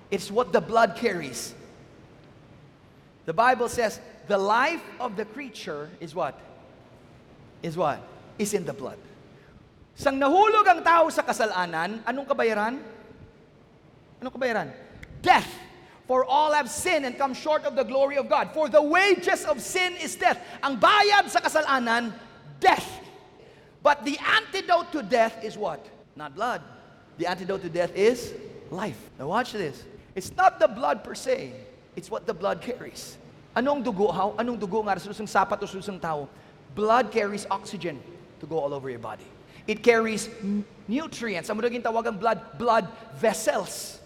It's 0.09 0.29
what 0.29 0.51
the 0.51 0.61
blood 0.61 0.95
carries. 0.95 1.53
The 3.25 3.33
Bible 3.33 3.69
says 3.69 3.99
the 4.27 4.37
life 4.37 4.83
of 4.99 5.15
the 5.15 5.25
creature 5.25 5.89
is 5.99 6.15
what? 6.15 6.39
Is 7.61 7.77
what? 7.77 8.01
Is 8.37 8.53
in 8.53 8.65
the 8.65 8.73
blood. 8.73 8.97
Sang 9.95 10.17
nahulog 10.17 10.65
ang 10.65 10.81
tao 10.81 11.09
sa 11.13 11.21
kasalanan, 11.21 12.01
anong 12.07 12.25
kabayaran? 12.25 12.81
Anong 14.17 14.33
kabayaran? 14.33 14.73
Death. 15.21 15.49
For 16.09 16.25
all 16.25 16.51
have 16.51 16.69
sinned 16.69 17.05
and 17.05 17.15
come 17.17 17.33
short 17.33 17.63
of 17.63 17.75
the 17.75 17.83
glory 17.83 18.17
of 18.17 18.27
God. 18.27 18.51
For 18.51 18.67
the 18.67 18.81
wages 18.81 19.45
of 19.45 19.61
sin 19.61 19.93
is 20.01 20.15
death. 20.17 20.41
Ang 20.63 20.81
bayad 20.81 21.29
sa 21.29 21.39
kasalanan, 21.39 22.11
death. 22.59 22.87
But 23.83 24.03
the 24.03 24.17
antidote 24.17 24.91
to 24.91 25.01
death 25.03 25.43
is 25.43 25.57
what? 25.57 25.85
Not 26.15 26.35
blood. 26.35 26.61
The 27.17 27.27
antidote 27.29 27.61
to 27.63 27.69
death 27.69 27.95
is 27.95 28.33
life. 28.69 28.97
Now 29.19 29.27
watch 29.27 29.53
this. 29.53 29.83
It's 30.15 30.35
not 30.35 30.59
the 30.59 30.67
blood 30.67 31.03
per 31.03 31.15
se. 31.15 31.53
It's 31.95 32.09
what 32.09 32.25
the 32.25 32.33
blood 32.33 32.61
carries. 32.61 33.17
Anong 33.55 33.83
dugo? 33.83 34.11
How? 34.11 34.33
Anong 34.39 34.59
dugo 34.59 34.81
nga 34.83 34.97
susung 34.97 35.27
sapat 35.27 35.61
o 35.61 35.67
susung 35.67 35.99
tao? 36.01 36.27
Blood 36.73 37.11
carries 37.11 37.45
oxygen 37.51 37.99
to 38.39 38.45
go 38.47 38.57
all 38.57 38.73
over 38.73 38.89
your 38.89 39.03
body. 39.03 39.27
It 39.67 39.83
carries 39.85 40.27
nutrients. 40.87 41.51
Ang 41.51 41.61
mga 41.61 41.85
tawagang 41.85 42.17
blood, 42.17 42.39
blood 42.57 42.85
vessels. 43.15 44.00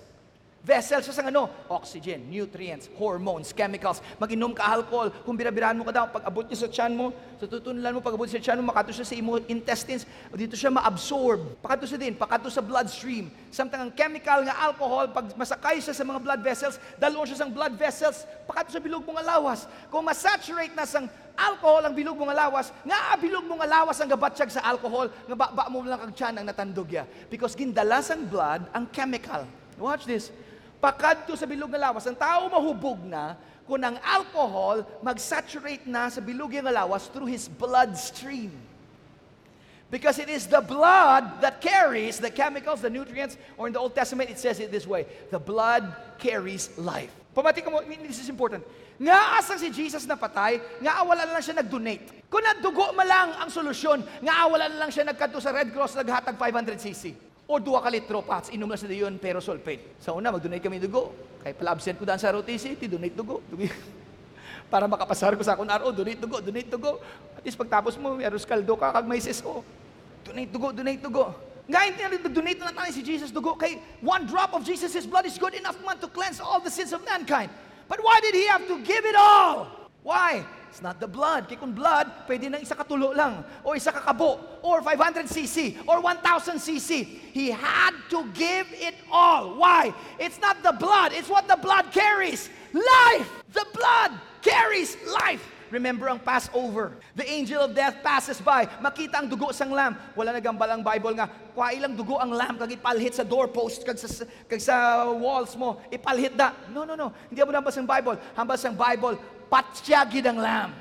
Vessels 0.65 1.05
sa 1.05 1.21
ano? 1.21 1.45
Oxygen, 1.69 2.25
nutrients, 2.25 2.89
hormones, 2.97 3.53
chemicals. 3.53 4.01
Mag-inom 4.17 4.49
ka 4.57 4.65
alcohol. 4.65 5.13
Kung 5.21 5.37
birabirahan 5.37 5.77
mo 5.77 5.85
ka 5.85 5.93
daw, 5.93 6.05
pag 6.09 6.25
abot 6.25 6.41
niya 6.41 6.65
sa 6.65 6.69
tiyan 6.73 6.97
mo, 6.97 7.13
sa 7.37 7.45
tutunulan 7.45 7.93
mo, 7.93 8.01
pag 8.01 8.17
abot 8.17 8.25
sa 8.25 8.41
tiyan 8.41 8.65
mo, 8.65 8.73
makato 8.73 8.89
siya 8.89 9.05
sa 9.05 9.13
imo 9.13 9.37
intestines, 9.45 10.09
dito 10.33 10.57
siya 10.57 10.73
ma-absorb. 10.73 11.61
Pakato 11.61 11.85
siya 11.85 12.01
din, 12.01 12.17
pakato 12.17 12.49
sa 12.49 12.65
bloodstream. 12.65 13.29
Samtang 13.53 13.85
ang 13.85 13.93
chemical 13.93 14.41
nga 14.41 14.57
alcohol, 14.57 15.13
pag 15.13 15.37
masakay 15.37 15.77
siya 15.77 15.93
sa 15.93 16.01
mga 16.01 16.17
blood 16.25 16.41
vessels, 16.41 16.81
dalon 16.97 17.29
siya 17.29 17.45
sa 17.45 17.45
blood 17.45 17.77
vessels, 17.77 18.25
pakato 18.49 18.73
sa 18.73 18.81
bilog 18.81 19.05
mong 19.05 19.21
alawas. 19.21 19.69
Kung 19.93 20.01
masaturate 20.01 20.73
na 20.73 20.89
sang 20.89 21.05
alcohol 21.37 21.85
ang 21.85 21.93
bilog 21.93 22.17
mong 22.17 22.33
alawas, 22.33 22.73
nga 22.81 23.13
bilog 23.21 23.45
mong 23.45 23.61
alawas 23.61 24.01
ang 24.01 24.09
gabatsyag 24.09 24.49
sa 24.49 24.65
alcohol, 24.65 25.13
nga 25.29 25.35
ba, 25.37 25.53
ba 25.53 25.69
mo 25.69 25.85
lang 25.85 26.01
kag 26.09 26.17
tiyan 26.17 26.41
ang 26.41 26.45
natandog 26.49 26.89
ya. 26.89 27.05
Because 27.29 27.53
gindalas 27.53 28.09
ang 28.09 28.25
blood, 28.25 28.65
ang 28.73 28.89
chemical. 28.89 29.45
Watch 29.77 30.09
this 30.09 30.33
pakadto 30.85 31.33
sa 31.33 31.49
bilog 31.49 31.73
nga 31.73 31.89
lawas, 31.89 32.05
ang 32.05 32.13
tao 32.13 32.45
mahubog 32.45 33.01
na 33.09 33.33
kung 33.65 33.81
ang 33.81 33.97
alcohol 34.05 34.85
mag-saturate 35.01 35.89
na 35.89 36.13
sa 36.13 36.21
bilog 36.21 36.53
nga 36.53 36.69
lawas 36.69 37.09
through 37.09 37.25
his 37.25 37.49
bloodstream. 37.49 38.53
Because 39.89 40.21
it 40.21 40.29
is 40.29 40.45
the 40.45 40.61
blood 40.61 41.41
that 41.41 41.61
carries 41.61 42.21
the 42.21 42.29
chemicals, 42.29 42.85
the 42.85 42.89
nutrients, 42.89 43.37
or 43.57 43.65
in 43.65 43.73
the 43.73 43.81
Old 43.81 43.97
Testament 43.97 44.29
it 44.29 44.37
says 44.37 44.61
it 44.61 44.69
this 44.69 44.85
way, 44.85 45.09
the 45.33 45.41
blood 45.41 45.89
carries 46.21 46.69
life. 46.77 47.09
Pamati 47.33 47.65
ka 47.65 47.73
mo, 47.73 47.81
this 48.05 48.21
is 48.21 48.29
important. 48.29 48.61
Nga 49.01 49.17
asang 49.41 49.59
si 49.59 49.73
Jesus 49.73 50.05
na 50.05 50.15
patay, 50.15 50.61
nga 50.79 51.01
awala 51.01 51.25
lang 51.27 51.41
siya 51.41 51.59
nag-donate. 51.59 52.29
Kung 52.29 52.45
nagdugo 52.45 52.93
ma 52.93 53.03
lang 53.03 53.33
ang 53.41 53.49
solusyon, 53.49 54.05
nga 54.21 54.33
awala 54.45 54.69
lang 54.69 54.89
siya 54.93 55.03
nagkanto 55.09 55.41
sa 55.41 55.51
Red 55.51 55.73
Cross, 55.73 55.97
naghatag 55.97 56.37
500cc. 56.37 57.34
O 57.45 57.61
duwa 57.61 57.77
ka 57.77 57.93
litro 57.93 58.25
pats, 58.25 58.49
inom 58.49 58.65
na 58.65 58.73
sa 58.73 58.89
yun, 58.89 59.21
pero 59.21 59.37
sulfate. 59.37 60.01
Sa 60.01 60.17
una, 60.17 60.33
mag-donate 60.33 60.65
kami 60.65 60.81
dugo. 60.81 61.13
Kaya 61.45 61.53
pala 61.53 61.77
absent 61.77 61.93
ko 62.01 62.01
daan 62.01 62.17
sa 62.17 62.33
ROTC, 62.33 62.73
donate 62.89 63.13
dugo. 63.13 63.45
Para 64.73 64.89
makapasar 64.89 65.37
ko 65.37 65.45
sa 65.45 65.53
akong 65.53 65.69
RO, 65.69 65.93
donate 65.93 66.17
dugo, 66.17 66.41
donate 66.41 66.73
dugo. 66.73 66.97
At 67.37 67.45
least 67.45 67.53
pagtapos 67.53 68.01
mo, 68.01 68.17
meron 68.17 68.41
kaldo 68.41 68.73
ka, 68.73 68.89
kag 68.97 69.05
may 69.05 69.21
SSO. 69.21 69.61
Donate 70.25 70.49
dugo, 70.49 70.73
donate 70.73 70.97
dugo. 71.05 71.37
Ngayon, 71.69 72.17
donate 72.33 72.61
na 72.61 72.73
tayo 72.73 72.89
si 72.89 73.05
Jesus 73.05 73.29
dugo. 73.29 73.53
Kay 73.53 73.77
one 74.01 74.25
drop 74.25 74.57
of 74.57 74.65
Jesus' 74.65 75.05
blood 75.05 75.29
is 75.29 75.37
good 75.37 75.53
enough 75.53 75.77
man 75.85 76.01
to 76.01 76.09
cleanse 76.09 76.41
all 76.41 76.57
the 76.57 76.73
sins 76.73 76.97
of 76.97 77.05
mankind. 77.05 77.53
But 77.85 78.01
why 78.01 78.17
did 78.25 78.33
he 78.33 78.49
have 78.49 78.65
to 78.65 78.81
give 78.81 79.05
it 79.05 79.13
all? 79.13 79.84
Why? 80.05 80.45
It's 80.69 80.85
not 80.85 81.01
the 81.01 81.09
blood. 81.09 81.49
Kaya 81.49 81.57
kung 81.57 81.73
blood, 81.73 82.29
pwede 82.29 82.45
nang 82.45 82.61
isa 82.61 82.77
katulo 82.77 83.09
lang, 83.17 83.41
o 83.65 83.73
isa 83.73 83.89
kakabo, 83.89 84.37
or 84.61 84.85
500cc, 84.85 85.81
or 85.89 85.97
1000cc. 85.97 86.91
He 87.33 87.49
had 87.49 87.97
to 88.13 88.29
give 88.37 88.69
it 88.69 88.93
all. 89.09 89.57
Why? 89.57 89.89
It's 90.21 90.37
not 90.37 90.61
the 90.61 90.77
blood, 90.77 91.09
it's 91.09 91.25
what 91.25 91.49
the 91.49 91.57
blood 91.57 91.89
carries. 91.89 92.53
Life! 92.69 93.25
The 93.49 93.65
blood 93.73 94.13
carries 94.45 94.93
life. 95.09 95.41
Remember 95.73 96.05
ang 96.05 96.21
Passover. 96.21 96.93
The 97.17 97.25
angel 97.25 97.65
of 97.65 97.73
death 97.73 98.05
passes 98.05 98.37
by. 98.37 98.69
Makita 98.85 99.25
ang 99.25 99.27
dugo 99.27 99.49
sang 99.49 99.73
lamb. 99.73 99.97
Wala 100.13 100.37
nagambal 100.37 100.69
ang 100.69 100.85
Bible 100.85 101.17
nga, 101.17 101.25
kwa 101.57 101.73
ilang 101.73 101.97
dugo 101.97 102.21
ang 102.21 102.29
lamb, 102.29 102.61
kag 102.61 102.69
ipalhit 102.69 103.17
sa 103.17 103.25
doorpost, 103.25 103.81
kag 103.81 103.97
sa, 103.97 104.07
kag 104.45 104.61
sa 104.61 105.09
walls 105.09 105.57
mo, 105.57 105.81
ipalhit 105.89 106.37
da. 106.37 106.53
No, 106.69 106.85
no, 106.85 106.93
no. 106.93 107.09
Hindi 107.25 107.41
mo 107.41 107.49
nabas 107.49 107.73
ang 107.75 107.89
Bible. 107.89 108.21
Hambas 108.37 108.61
ang 108.61 108.77
Bible, 108.77 109.17
patyagid 109.51 110.25
ang 110.25 110.37
lamb. 110.39 110.73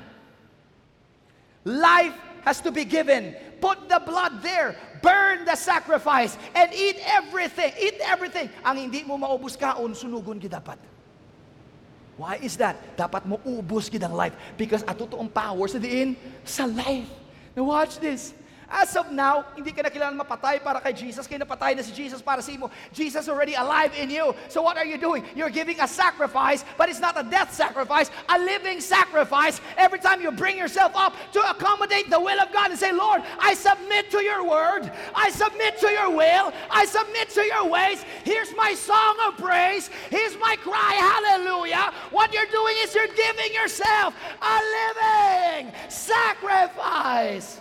Life 1.65 2.13
has 2.45 2.61
to 2.61 2.69
be 2.69 2.85
given. 2.85 3.33
put 3.65 3.89
the 3.89 3.97
blood 4.05 4.45
there, 4.45 4.75
burn 5.01 5.45
the 5.45 5.57
sacrifice, 5.57 6.37
and 6.53 6.69
eat 6.69 7.01
everything. 7.01 7.73
Eat 7.81 7.97
everything. 8.05 8.49
Ang 8.61 8.89
hindi 8.89 9.01
mo 9.01 9.17
maubos 9.17 9.57
kaon, 9.57 9.97
sunugon 9.97 10.37
kita 10.37 10.61
dapat. 10.61 10.77
Why 12.15 12.39
is 12.39 12.55
that? 12.61 12.79
Dapat 12.95 13.27
mo 13.27 13.41
ubos 13.43 13.91
ang 13.91 14.15
life 14.15 14.37
because 14.55 14.87
at 14.87 14.95
totoong 14.95 15.27
power 15.27 15.67
sa 15.67 15.81
diin 15.81 16.15
sa 16.47 16.63
life. 16.63 17.11
Now 17.57 17.67
watch 17.67 17.99
this. 17.99 18.31
As 18.69 18.95
of 18.95 19.11
now, 19.11 19.45
hindi 19.55 19.71
ka 19.71 19.85
na 19.85 19.89
kailangan 19.89 20.17
mapatay 20.17 20.63
para 20.63 20.81
kay 20.81 20.93
Jesus. 20.93 21.27
Kaya 21.27 21.45
napatay 21.45 21.77
na 21.77 21.83
si 21.85 21.93
Jesus 21.93 22.21
para 22.21 22.41
sa 22.41 22.51
imo. 22.51 22.71
Jesus 22.93 23.29
already 23.29 23.53
alive 23.53 23.93
in 23.93 24.09
you. 24.09 24.33
So 24.49 24.61
what 24.61 24.77
are 24.77 24.85
you 24.85 24.97
doing? 24.97 25.23
You're 25.35 25.53
giving 25.53 25.79
a 25.79 25.87
sacrifice, 25.87 26.65
but 26.77 26.89
it's 26.89 26.99
not 26.99 27.13
a 27.13 27.23
death 27.23 27.53
sacrifice, 27.53 28.09
a 28.29 28.39
living 28.39 28.81
sacrifice. 28.81 29.61
Every 29.77 29.99
time 29.99 30.21
you 30.21 30.31
bring 30.31 30.57
yourself 30.57 30.93
up 30.95 31.13
to 31.33 31.41
accommodate 31.49 32.09
the 32.09 32.19
will 32.19 32.39
of 32.41 32.51
God 32.51 32.71
and 32.71 32.79
say, 32.79 32.91
Lord, 32.91 33.21
I 33.37 33.53
submit 33.53 34.09
to 34.11 34.23
your 34.23 34.41
word. 34.47 34.91
I 35.13 35.29
submit 35.29 35.77
to 35.79 35.89
your 35.89 36.09
will. 36.09 36.53
I 36.69 36.85
submit 36.85 37.29
to 37.37 37.43
your 37.45 37.69
ways. 37.69 38.03
Here's 38.23 38.55
my 38.55 38.73
song 38.73 39.15
of 39.27 39.37
praise. 39.37 39.89
Here's 40.09 40.37
my 40.39 40.55
cry, 40.61 40.93
hallelujah. 40.97 41.93
What 42.09 42.33
you're 42.33 42.49
doing 42.49 42.75
is 42.81 42.95
you're 42.95 43.13
giving 43.13 43.53
yourself 43.53 44.15
a 44.41 44.57
living 44.79 45.71
sacrifice. 45.89 47.59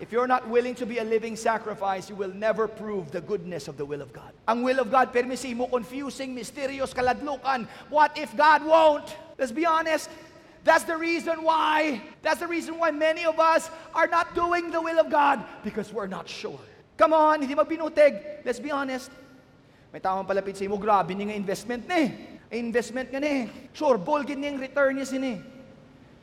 If 0.00 0.12
you're 0.12 0.28
not 0.28 0.46
willing 0.46 0.76
to 0.76 0.86
be 0.86 0.98
a 0.98 1.04
living 1.04 1.34
sacrifice, 1.34 2.08
you 2.08 2.14
will 2.14 2.32
never 2.32 2.68
prove 2.68 3.10
the 3.10 3.20
goodness 3.20 3.66
of 3.66 3.76
the 3.76 3.84
will 3.84 4.00
of 4.00 4.12
God. 4.12 4.30
Ang 4.46 4.62
will 4.62 4.78
of 4.78 4.90
God, 4.90 5.12
permisi 5.12 5.56
mo, 5.56 5.66
confusing, 5.66 6.34
mysterious, 6.34 6.94
kaladlukan. 6.94 7.66
What 7.90 8.16
if 8.16 8.30
God 8.36 8.64
won't? 8.64 9.16
Let's 9.38 9.50
be 9.50 9.66
honest. 9.66 10.08
That's 10.62 10.84
the 10.84 10.96
reason 10.96 11.42
why. 11.42 12.00
That's 12.22 12.38
the 12.38 12.46
reason 12.46 12.78
why 12.78 12.90
many 12.90 13.24
of 13.24 13.40
us 13.40 13.70
are 13.94 14.06
not 14.06 14.34
doing 14.34 14.70
the 14.70 14.80
will 14.80 15.00
of 15.00 15.10
God 15.10 15.42
because 15.64 15.92
we're 15.92 16.06
not 16.06 16.28
sure. 16.28 16.60
Come 16.96 17.12
on, 17.12 17.42
hindi 17.42 17.54
magbinutig. 17.54 18.44
Let's 18.44 18.60
be 18.60 18.70
honest. 18.70 19.10
May 19.92 19.98
tao 19.98 20.22
palapit 20.22 20.54
sa 20.54 20.64
imo, 20.66 20.78
grabe 20.78 21.16
ni 21.16 21.24
nga 21.26 21.34
investment 21.34 21.88
ni. 21.88 22.14
Investment 22.54 23.10
nga 23.10 23.18
ni. 23.18 23.50
Sure, 23.72 23.98
ball 23.98 24.22
gid 24.22 24.38
ni 24.38 24.50
return 24.54 24.94
niya 24.94 25.06
sini. 25.06 25.57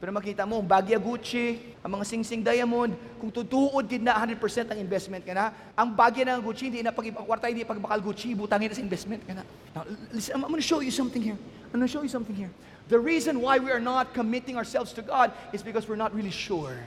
Pero 0.06 0.14
makita 0.14 0.46
mo, 0.46 0.62
Bagya 0.62 1.02
Gucci, 1.02 1.74
ang 1.82 1.98
mga 1.98 2.06
singsing 2.06 2.46
diamond, 2.46 2.94
kung 3.18 3.34
tutuod 3.34 3.90
din 3.90 4.06
na 4.06 4.14
100% 4.14 4.38
ang 4.70 4.78
investment 4.78 5.26
ka 5.26 5.34
na, 5.34 5.50
ang 5.74 5.98
bagya 5.98 6.30
ng 6.30 6.46
Gucci, 6.46 6.70
hindi 6.70 6.86
na 6.86 6.94
pag 6.94 7.10
kwarta, 7.26 7.50
hindi 7.50 7.66
pagbakal 7.66 8.06
Gucci, 8.06 8.38
butangin 8.38 8.70
na 8.70 8.78
sa 8.78 8.86
investment 8.86 9.26
ka 9.26 9.34
na. 9.34 9.42
Now, 9.74 9.82
listen, 10.14 10.38
I'm 10.38 10.46
going 10.46 10.62
to 10.62 10.70
show 10.70 10.86
you 10.86 10.94
something 10.94 11.26
here. 11.26 11.34
I'm 11.74 11.82
going 11.82 11.90
show 11.90 12.06
you 12.06 12.14
something 12.14 12.38
here. 12.38 12.54
The 12.86 13.02
reason 13.02 13.42
why 13.42 13.58
we 13.58 13.74
are 13.74 13.82
not 13.82 14.14
committing 14.14 14.62
ourselves 14.62 14.94
to 14.94 15.02
God 15.02 15.34
is 15.50 15.66
because 15.66 15.90
we're 15.90 15.98
not 15.98 16.14
really 16.14 16.30
sure. 16.30 16.78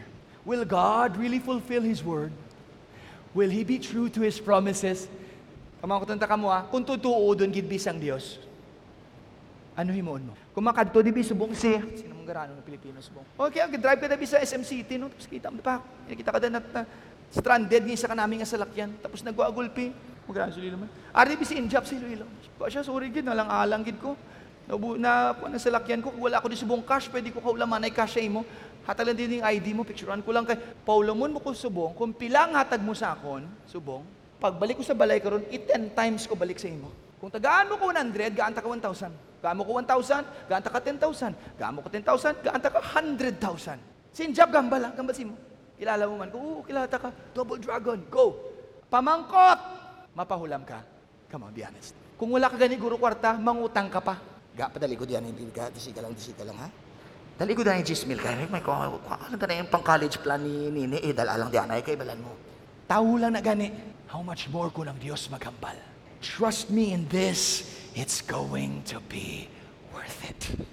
Will 0.46 0.62
God 0.62 1.18
really 1.18 1.42
fulfill 1.42 1.82
His 1.82 2.06
word? 2.06 2.30
Will 3.34 3.50
He 3.50 3.66
be 3.66 3.82
true 3.82 4.06
to 4.14 4.22
His 4.22 4.38
promises? 4.38 5.10
Kamang 5.82 6.06
kutanta 6.06 6.30
ka 6.30 6.38
mo 6.38 6.54
ha, 6.54 6.70
kung 6.70 6.86
tutuo 6.86 7.34
doon 7.34 7.50
gidbis 7.50 7.82
ang 7.90 7.98
Diyos, 7.98 8.38
ano 9.74 9.90
himuon 9.90 10.22
mo? 10.22 10.38
Kung 10.54 10.62
makadto 10.62 11.02
di 11.02 11.10
subong 11.26 11.50
si 11.58 11.74
sino 11.98 12.17
mong 12.28 12.36
garano 12.36 12.52
ng 12.60 12.66
Pilipino 12.68 13.00
subong. 13.00 13.24
Okay, 13.48 13.64
ang 13.64 13.72
drive 13.72 14.00
ka 14.04 14.08
dabi 14.12 14.28
sa 14.28 14.36
SM 14.36 14.60
City 14.60 15.00
no, 15.00 15.08
tapos 15.08 15.24
kita 15.24 15.48
mo 15.48 15.64
pa. 15.64 15.80
Kita 16.04 16.28
ka 16.28 16.38
na, 16.52 16.60
na 16.60 16.82
stranded 17.32 17.82
ni 17.88 17.96
isa 17.96 18.04
ka 18.04 18.12
namin 18.12 18.44
nga 18.44 18.48
salakyan. 18.52 18.92
Tapos 19.00 19.24
nagwaagulpi. 19.24 19.96
Magana 20.28 20.52
sila 20.52 20.76
naman. 20.76 20.92
Bi 21.40 21.44
si 21.48 21.56
Injap 21.56 21.88
si 21.88 21.96
Lilo. 21.96 22.28
Ba 22.60 22.68
siya 22.68 22.84
sorry 22.84 23.08
gid 23.08 23.24
nalang 23.24 23.48
alang 23.48 23.80
gid 23.80 23.96
ko. 23.96 24.12
Nabu 24.68 25.00
na 25.00 25.32
po 25.32 25.48
na 25.48 25.56
salakyan 25.56 26.04
ko, 26.04 26.12
wala 26.20 26.44
ko 26.44 26.52
di 26.52 26.60
subong 26.60 26.84
cash, 26.84 27.08
pwede 27.08 27.32
ko 27.32 27.40
kaulaman 27.40 27.88
ay 27.88 27.92
cash 27.96 28.20
mo. 28.28 28.44
Hatalan 28.84 29.16
din 29.16 29.40
yung 29.40 29.44
ID 29.48 29.72
mo, 29.72 29.80
picturean 29.80 30.20
ko 30.20 30.28
lang 30.28 30.44
kay 30.44 30.60
Paulamon 30.84 31.32
mo 31.32 31.40
ko 31.40 31.56
subong, 31.56 31.96
kung 31.96 32.12
pilang 32.12 32.52
hatag 32.52 32.84
mo 32.84 32.92
sa 32.92 33.16
akon, 33.16 33.48
subong, 33.64 34.04
pagbalik 34.36 34.76
ko 34.76 34.84
sa 34.84 34.92
balay 34.92 35.24
karon, 35.24 35.40
it 35.48 35.64
10 35.64 35.96
times 35.96 36.28
ko 36.28 36.36
balik 36.36 36.60
sa 36.60 36.68
imo. 36.68 36.92
Kung 37.18 37.34
tagaan 37.34 37.66
mo 37.66 37.74
ko 37.76 37.90
100, 37.90 38.34
gaan 38.34 38.54
ta 38.54 38.62
ka 38.62 38.70
1,000. 38.70 39.28
Gamo 39.38 39.62
ko 39.62 39.78
1,000, 39.78 40.50
ganta 40.50 40.68
ka 40.70 40.80
10,000. 40.82 41.58
Gamo 41.58 41.78
ko 41.82 41.88
10,000, 41.90 42.42
ganta 42.42 42.68
ka 42.70 42.80
100,000. 42.82 43.78
Sinjab 44.10 44.50
gambala, 44.50 44.90
gambal 44.94 45.14
si 45.14 45.22
mo. 45.22 45.38
Kilala 45.78 46.10
mo 46.10 46.18
man 46.18 46.30
ko, 46.30 46.38
oo, 46.38 46.60
kilala 46.66 46.90
ka. 46.90 47.10
Double 47.30 47.62
dragon, 47.62 48.02
go. 48.10 48.34
Pamangkot, 48.90 49.58
mapahulam 50.18 50.66
ka. 50.66 50.82
Come 51.30 51.46
on, 51.46 51.54
be 51.54 51.62
honest. 51.62 51.94
Kung 52.18 52.34
wala 52.34 52.50
ka 52.50 52.58
gani 52.58 52.74
guro 52.74 52.98
kwarta, 52.98 53.38
mangutang 53.38 53.86
ka 53.86 54.02
pa. 54.02 54.18
Ga, 54.58 54.66
padali 54.74 54.98
ko 54.98 55.06
diyan, 55.06 55.22
hindi 55.22 55.54
ka, 55.54 55.70
disi 55.70 55.94
ka 55.94 56.02
lang, 56.02 56.18
disi 56.18 56.34
ka 56.34 56.42
lang, 56.42 56.58
ha? 56.58 56.66
Dali 57.38 57.54
ko 57.54 57.62
diyan 57.62 57.78
yung 57.78 57.90
10 57.94 58.10
mil 58.10 58.18
ka, 58.18 58.34
may 58.50 58.58
alam 58.58 59.38
ka 59.38 59.46
na 59.46 59.54
yung 59.62 59.70
pang 59.70 59.86
college 59.86 60.18
plan 60.18 60.42
ni 60.42 60.74
Nini, 60.74 60.98
eh, 60.98 61.14
dala 61.14 61.38
lang 61.38 61.54
diyan, 61.54 61.70
ay 61.70 61.86
kay 61.86 61.94
balan 61.94 62.18
mo. 62.18 62.34
Tao 62.90 63.06
lang 63.14 63.38
na 63.38 63.38
gani. 63.38 63.70
How 64.10 64.18
much 64.26 64.50
more 64.50 64.74
kung 64.74 64.90
ang 64.90 64.98
Diyos 64.98 65.30
magambal? 65.30 65.78
Trust 66.20 66.70
me 66.70 66.92
in 66.92 67.08
this. 67.08 67.74
It's 67.94 68.20
going 68.20 68.82
to 68.84 69.00
be 69.00 69.48
worth 69.94 70.30
it. 70.30 70.66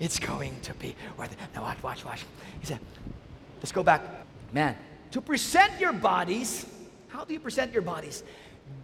It's 0.00 0.18
going 0.18 0.58
to 0.62 0.74
be 0.74 0.94
worth 1.16 1.32
it. 1.32 1.38
Now 1.54 1.62
watch, 1.62 1.82
watch, 1.82 2.04
watch. 2.04 2.24
He 2.60 2.66
said, 2.66 2.80
let's 3.58 3.72
go 3.72 3.82
back. 3.82 4.02
Man, 4.52 4.76
to 5.10 5.20
present 5.20 5.80
your 5.80 5.92
bodies, 5.92 6.66
how 7.08 7.24
do 7.24 7.32
you 7.32 7.40
present 7.40 7.72
your 7.72 7.82
bodies? 7.82 8.22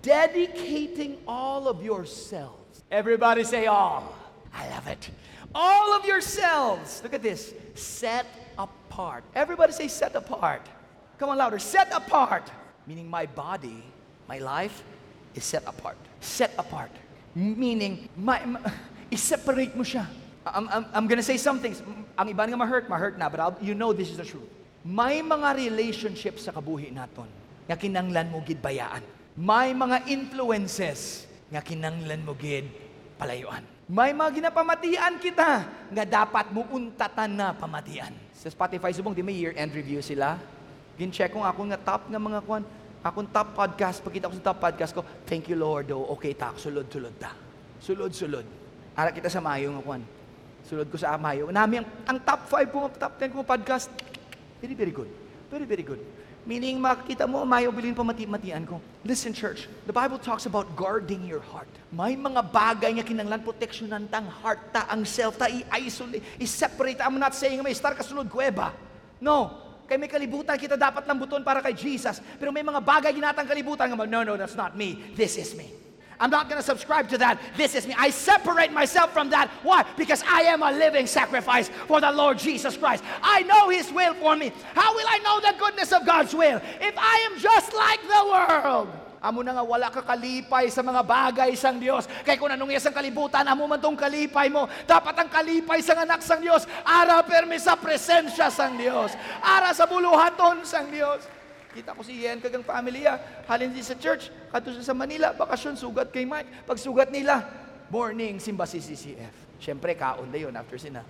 Dedicating 0.03 1.18
all 1.26 1.68
of 1.68 1.82
yourselves. 1.82 2.82
Everybody 2.90 3.44
say 3.44 3.66
all. 3.66 4.14
I 4.53 4.68
love 4.70 4.86
it. 4.86 5.11
All 5.55 5.94
of 5.94 6.05
yourselves. 6.05 7.01
Look 7.03 7.14
at 7.14 7.22
this. 7.22 7.55
Set 7.74 8.26
apart. 8.59 9.24
Everybody 9.34 9.72
say 9.72 9.88
set 9.88 10.14
apart. 10.14 10.62
Come 11.18 11.28
on 11.28 11.38
louder. 11.38 11.59
Set 11.59 11.92
apart. 11.92 12.51
Meaning 12.86 13.09
my 13.09 13.26
body, 13.26 13.82
my 14.28 14.38
life 14.38 14.82
is 15.35 15.45
set 15.45 15.62
apart. 15.66 15.99
Set 16.20 16.53
apart. 16.59 16.91
Meaning, 17.35 18.09
my, 18.16 18.45
ma, 18.45 18.59
i-separate 19.14 19.74
mo 19.74 19.83
siya. 19.83 20.07
I'm, 20.47 20.66
I'm, 20.68 20.85
I'm 20.95 21.07
gonna 21.07 21.24
say 21.24 21.37
some 21.37 21.61
things. 21.61 21.83
Ang 22.16 22.33
iba 22.33 22.49
nga 22.49 22.57
ma-hurt, 22.57 22.89
ma-hurt 22.89 23.18
na, 23.20 23.28
but 23.28 23.41
I'll, 23.41 23.57
you 23.61 23.74
know 23.76 23.93
this 23.93 24.11
is 24.11 24.16
the 24.16 24.26
truth. 24.26 24.49
May 24.81 25.20
mga 25.20 25.61
relationships 25.61 26.49
sa 26.49 26.57
kabuhi 26.57 26.89
naton 26.89 27.28
nga 27.68 27.76
kinanglan 27.76 28.33
mo 28.33 28.41
gid 28.41 28.64
bayaan. 28.64 29.05
May 29.37 29.76
mga 29.76 30.09
influences 30.09 31.28
nga 31.53 31.61
kinanglan 31.61 32.24
mo 32.24 32.33
gid 32.33 32.64
palayuan. 33.20 33.61
May 33.91 34.16
mga 34.16 34.41
ginapamatian 34.41 35.20
kita 35.20 35.68
nga 35.68 36.05
dapat 36.07 36.49
mo 36.55 36.64
untatan 36.72 37.31
na 37.37 37.53
pamatian. 37.53 38.14
Sa 38.33 38.49
Spotify 38.49 38.95
subong 38.97 39.12
di 39.12 39.20
may 39.20 39.37
year-end 39.37 39.74
review 39.76 40.01
sila. 40.01 40.41
Gin-check 40.97 41.35
ko 41.37 41.45
ako 41.45 41.68
nga 41.68 41.78
top 41.78 42.09
nga 42.09 42.16
mga 42.16 42.41
kwan. 42.47 42.64
Akong 43.01 43.32
top 43.32 43.57
podcast, 43.57 44.05
pagkita 44.05 44.28
ko 44.28 44.36
sa 44.36 44.53
top 44.53 44.61
podcast 44.61 44.92
ko, 44.92 45.01
thank 45.24 45.48
you 45.48 45.57
Lord, 45.57 45.88
oh, 45.88 46.12
okay 46.12 46.36
ta, 46.36 46.53
sulod-sulod 46.53 47.16
ta. 47.16 47.32
Sulod-sulod. 47.80 48.44
Ara 48.92 49.09
kita 49.09 49.32
sa 49.32 49.40
mayo 49.40 49.72
nga 49.72 49.80
kwan. 49.80 50.03
Sulod 50.68 50.84
ko 50.92 51.01
sa 51.01 51.16
mayo. 51.16 51.48
Nami 51.48 51.80
ang, 51.80 51.88
ang 52.05 52.18
top 52.20 52.44
5 52.53 52.68
ko, 52.68 52.92
top 52.92 53.16
10 53.16 53.32
ko 53.32 53.40
podcast, 53.40 53.88
very, 54.61 54.76
very 54.76 54.92
good. 54.92 55.09
Very, 55.48 55.64
very 55.64 55.80
good. 55.80 55.96
Meaning, 56.44 56.76
makikita 56.76 57.24
mo, 57.24 57.44
mayo 57.48 57.72
bilin 57.72 57.96
pa 57.96 58.05
mati-matian 58.05 58.68
ko. 58.68 58.80
Listen, 59.01 59.32
church, 59.32 59.64
the 59.88 59.96
Bible 59.96 60.20
talks 60.20 60.44
about 60.44 60.68
guarding 60.76 61.24
your 61.24 61.40
heart. 61.40 61.68
May 61.88 62.20
mga 62.20 62.53
bagay 62.53 63.01
nga 63.01 63.05
kinanglan 63.05 63.40
proteksyonan 63.40 64.09
tang 64.12 64.28
heart 64.28 64.61
ta, 64.76 64.84
ang 64.92 65.09
self 65.09 65.40
ta, 65.40 65.48
i-isolate, 65.48 66.20
i-separate. 66.36 67.01
I'm 67.01 67.16
not 67.16 67.32
saying 67.32 67.64
may 67.64 67.72
star 67.72 67.96
kasunod 67.96 68.28
kuweba. 68.28 68.76
No, 69.20 69.69
kay 69.91 69.99
may 69.99 70.07
kalibutan 70.07 70.55
kita 70.55 70.78
dapat 70.78 71.03
lambuton 71.03 71.43
para 71.43 71.59
kay 71.59 71.74
Jesus. 71.74 72.22
Pero 72.38 72.55
may 72.55 72.62
mga 72.62 72.78
bagay 72.78 73.11
ginatang 73.11 73.43
kalibutan 73.43 73.91
no, 73.91 74.22
no, 74.22 74.38
that's 74.38 74.55
not 74.55 74.78
me. 74.78 75.03
This 75.18 75.34
is 75.34 75.59
me. 75.59 75.66
I'm 76.20 76.30
not 76.30 76.47
going 76.47 76.61
to 76.61 76.62
subscribe 76.62 77.09
to 77.09 77.18
that. 77.18 77.41
This 77.57 77.74
is 77.74 77.88
me. 77.88 77.95
I 77.97 78.11
separate 78.11 78.70
myself 78.70 79.11
from 79.11 79.30
that. 79.30 79.51
Why? 79.64 79.82
Because 79.97 80.22
I 80.28 80.43
am 80.53 80.62
a 80.62 80.70
living 80.70 81.09
sacrifice 81.09 81.72
for 81.88 81.99
the 81.99 82.12
Lord 82.12 82.38
Jesus 82.38 82.76
Christ. 82.76 83.03
I 83.22 83.43
know 83.43 83.72
His 83.72 83.91
will 83.91 84.14
for 84.14 84.36
me. 84.36 84.53
How 84.76 84.95
will 84.95 85.09
I 85.09 85.18
know 85.24 85.41
the 85.41 85.59
goodness 85.59 85.91
of 85.91 86.05
God's 86.05 86.34
will? 86.34 86.61
If 86.78 86.95
I 86.95 87.26
am 87.32 87.41
just 87.41 87.72
like 87.72 88.03
the 88.05 88.22
world. 88.30 89.09
Amo 89.20 89.44
na 89.44 89.52
nga 89.52 89.60
wala 89.60 89.92
ka 89.92 90.00
kalipay 90.00 90.72
sa 90.72 90.80
mga 90.80 91.04
bagay 91.04 91.52
sang 91.52 91.76
Dios. 91.76 92.08
Kay 92.24 92.40
kung 92.40 92.48
anong 92.48 92.72
isang 92.72 92.96
kalibutan, 92.96 93.44
amo 93.44 93.68
man 93.68 93.76
tong 93.76 93.92
kalipay 93.92 94.48
mo. 94.48 94.64
Dapat 94.88 95.12
ang 95.12 95.28
kalipay 95.28 95.84
sang 95.84 96.00
anak 96.00 96.24
sang 96.24 96.40
Dios, 96.40 96.64
ara 96.88 97.20
permi 97.20 97.60
sa 97.60 97.76
presensya 97.76 98.48
sang 98.48 98.80
Dios. 98.80 99.12
Ara 99.44 99.76
sa 99.76 99.84
buluhaton 99.84 100.64
sang 100.64 100.88
Dios. 100.88 101.28
Kita 101.70 101.92
ko 101.92 102.00
si 102.00 102.24
Ian 102.24 102.40
kagang 102.40 102.64
pamilya, 102.64 103.44
halin 103.46 103.70
di 103.70 103.84
sa 103.84 103.94
church, 103.94 104.32
kato 104.50 104.72
sa 104.80 104.96
Manila, 104.96 105.36
bakasyon, 105.36 105.76
sugat 105.76 106.10
kay 106.10 106.26
Mike. 106.26 106.66
Pag 106.66 106.80
sugat 106.82 107.12
nila, 107.14 107.46
morning, 107.92 108.42
simba 108.42 108.66
si 108.66 108.82
CCF. 108.82 109.60
Siyempre, 109.60 109.94
kaon 109.94 110.32
na 110.32 110.38
yun 110.40 110.56
after 110.56 110.80
sina. 110.80 111.04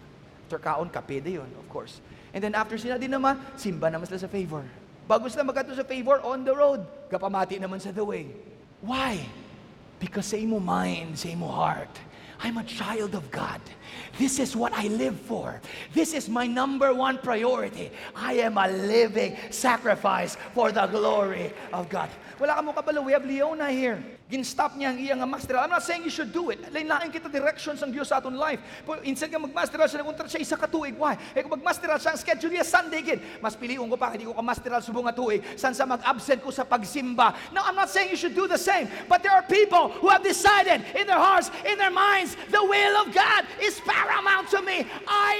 After 0.44 0.58
kaon, 0.58 0.90
kape 0.90 1.22
na 1.22 1.40
yun, 1.40 1.48
of 1.56 1.64
course. 1.70 2.02
And 2.34 2.42
then 2.42 2.58
after 2.58 2.74
sina 2.74 2.98
din 2.98 3.14
naman, 3.14 3.38
simba 3.56 3.88
naman 3.88 4.04
sila 4.10 4.20
sa 4.20 4.28
favor. 4.28 4.66
Bago 5.10 5.26
sila 5.26 5.42
magkato 5.42 5.74
sa 5.74 5.82
favor, 5.82 6.22
on 6.22 6.46
the 6.46 6.54
road, 6.54 6.86
kapamati 7.10 7.58
naman 7.58 7.82
sa 7.82 7.90
the 7.90 8.06
way. 8.06 8.30
Why? 8.78 9.18
Because 9.98 10.30
sa 10.30 10.38
imo 10.38 10.62
mind, 10.62 11.18
sa 11.18 11.34
imo 11.34 11.50
heart, 11.50 11.90
I'm 12.38 12.62
a 12.62 12.62
child 12.62 13.18
of 13.18 13.26
God. 13.26 13.58
This 14.22 14.38
is 14.38 14.54
what 14.54 14.70
I 14.70 14.86
live 14.86 15.18
for. 15.26 15.58
This 15.90 16.14
is 16.14 16.30
my 16.30 16.46
number 16.46 16.94
one 16.94 17.18
priority. 17.18 17.90
I 18.14 18.38
am 18.46 18.54
a 18.54 18.70
living 18.70 19.34
sacrifice 19.50 20.38
for 20.54 20.70
the 20.70 20.86
glory 20.86 21.50
of 21.74 21.90
God. 21.90 22.08
Wala 22.38 22.54
ka 22.54 22.62
mo 22.62 22.70
kabalo, 22.70 23.02
we 23.02 23.10
have 23.10 23.26
Leona 23.26 23.66
here. 23.74 23.98
Gin-stop 24.30 24.78
niya 24.78 24.94
ang 24.94 24.98
iyang 25.02 25.20
masteral. 25.26 25.66
I'm 25.66 25.74
not 25.74 25.82
saying 25.82 26.06
you 26.06 26.14
should 26.14 26.30
do 26.30 26.54
it. 26.54 26.62
Lain-lain 26.70 27.10
kita 27.10 27.26
directions 27.26 27.82
ang 27.82 27.90
Diyos 27.90 28.14
sa 28.14 28.22
aton 28.22 28.38
life. 28.38 28.62
Pero 28.86 29.02
instead 29.02 29.26
ka 29.26 29.42
mag-masteral 29.42 29.90
siya, 29.90 30.06
naguntar 30.06 30.30
siya 30.30 30.38
isa 30.38 30.54
ka 30.54 30.70
tuig. 30.70 30.94
Why? 30.94 31.18
Eh 31.34 31.42
kung 31.42 31.58
mag-masteral 31.58 31.98
siya, 31.98 32.14
ang 32.14 32.20
schedule 32.22 32.54
niya 32.54 32.62
Sunday 32.62 33.02
gid. 33.02 33.18
Mas 33.42 33.58
piliun 33.58 33.90
ko 33.90 33.98
pa, 33.98 34.14
hindi 34.14 34.30
ko 34.30 34.38
ka-masteral 34.38 34.78
subong 34.86 35.10
nga 35.10 35.14
tuig. 35.18 35.42
San 35.58 35.74
sa 35.74 35.82
mag-absent 35.82 36.46
ko 36.46 36.54
sa 36.54 36.62
pagsimba. 36.62 37.34
Now, 37.50 37.66
I'm 37.66 37.74
not 37.74 37.90
saying 37.90 38.14
you 38.14 38.20
should 38.20 38.38
do 38.38 38.46
the 38.46 38.54
same. 38.54 38.86
But 39.10 39.26
there 39.26 39.34
are 39.34 39.42
people 39.42 39.90
who 39.98 40.06
have 40.14 40.22
decided 40.22 40.86
in 40.94 41.10
their 41.10 41.18
hearts, 41.18 41.50
in 41.66 41.74
their 41.74 41.90
minds, 41.90 42.38
the 42.54 42.62
will 42.62 42.94
of 43.02 43.10
God 43.10 43.50
is 43.58 43.82
paramount 43.82 44.46
to 44.54 44.62
me. 44.62 44.86
I 45.10 45.34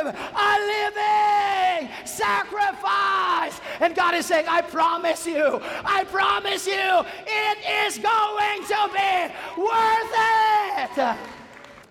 am 0.00 0.16
a 0.16 0.52
living 0.64 1.92
sacrifice. 2.08 3.60
And 3.80 3.94
God 3.94 4.14
is 4.14 4.24
saying, 4.26 4.46
I 4.48 4.60
promise 4.60 5.26
you, 5.26 5.60
I 5.84 6.04
promise 6.04 6.66
you, 6.66 7.04
it 7.26 7.49
is 7.58 7.98
going 7.98 8.62
to 8.64 8.90
be 8.92 9.34
worth 9.60 10.14
it. 10.18 11.16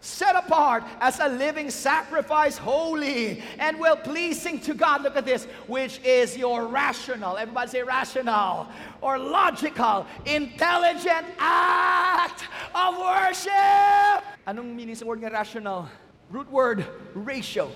Set 0.02 0.36
apart 0.36 0.84
as 1.02 1.20
a 1.20 1.28
living 1.28 1.70
sacrifice, 1.70 2.58
holy 2.58 3.44
and 3.60 3.78
well 3.78 3.98
pleasing 3.98 4.60
to 4.62 4.74
God. 4.74 5.04
Look 5.04 5.18
at 5.18 5.26
this, 5.26 5.44
which 5.68 6.00
is 6.06 6.38
your 6.38 6.68
rational, 6.68 7.36
everybody 7.36 7.70
say 7.70 7.84
rational, 7.84 8.68
or 9.02 9.20
logical, 9.20 10.08
intelligent 10.26 11.26
act 11.38 12.44
of 12.74 12.98
worship. 12.98 14.24
Anong 14.48 14.74
meaning 14.74 14.96
sa 14.96 15.06
word 15.06 15.20
nga 15.20 15.30
rational? 15.30 15.90
Root 16.32 16.50
word, 16.50 16.86
ratio. 17.14 17.70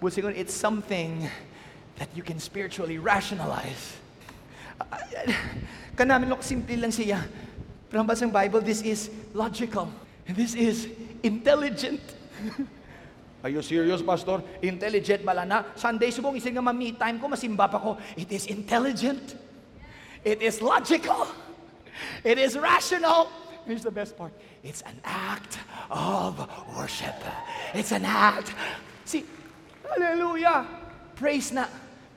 It's 0.00 0.54
something 0.54 1.28
that 1.96 2.08
you 2.14 2.22
can 2.22 2.38
spiritually 2.38 2.98
rationalize. 2.98 3.96
Kanamin 5.98 6.28
lo 6.30 6.38
simple 6.42 6.76
lang 6.76 6.90
siya. 6.90 7.22
Pero 7.88 8.02
ang 8.02 8.08
basang 8.08 8.34
Bible, 8.34 8.60
this 8.60 8.82
is 8.82 9.10
logical. 9.32 9.86
And 10.26 10.34
this 10.34 10.58
is 10.58 10.90
intelligent. 11.22 12.00
Are 13.44 13.52
you 13.52 13.60
serious, 13.60 14.00
Pastor? 14.00 14.40
Intelligent 14.64 15.20
bala 15.20 15.44
na. 15.44 15.68
Sunday 15.76 16.08
subong 16.08 16.40
ising 16.40 16.56
nga 16.56 16.72
me 16.72 16.96
time 16.96 17.20
ko, 17.20 17.28
masimba 17.28 17.68
pa 17.68 17.76
ko. 17.76 18.00
It 18.16 18.32
is 18.32 18.48
intelligent. 18.48 19.36
It 20.24 20.40
is 20.40 20.64
logical. 20.64 21.28
It 22.24 22.40
is 22.40 22.56
rational. 22.56 23.28
Here's 23.68 23.84
the 23.84 23.92
best 23.92 24.16
part. 24.16 24.32
It's 24.64 24.80
an 24.82 24.96
act 25.04 25.60
of 25.92 26.40
worship. 26.72 27.16
It's 27.76 27.92
an 27.92 28.04
act. 28.08 28.56
See, 29.04 29.24
hallelujah. 29.84 30.64
Praise 31.14 31.52
na. 31.52 31.68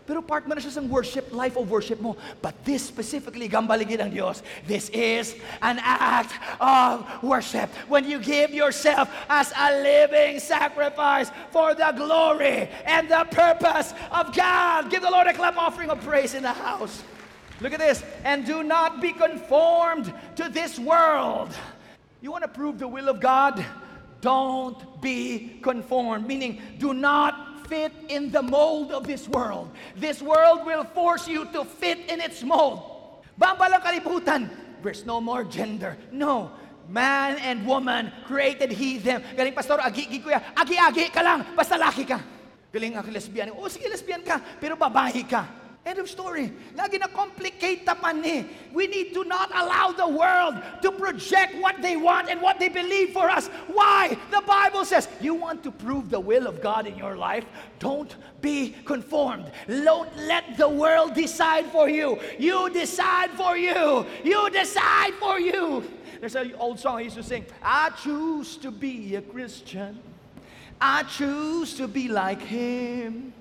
Pero 0.08 0.24
part 0.24 0.48
mo 0.48 0.56
na 0.56 0.64
siya 0.64 0.72
sa 0.72 0.82
worship, 0.88 1.36
life 1.36 1.60
of 1.60 1.68
worship 1.68 2.00
mo. 2.00 2.16
But 2.40 2.56
this 2.64 2.80
specifically, 2.80 3.52
gambaligid 3.52 4.00
ang 4.00 4.16
Diyos, 4.16 4.40
this 4.64 4.88
is 4.96 5.36
an 5.60 5.84
act 5.84 6.32
of 6.64 7.04
worship. 7.20 7.68
When 7.92 8.08
you 8.08 8.24
give 8.24 8.56
yourself 8.56 9.12
as 9.28 9.52
a 9.52 9.84
living 9.84 10.40
sacrifice 10.40 11.28
for 11.52 11.76
the 11.76 11.92
glory 11.92 12.72
and 12.88 13.12
the 13.12 13.28
purpose 13.32 13.92
of 14.10 14.32
God. 14.32 14.90
Give 14.90 15.04
the 15.04 15.12
Lord 15.12 15.28
a 15.28 15.36
clap 15.36 15.60
offering 15.60 15.92
of 15.92 16.00
praise 16.00 16.34
in 16.34 16.44
the 16.44 16.56
house. 16.56 17.04
Look 17.60 17.74
at 17.74 17.80
this. 17.80 18.00
And 18.24 18.46
do 18.46 18.64
not 18.64 19.02
be 19.02 19.12
conformed 19.12 20.14
to 20.40 20.48
this 20.48 20.80
world. 20.80 21.52
You 22.22 22.32
want 22.32 22.44
to 22.44 22.48
prove 22.48 22.80
the 22.80 22.88
will 22.88 23.10
of 23.10 23.20
God? 23.20 23.60
Don't 24.22 25.02
be 25.02 25.60
conformed. 25.62 26.26
Meaning, 26.26 26.62
do 26.80 26.94
not 26.94 27.47
fit 27.68 27.92
in 28.08 28.32
the 28.32 28.42
mold 28.42 28.92
of 28.92 29.06
this 29.06 29.28
world. 29.28 29.70
This 29.96 30.24
world 30.24 30.66
will 30.66 30.84
force 30.96 31.28
you 31.28 31.46
to 31.52 31.64
fit 31.64 32.10
in 32.10 32.20
its 32.20 32.42
mold. 32.44 32.82
Bambalang 33.36 33.84
kalibutan. 33.84 34.50
There's 34.82 35.06
no 35.06 35.20
more 35.20 35.44
gender. 35.44 36.00
No. 36.12 36.52
Man 36.88 37.36
and 37.44 37.68
woman 37.68 38.12
created 38.24 38.72
he 38.72 38.98
them. 38.98 39.20
Galing 39.36 39.52
pastor, 39.52 39.76
agi 39.84 40.08
agi 40.08 40.24
kuya. 40.24 40.40
Agi-agi 40.56 41.12
ka 41.12 41.20
lang, 41.20 41.44
basta 41.52 41.76
laki 41.76 42.08
ka. 42.08 42.24
Galing 42.72 42.96
ako 42.96 43.12
lesbian. 43.12 43.52
Oh, 43.52 43.68
sige 43.68 43.92
lesbian 43.92 44.24
ka, 44.24 44.40
pero 44.56 44.80
babae 44.80 45.28
ka. 45.28 45.67
End 45.88 46.00
of 46.00 46.10
story. 46.10 46.52
Lagi 46.76 47.00
na 47.00 47.08
complicate 47.08 47.88
tapan 47.88 48.20
ni. 48.20 48.44
We 48.74 48.88
need 48.88 49.14
to 49.14 49.24
not 49.24 49.56
allow 49.56 49.96
the 49.96 50.06
world 50.06 50.60
to 50.82 50.92
project 50.92 51.56
what 51.64 51.82
they 51.82 51.96
want 51.96 52.28
and 52.28 52.42
what 52.42 52.60
they 52.60 52.68
believe 52.68 53.16
for 53.16 53.30
us. 53.30 53.48
Why? 53.72 54.18
The 54.30 54.44
Bible 54.46 54.84
says, 54.84 55.08
you 55.22 55.34
want 55.34 55.64
to 55.64 55.72
prove 55.72 56.10
the 56.10 56.20
will 56.20 56.46
of 56.46 56.60
God 56.62 56.88
in 56.88 56.98
your 56.98 57.16
life? 57.16 57.46
Don't 57.80 58.14
be 58.42 58.76
conformed. 58.84 59.50
Don't 59.66 60.12
let 60.28 60.58
the 60.58 60.68
world 60.68 61.14
decide 61.14 61.68
for 61.68 61.88
you. 61.88 62.20
You 62.38 62.70
decide 62.70 63.32
for 63.32 63.56
you. 63.56 64.06
You 64.26 64.50
decide 64.50 65.14
for 65.14 65.40
you. 65.40 65.90
There's 66.20 66.36
an 66.36 66.52
old 66.60 66.82
song 66.82 66.98
I 66.98 67.08
used 67.08 67.16
to 67.16 67.24
sing. 67.24 67.46
I 67.64 67.92
choose 67.92 68.58
to 68.58 68.72
be 68.72 69.16
a 69.16 69.22
Christian. 69.22 70.04
I 70.82 71.04
choose 71.04 71.76
to 71.76 71.88
be 71.88 72.10
like 72.10 72.42
him. 72.42 73.32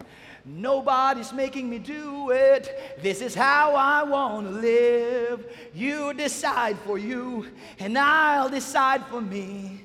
Nobody's 0.46 1.32
making 1.32 1.68
me 1.68 1.78
do 1.80 2.30
it. 2.30 2.96
This 3.02 3.20
is 3.20 3.34
how 3.34 3.74
I 3.74 4.04
want 4.04 4.46
to 4.46 4.52
live. 4.52 5.52
You 5.74 6.14
decide 6.14 6.78
for 6.78 6.98
you, 6.98 7.48
and 7.80 7.98
I'll 7.98 8.48
decide 8.48 9.04
for 9.06 9.20
me. 9.20 9.82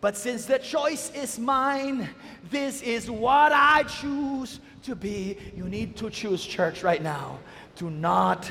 But 0.00 0.16
since 0.16 0.46
the 0.46 0.58
choice 0.58 1.12
is 1.14 1.38
mine, 1.38 2.08
this 2.50 2.82
is 2.82 3.08
what 3.08 3.52
I 3.52 3.84
choose 3.84 4.58
to 4.82 4.96
be. 4.96 5.36
You 5.54 5.68
need 5.68 5.96
to 5.98 6.10
choose, 6.10 6.44
church, 6.44 6.82
right 6.82 7.02
now. 7.02 7.38
Do 7.76 7.88
not 7.88 8.50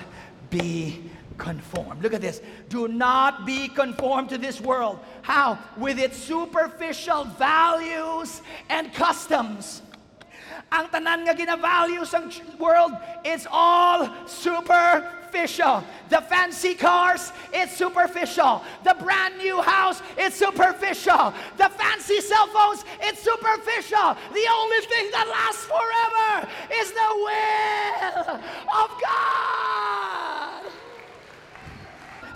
be 0.49 1.03
conformed. 1.38 2.01
Look 2.03 2.14
at 2.14 2.22
this. 2.22 2.41
Do 2.70 2.88
not 2.88 3.45
be 3.45 3.68
conformed 3.68 4.30
to 4.30 4.38
this 4.38 4.62
world. 4.62 4.99
How? 5.24 5.60
With 5.76 5.99
its 5.99 6.18
superficial 6.18 7.26
values 7.26 8.41
and 8.70 8.93
customs. 8.93 9.82
Ang 10.70 10.86
tanan 10.93 11.26
nga 11.26 11.34
gina-value 11.34 12.05
sa 12.05 12.22
world, 12.61 12.93
it's 13.26 13.49
all 13.49 14.05
superficial. 14.30 15.82
The 16.13 16.22
fancy 16.22 16.78
cars, 16.78 17.34
it's 17.49 17.74
superficial. 17.74 18.61
The 18.86 18.93
brand 19.01 19.38
new 19.41 19.61
house, 19.61 20.01
it's 20.13 20.38
superficial. 20.38 21.34
The 21.57 21.70
fancy 21.74 22.22
cell 22.22 22.45
phones, 22.53 22.86
it's 23.01 23.17
superficial. 23.17 24.13
The 24.30 24.45
only 24.45 24.82
thing 24.86 25.09
that 25.09 25.26
lasts 25.26 25.65
forever 25.65 26.45
is 26.78 26.93
the 26.93 27.11
will 27.17 28.38
of 28.70 28.89
God. 29.01 29.49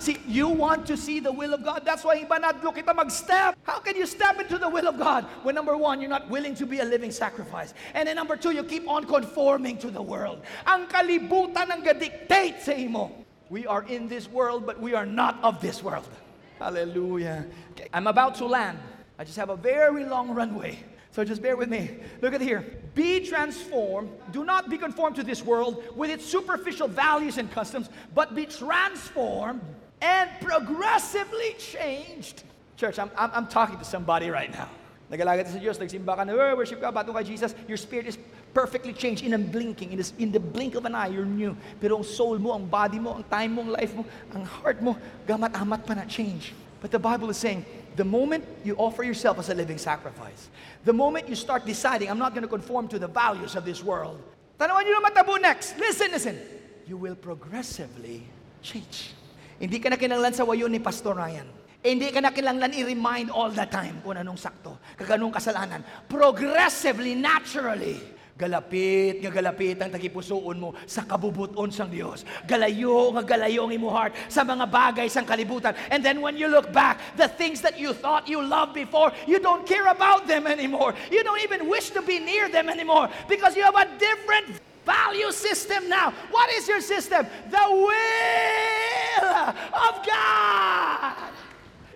See, 0.04 0.20
you 0.28 0.48
want 0.48 0.84
to 0.88 0.98
see 0.98 1.18
the 1.18 1.32
will 1.32 1.54
of 1.54 1.64
God. 1.64 1.80
That's 1.82 2.04
why 2.04 2.22
iba 2.22 2.36
nadlo 2.36 2.76
kita 2.76 2.94
mag-step. 2.94 3.56
How 3.62 3.78
can 3.80 3.96
you 3.96 4.04
step 4.04 4.38
into 4.38 4.58
the 4.58 4.68
will 4.68 4.86
of 4.86 4.98
God 4.98 5.24
when 5.44 5.54
number 5.54 5.78
one, 5.78 5.98
you're 5.98 6.12
not 6.12 6.28
willing 6.28 6.54
to 6.56 6.66
be 6.66 6.80
a 6.80 6.84
living 6.84 7.10
sacrifice? 7.10 7.72
And 7.94 8.06
then 8.06 8.16
number 8.16 8.36
two, 8.36 8.50
you 8.50 8.64
keep 8.64 8.86
on 8.86 9.08
conforming 9.08 9.78
to 9.78 9.88
the 9.88 10.02
world. 10.02 10.44
Ang 10.68 10.92
kalibutan 10.92 11.72
ang 11.72 11.80
ga-dictate 11.80 12.60
sa 12.60 12.76
imo. 12.76 13.16
We 13.48 13.64
are 13.64 13.88
in 13.88 14.04
this 14.04 14.28
world, 14.28 14.68
but 14.68 14.76
we 14.76 14.92
are 14.92 15.08
not 15.08 15.40
of 15.40 15.64
this 15.64 15.80
world. 15.80 16.12
Hallelujah. 16.60 17.48
Okay, 17.72 17.88
I'm 17.88 18.04
about 18.04 18.36
to 18.36 18.44
land. 18.44 18.76
I 19.16 19.24
just 19.24 19.40
have 19.40 19.48
a 19.48 19.56
very 19.56 20.04
long 20.04 20.36
runway. 20.36 20.84
So 21.16 21.24
just 21.24 21.40
bear 21.40 21.56
with 21.56 21.72
me. 21.72 21.96
Look 22.20 22.36
at 22.36 22.44
here. 22.44 22.60
Be 22.92 23.24
transformed. 23.24 24.12
Do 24.36 24.44
not 24.44 24.68
be 24.68 24.76
conformed 24.76 25.16
to 25.16 25.24
this 25.24 25.40
world 25.40 25.80
with 25.96 26.10
its 26.10 26.28
superficial 26.28 26.88
values 26.92 27.40
and 27.40 27.48
customs, 27.48 27.88
but 28.12 28.36
be 28.36 28.44
transformed 28.44 29.64
and 30.04 30.28
progressively 30.44 31.56
changed. 31.56 32.44
Church, 32.76 32.98
I'm, 32.98 33.10
I'm, 33.16 33.30
I'm 33.32 33.46
talking 33.48 33.78
to 33.80 33.88
somebody 33.88 34.28
right 34.28 34.52
now. 34.52 34.68
Nagalagat 35.08 35.48
sa 35.48 35.56
Diyos, 35.56 35.80
nagsimba 35.80 36.16
ka 36.16 36.24
na, 36.28 36.36
"Eh, 36.36 36.52
worship 36.52 36.80
ka, 36.80 36.92
bato 36.92 37.12
kay 37.16 37.24
Jesus, 37.24 37.56
your 37.64 37.80
spirit 37.80 38.04
is 38.08 38.20
perfectly 38.52 38.92
changed 38.92 39.24
in 39.24 39.32
a 39.32 39.40
blinking, 39.40 39.92
in, 39.92 39.98
this, 39.98 40.12
in 40.20 40.32
the 40.32 40.40
blink 40.40 40.76
of 40.76 40.84
an 40.84 40.94
eye, 40.94 41.08
you're 41.08 41.28
new. 41.28 41.56
Pero 41.80 41.96
ang 41.96 42.04
soul 42.04 42.36
mo, 42.38 42.52
ang 42.52 42.68
body 42.68 43.00
mo, 43.00 43.16
ang 43.16 43.24
time 43.24 43.56
mo, 43.56 43.60
ang 43.64 43.72
life 43.72 43.92
mo, 43.96 44.04
ang 44.32 44.44
heart 44.44 44.80
mo, 44.80 44.96
gamat-amat 45.26 45.80
pa 45.86 45.94
na 45.96 46.04
change. 46.04 46.52
But 46.80 46.92
the 46.92 47.00
Bible 47.00 47.30
is 47.30 47.36
saying, 47.40 47.64
the 47.96 48.04
moment 48.04 48.44
you 48.64 48.76
offer 48.76 49.04
yourself 49.04 49.38
as 49.38 49.48
a 49.48 49.56
living 49.56 49.78
sacrifice, 49.78 50.52
the 50.84 50.92
moment 50.92 51.28
you 51.28 51.36
start 51.36 51.64
deciding, 51.64 52.10
I'm 52.10 52.20
not 52.20 52.36
going 52.36 52.44
to 52.44 52.50
conform 52.50 52.88
to 52.92 52.98
the 52.98 53.08
values 53.08 53.56
of 53.56 53.64
this 53.64 53.80
world, 53.80 54.20
tanawan 54.60 54.84
nyo 54.84 55.00
na 55.00 55.02
matabo 55.08 55.40
next. 55.40 55.78
Listen, 55.78 56.12
listen. 56.12 56.36
You 56.84 57.00
will 57.00 57.16
progressively 57.16 58.28
change. 58.60 59.16
Hindi 59.58 59.78
ka 59.78 59.92
na 59.92 59.98
kinanglan 60.00 60.34
sa 60.34 60.42
wayo 60.42 60.66
ni 60.66 60.82
Pastor 60.82 61.14
Ryan. 61.14 61.46
Hindi 61.84 62.08
ka 62.08 62.24
na 62.24 62.32
kinanglan 62.32 62.72
i-remind 62.72 63.28
all 63.28 63.52
the 63.52 63.68
time 63.68 64.00
kung 64.00 64.16
anong 64.16 64.40
sakto, 64.40 64.80
kaganong 64.96 65.36
kasalanan. 65.36 65.84
Progressively, 66.08 67.12
naturally, 67.12 68.14
Galapit 68.34 69.22
nga 69.22 69.30
galapit 69.30 69.78
ang 69.78 69.94
tagipusoon 69.94 70.58
mo 70.58 70.74
sa 70.90 71.06
kabubuton 71.06 71.70
sang 71.70 71.86
Dios. 71.86 72.26
Galayo 72.42 73.14
nga 73.14 73.22
galayo 73.22 73.62
ang 73.62 73.70
imo 73.70 73.86
heart 73.94 74.10
sa 74.26 74.42
mga 74.42 74.66
bagay 74.66 75.06
sang 75.06 75.22
kalibutan. 75.22 75.70
And 75.86 76.02
then 76.02 76.18
when 76.18 76.34
you 76.34 76.50
look 76.50 76.74
back, 76.74 76.98
the 77.14 77.30
things 77.30 77.62
that 77.62 77.78
you 77.78 77.94
thought 77.94 78.26
you 78.26 78.42
loved 78.42 78.74
before, 78.74 79.14
you 79.30 79.38
don't 79.38 79.62
care 79.62 79.86
about 79.86 80.26
them 80.26 80.50
anymore. 80.50 80.98
You 81.14 81.22
don't 81.22 81.38
even 81.46 81.70
wish 81.70 81.94
to 81.94 82.02
be 82.02 82.18
near 82.18 82.50
them 82.50 82.66
anymore 82.66 83.06
because 83.30 83.54
you 83.54 83.62
have 83.62 83.78
a 83.78 83.86
different 84.02 84.58
value 84.84 85.30
system 85.32 85.88
now. 85.88 86.12
What 86.30 86.50
is 86.52 86.68
your 86.68 86.80
system? 86.80 87.26
The 87.50 87.66
will 87.70 89.28
of 89.28 90.06
God. 90.06 91.14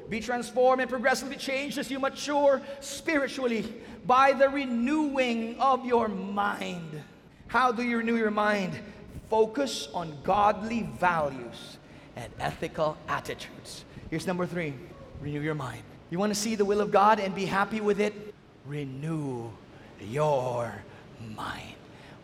Be 0.08 0.20
transformed 0.20 0.80
and 0.80 0.90
progressively 0.90 1.36
changed 1.36 1.76
as 1.78 1.90
you 1.90 1.98
mature 1.98 2.62
spiritually 2.80 3.74
by 4.06 4.32
the 4.32 4.48
renewing 4.48 5.60
of 5.60 5.84
your 5.84 6.08
mind. 6.08 7.02
How 7.48 7.72
do 7.72 7.82
you 7.82 7.98
renew 7.98 8.16
your 8.16 8.30
mind? 8.30 8.78
Focus 9.28 9.88
on 9.92 10.16
godly 10.22 10.88
values 10.98 11.76
and 12.16 12.32
ethical 12.40 12.96
attitudes. 13.08 13.84
Here's 14.10 14.26
number 14.26 14.46
three 14.46 14.74
renew 15.20 15.40
your 15.40 15.54
mind. 15.54 15.82
You 16.10 16.18
want 16.18 16.32
to 16.32 16.38
see 16.38 16.54
the 16.54 16.64
will 16.64 16.80
of 16.80 16.90
God 16.90 17.20
and 17.20 17.34
be 17.34 17.44
happy 17.44 17.80
with 17.80 18.00
it? 18.00 18.34
Renew 18.66 19.50
your 20.00 20.74
mind. 21.36 21.77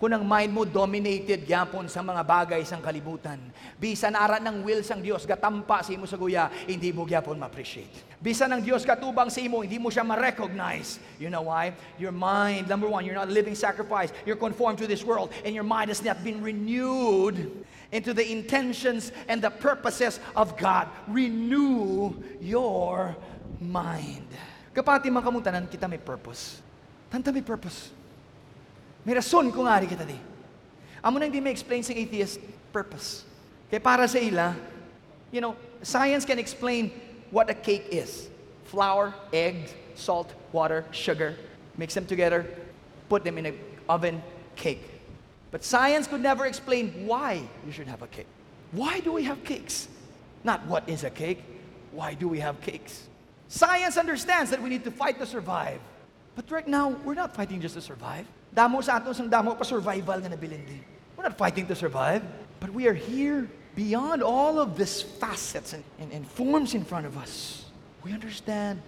Kung 0.04 0.12
ang 0.12 0.28
mind 0.28 0.52
mo 0.52 0.68
dominated 0.68 1.48
gyapon 1.48 1.88
sa 1.88 2.04
mga 2.04 2.20
bagay 2.20 2.60
sang 2.68 2.84
kalibutan, 2.84 3.40
bisan 3.80 4.12
ara 4.12 4.36
ng 4.36 4.60
will 4.60 4.84
sang 4.84 5.00
Dios 5.00 5.24
gatampa 5.24 5.80
sa 5.80 5.96
imo 5.96 6.04
sa 6.04 6.20
guya, 6.20 6.52
hindi 6.68 6.92
mo 6.92 7.08
gyapon 7.08 7.40
ma-appreciate. 7.40 8.04
Bisan 8.20 8.52
ng 8.52 8.60
Dios 8.60 8.84
katubang 8.84 9.32
sa 9.32 9.40
imo, 9.40 9.64
hindi 9.64 9.80
mo 9.80 9.88
siya 9.88 10.04
ma-recognize. 10.04 11.00
You 11.16 11.32
know 11.32 11.48
why? 11.48 11.72
Your 11.96 12.12
mind, 12.12 12.68
number 12.68 12.84
one, 12.84 13.08
you're 13.08 13.16
not 13.16 13.32
living 13.32 13.56
sacrifice. 13.56 14.12
You're 14.28 14.36
conformed 14.36 14.76
to 14.84 14.86
this 14.86 15.00
world, 15.00 15.32
and 15.40 15.56
your 15.56 15.64
mind 15.64 15.88
has 15.88 16.04
not 16.04 16.20
been 16.20 16.44
renewed 16.44 17.64
into 17.88 18.12
the 18.12 18.28
intentions 18.28 19.08
and 19.24 19.40
the 19.40 19.56
purposes 19.56 20.20
of 20.36 20.52
God. 20.60 20.84
Renew 21.08 22.12
your 22.44 23.16
mind. 23.56 24.28
Kapati 24.76 25.08
man 25.08 25.24
kamutanan, 25.24 25.64
kita 25.64 25.88
may 25.88 25.96
purpose. 25.96 26.60
Tanta 27.08 27.32
may 27.32 27.40
purpose. 27.40 28.03
May 29.04 29.14
rason 29.14 29.52
kung 29.52 29.68
ari 29.68 29.86
kita 29.86 30.08
di. 30.08 30.16
Amo 31.04 31.20
nang 31.20 31.30
di 31.30 31.40
may 31.40 31.52
explain 31.52 31.84
sa 31.84 31.92
atheist 31.92 32.40
purpose. 32.72 33.28
Kaya 33.68 33.80
para 33.80 34.08
sa 34.08 34.16
ila, 34.16 34.56
you 35.28 35.40
know, 35.44 35.56
science 35.84 36.24
can 36.24 36.40
explain 36.40 36.88
what 37.30 37.50
a 37.50 37.54
cake 37.54 37.92
is. 37.92 38.28
Flour, 38.64 39.12
eggs, 39.32 39.76
salt, 39.94 40.32
water, 40.52 40.84
sugar. 40.90 41.36
Mix 41.76 41.92
them 41.92 42.06
together, 42.06 42.46
put 43.08 43.24
them 43.24 43.36
in 43.36 43.46
an 43.46 43.58
oven, 43.88 44.22
cake. 44.56 44.82
But 45.50 45.64
science 45.64 46.06
could 46.06 46.22
never 46.22 46.46
explain 46.46 47.06
why 47.06 47.42
you 47.66 47.72
should 47.72 47.86
have 47.86 48.02
a 48.02 48.06
cake. 48.06 48.26
Why 48.72 49.00
do 49.00 49.12
we 49.12 49.24
have 49.24 49.44
cakes? 49.44 49.88
Not 50.42 50.64
what 50.66 50.88
is 50.88 51.04
a 51.04 51.10
cake, 51.10 51.42
why 51.92 52.14
do 52.14 52.28
we 52.28 52.40
have 52.40 52.60
cakes? 52.60 53.06
Science 53.48 53.96
understands 53.96 54.50
that 54.50 54.60
we 54.60 54.68
need 54.68 54.84
to 54.84 54.90
fight 54.90 55.18
to 55.18 55.26
survive. 55.26 55.80
But 56.34 56.50
right 56.50 56.66
now, 56.66 56.90
we're 57.04 57.14
not 57.14 57.34
fighting 57.34 57.60
just 57.60 57.74
to 57.74 57.80
survive. 57.80 58.26
Damo 58.54 58.78
sa 58.78 59.02
aton 59.02 59.10
sang 59.10 59.26
damo 59.26 59.58
pa 59.58 59.66
survival 59.66 60.22
nga 60.22 60.30
nabilindi. 60.30 60.78
We're 61.18 61.26
not 61.26 61.34
fighting 61.34 61.66
to 61.66 61.74
survive, 61.74 62.22
but 62.62 62.70
we 62.70 62.86
are 62.86 62.94
here 62.94 63.50
beyond 63.74 64.22
all 64.22 64.62
of 64.62 64.78
these 64.78 65.02
facets 65.02 65.74
and, 65.74 65.82
and, 65.98 66.14
and 66.14 66.22
forms 66.22 66.72
in 66.78 66.86
front 66.86 67.06
of 67.10 67.18
us. 67.18 67.66
We 68.06 68.14
understand 68.14 68.78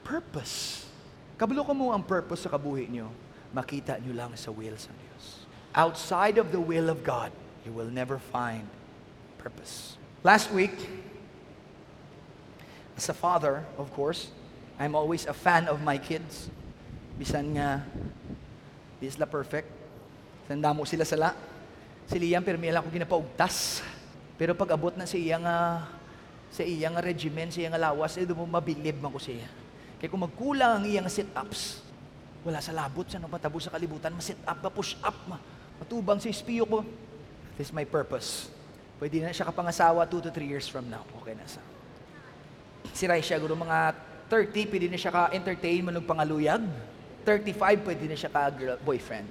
purpose. 0.00 0.88
Kabalo 1.36 1.60
ko 1.60 1.76
mo 1.76 1.92
ang 1.92 2.08
purpose 2.08 2.48
sa 2.48 2.50
kabuhi 2.50 2.88
niyo, 2.88 3.12
makita 3.52 4.00
niyo 4.00 4.16
lang 4.16 4.32
sa 4.32 4.48
will 4.48 4.80
sa 4.80 4.88
Diyos. 4.96 5.44
Outside 5.76 6.40
of 6.40 6.48
the 6.48 6.60
will 6.60 6.88
of 6.88 7.04
God, 7.04 7.28
you 7.68 7.76
will 7.76 7.92
never 7.92 8.16
find 8.16 8.64
purpose. 9.36 10.00
Last 10.24 10.48
week, 10.48 10.72
as 12.96 13.12
a 13.12 13.14
father, 13.14 13.60
of 13.76 13.92
course, 13.92 14.32
I'm 14.80 14.96
always 14.96 15.28
a 15.28 15.36
fan 15.36 15.68
of 15.68 15.84
my 15.84 16.00
kids. 16.00 16.48
Bisan 17.20 17.60
nga 17.60 17.84
Di 18.96 19.12
sila 19.12 19.28
perfect. 19.28 19.68
Tanda 20.46 20.72
mo 20.72 20.86
sila 20.88 21.04
sala. 21.04 21.34
Si 22.06 22.16
Liam, 22.16 22.40
pero 22.46 22.56
may 22.56 22.70
ko 22.70 22.88
ginapaugtas. 22.88 23.82
Pero 24.38 24.54
pag 24.54 24.76
abot 24.76 24.94
na 24.94 25.08
sa 25.08 25.18
iya 25.18 25.40
nga, 25.40 25.88
sa 26.52 26.62
iya 26.62 26.86
nga 26.92 27.02
regimen, 27.02 27.50
sa 27.50 27.58
iya 27.60 27.68
nga 27.72 27.80
lawas, 27.90 28.14
eh, 28.20 28.28
mo 28.30 28.46
mabilib 28.46 29.00
man 29.02 29.10
ko 29.10 29.18
siya. 29.18 29.48
Kaya 29.96 30.08
kung 30.12 30.22
magkulang 30.22 30.80
ang 30.80 30.84
iya 30.86 31.00
nga 31.00 31.10
sit-ups, 31.10 31.82
wala 32.46 32.62
sa 32.62 32.70
labot 32.70 33.08
sa 33.10 33.18
matabo 33.18 33.58
sa 33.58 33.74
kalibutan, 33.74 34.14
ma-sit 34.14 34.38
up, 34.46 34.60
ma-push 34.62 34.94
up, 35.02 35.16
ma 35.26 35.40
matubang 35.82 36.20
sa 36.22 36.30
espiyo 36.30 36.64
ko. 36.64 36.80
This 37.56 37.72
is 37.72 37.74
my 37.74 37.84
purpose. 37.84 38.48
Pwede 38.96 39.20
na 39.20 39.32
siya 39.32 39.48
kapangasawa 39.48 40.08
2 40.08 40.28
to 40.28 40.30
3 40.32 40.46
years 40.46 40.68
from 40.68 40.88
now. 40.88 41.04
Okay 41.20 41.36
na 41.36 41.44
sa. 41.44 41.60
Si 42.96 43.04
Raisha, 43.04 43.36
guro 43.36 43.52
mga 43.56 43.92
30, 44.28 44.72
pwede 44.72 44.86
na 44.88 44.96
siya 45.00 45.12
ka-entertain 45.12 45.84
ng 45.84 46.06
pangaluyag. 46.06 46.64
35, 47.26 47.82
pwede 47.82 48.06
na 48.06 48.14
siya 48.14 48.30
ka-boyfriend. 48.30 49.26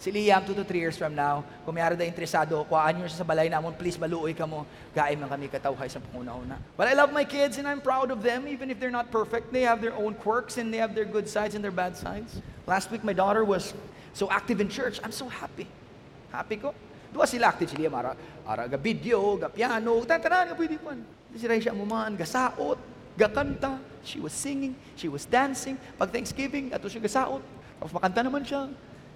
Si 0.00 0.08
Liam, 0.08 0.40
2 0.40 0.56
to 0.56 0.64
3 0.64 0.80
years 0.80 0.96
from 0.96 1.12
now, 1.12 1.44
kung 1.66 1.76
may 1.76 1.84
da 1.84 2.06
interesado, 2.08 2.64
kuhaan 2.64 2.96
nyo 2.96 3.04
siya 3.04 3.20
sa 3.20 3.26
balay 3.26 3.52
namon, 3.52 3.76
please 3.76 4.00
maluoy 4.00 4.32
ka 4.32 4.48
mo, 4.48 4.64
gaay 4.96 5.12
man 5.12 5.28
kami 5.28 5.44
katawhay 5.52 5.92
sa 5.92 6.00
panguna-una. 6.00 6.56
But 6.72 6.88
I 6.88 6.96
love 6.96 7.12
my 7.12 7.28
kids 7.28 7.60
and 7.60 7.68
I'm 7.68 7.84
proud 7.84 8.08
of 8.08 8.24
them, 8.24 8.48
even 8.48 8.72
if 8.72 8.80
they're 8.80 8.88
not 8.94 9.12
perfect. 9.12 9.52
They 9.52 9.60
have 9.68 9.84
their 9.84 9.92
own 9.92 10.16
quirks 10.16 10.56
and 10.56 10.72
they 10.72 10.80
have 10.80 10.96
their 10.96 11.04
good 11.04 11.28
sides 11.28 11.52
and 11.52 11.60
their 11.60 11.74
bad 11.74 12.00
sides. 12.00 12.40
Last 12.64 12.88
week, 12.88 13.04
my 13.04 13.12
daughter 13.12 13.44
was 13.44 13.76
so 14.16 14.32
active 14.32 14.64
in 14.64 14.72
church. 14.72 14.96
I'm 15.04 15.12
so 15.12 15.28
happy. 15.28 15.68
Happy 16.32 16.56
ko. 16.56 16.72
Dua 17.12 17.28
sila 17.28 17.52
active 17.52 17.68
si 17.68 17.76
Liam, 17.76 17.92
ara, 17.92 18.16
ga 18.70 18.78
video, 18.80 19.36
ga 19.36 19.52
piano, 19.52 20.00
tatanan, 20.08 20.48
ga 20.48 20.56
pwede 20.56 20.80
pa. 20.80 20.96
Si 21.36 21.44
Raisha 21.44 21.76
mo 21.76 21.84
man, 21.84 22.16
gasaot, 22.16 22.80
gakanta, 23.20 23.76
she 24.04 24.18
was 24.20 24.32
singing, 24.32 24.76
she 24.96 25.08
was 25.08 25.24
dancing. 25.24 25.76
Pag 25.98 26.10
Thanksgiving, 26.10 26.72
ato 26.72 26.88
siya 26.88 27.02
gasaot. 27.04 27.42
Tapos 27.80 27.92
makanta 27.92 28.20
naman 28.24 28.44
siya. 28.44 28.68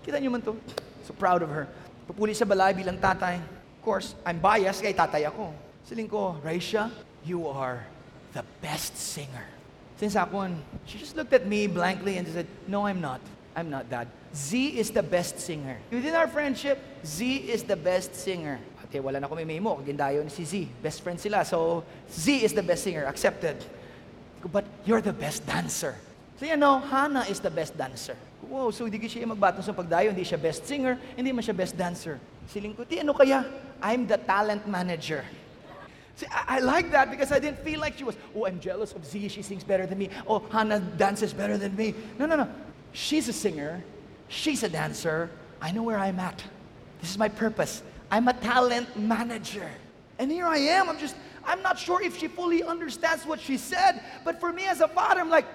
Kita 0.05 0.21
niyo 0.21 0.33
man 0.33 0.45
to. 0.45 0.57
So 1.05 1.13
proud 1.17 1.45
of 1.45 1.51
her. 1.53 1.69
Pupuli 2.09 2.37
sa 2.37 2.45
balay 2.45 2.77
bilang 2.77 3.01
tatay. 3.01 3.41
Of 3.41 3.81
course, 3.85 4.17
I'm 4.25 4.41
biased 4.41 4.81
kay 4.81 4.93
tatay 4.93 5.29
ako. 5.29 5.53
Siling 5.85 6.09
ko, 6.09 6.41
Raisha, 6.41 6.89
you 7.25 7.45
are 7.49 7.85
the 8.33 8.45
best 8.65 8.97
singer. 8.97 9.45
Since 9.97 10.17
akon, 10.17 10.57
she 10.85 10.99
just 10.99 11.17
looked 11.17 11.33
at 11.33 11.47
me 11.47 11.69
blankly 11.69 12.17
and 12.17 12.29
said, 12.29 12.49
No, 12.69 12.85
I'm 12.85 13.01
not. 13.01 13.21
I'm 13.55 13.71
not 13.71 13.89
that. 13.91 14.09
Z 14.35 14.81
is 14.81 14.91
the 14.91 15.03
best 15.03 15.39
singer. 15.39 15.79
Within 15.93 16.15
our 16.15 16.27
friendship, 16.27 16.81
Z 17.07 17.47
is 17.47 17.63
the 17.63 17.77
best 17.77 18.17
singer. 18.17 18.59
Ate, 18.83 18.99
wala 18.99 19.21
na 19.21 19.29
ko 19.29 19.39
may 19.39 19.61
mo. 19.61 19.79
Kagindayo 19.79 20.25
ni 20.25 20.31
si 20.31 20.45
Z. 20.45 20.67
Best 20.83 21.03
friend 21.03 21.21
sila. 21.21 21.45
So, 21.45 21.85
Z 22.11 22.43
is 22.43 22.53
the 22.53 22.63
best 22.63 22.83
singer. 22.83 23.07
Accepted 23.07 23.63
but 24.53 24.65
you're 24.85 25.01
the 25.01 25.13
best 25.13 25.47
dancer. 25.47 25.95
So 26.39 26.47
you 26.47 26.57
know, 26.57 26.79
Hannah 26.79 27.25
is 27.29 27.41
the 27.41 27.51
best 27.51 27.77
dancer. 27.79 28.17
Wow, 28.43 28.71
so 28.71 28.85
hindi 28.85 28.99
siya 29.09 29.25
magbatong 29.25 29.65
sa 29.65 29.73
pagdayo, 29.73 30.13
hindi 30.13 30.25
siya 30.25 30.41
best 30.41 30.67
singer, 30.67 30.99
hindi 31.17 31.33
man 31.33 31.43
siya 31.43 31.57
best 31.57 31.77
dancer. 31.77 32.21
Siling 32.49 32.77
ko, 32.77 32.85
ano 32.85 33.13
kaya? 33.15 33.45
I'm 33.81 34.07
the 34.07 34.19
talent 34.19 34.69
manager. 34.69 35.25
See, 36.17 36.27
I, 36.31 36.57
I, 36.57 36.59
like 36.61 36.93
that 36.93 37.11
because 37.11 37.33
I 37.33 37.39
didn't 37.39 37.59
feel 37.65 37.81
like 37.81 37.99
she 37.99 38.05
was, 38.05 38.15
oh, 38.37 38.47
I'm 38.47 38.61
jealous 38.61 38.93
of 38.93 39.05
Z, 39.05 39.29
she 39.29 39.43
sings 39.43 39.65
better 39.65 39.87
than 39.87 39.99
me. 39.99 40.11
Oh, 40.29 40.39
Hannah 40.51 40.79
dances 40.79 41.33
better 41.33 41.59
than 41.59 41.75
me. 41.75 41.95
No, 42.19 42.27
no, 42.27 42.37
no. 42.37 42.49
She's 42.93 43.29
a 43.29 43.33
singer. 43.33 43.83
She's 44.29 44.63
a 44.63 44.69
dancer. 44.69 45.31
I 45.61 45.73
know 45.73 45.83
where 45.83 45.99
I'm 45.99 46.21
at. 46.21 46.43
This 47.01 47.11
is 47.11 47.19
my 47.19 47.29
purpose. 47.29 47.83
I'm 48.11 48.29
a 48.29 48.33
talent 48.33 48.97
manager. 48.97 49.69
And 50.19 50.31
here 50.31 50.47
I 50.47 50.59
am. 50.59 50.89
I'm 50.89 50.99
just, 50.99 51.17
I'm 51.47 51.63
not 51.63 51.79
sure 51.79 52.03
if 52.03 52.19
she 52.19 52.29
fully 52.29 52.63
understands 52.63 53.27
what 53.27 53.41
she 53.41 53.57
said, 53.57 54.03
but 54.25 54.41
for 54.41 54.53
me 54.53 54.67
as 54.67 54.81
a 54.81 54.89
father, 54.89 55.21
I'm 55.21 55.31
like, 55.31 55.47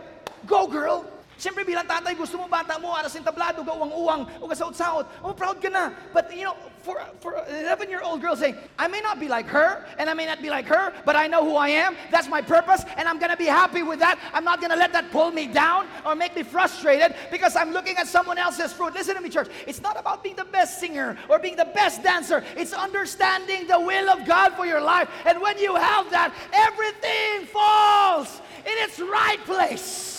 go 0.46 0.68
girl. 0.68 1.10
Siyempre 1.40 1.64
bilang 1.64 1.88
tatay, 1.88 2.20
gusto 2.20 2.36
mo 2.36 2.52
bata 2.52 2.76
mo, 2.84 2.92
aras 2.92 3.16
yung 3.16 3.24
tablado, 3.24 3.64
gawang-uwang, 3.64 4.28
o 4.44 4.52
kasaot-saot. 4.52 5.24
Oh, 5.24 5.32
proud 5.32 5.64
ka 5.64 5.72
na. 5.72 5.96
But 6.12 6.36
you 6.36 6.44
know, 6.44 6.60
for, 6.84 7.00
for 7.24 7.40
an 7.48 7.64
11-year-old 7.64 8.20
girl 8.20 8.36
saying, 8.36 8.60
eh, 8.60 8.68
I 8.78 8.92
may 8.92 9.00
not 9.00 9.24
be 9.24 9.32
like 9.32 9.48
her, 9.48 9.88
and 9.96 10.10
I 10.10 10.14
may 10.14 10.28
not 10.28 10.44
be 10.44 10.50
like 10.52 10.68
her, 10.68 10.92
but 11.08 11.16
I 11.16 11.32
know 11.32 11.48
who 11.48 11.56
I 11.56 11.70
am. 11.70 11.96
That's 12.12 12.28
my 12.28 12.42
purpose, 12.44 12.84
and 12.98 13.08
I'm 13.08 13.20
to 13.24 13.38
be 13.38 13.46
happy 13.46 13.84
with 13.84 14.00
that. 14.00 14.20
I'm 14.34 14.44
not 14.44 14.60
to 14.60 14.68
let 14.76 14.92
that 14.92 15.12
pull 15.12 15.32
me 15.32 15.48
down 15.48 15.88
or 16.06 16.16
make 16.16 16.36
me 16.36 16.44
frustrated 16.44 17.16
because 17.32 17.56
I'm 17.56 17.72
looking 17.72 17.96
at 17.96 18.08
someone 18.08 18.38
else's 18.38 18.74
fruit. 18.74 18.94
Listen 18.94 19.16
to 19.16 19.22
me, 19.22 19.30
church. 19.30 19.48
It's 19.66 19.82
not 19.82 19.98
about 19.98 20.24
being 20.24 20.36
the 20.36 20.46
best 20.46 20.80
singer 20.80 21.16
or 21.30 21.40
being 21.40 21.56
the 21.56 21.72
best 21.74 22.04
dancer. 22.04 22.44
It's 22.58 22.74
understanding 22.74 23.68
the 23.68 23.80
will 23.80 24.10
of 24.10 24.28
God 24.28 24.56
for 24.56 24.66
your 24.66 24.82
life. 24.82 25.08
And 25.26 25.40
when 25.42 25.58
you 25.58 25.76
have 25.76 26.10
that, 26.12 26.34
everything 26.52 27.48
falls 27.48 28.42
in 28.66 28.74
its 28.84 29.00
right 29.00 29.40
place. 29.46 30.19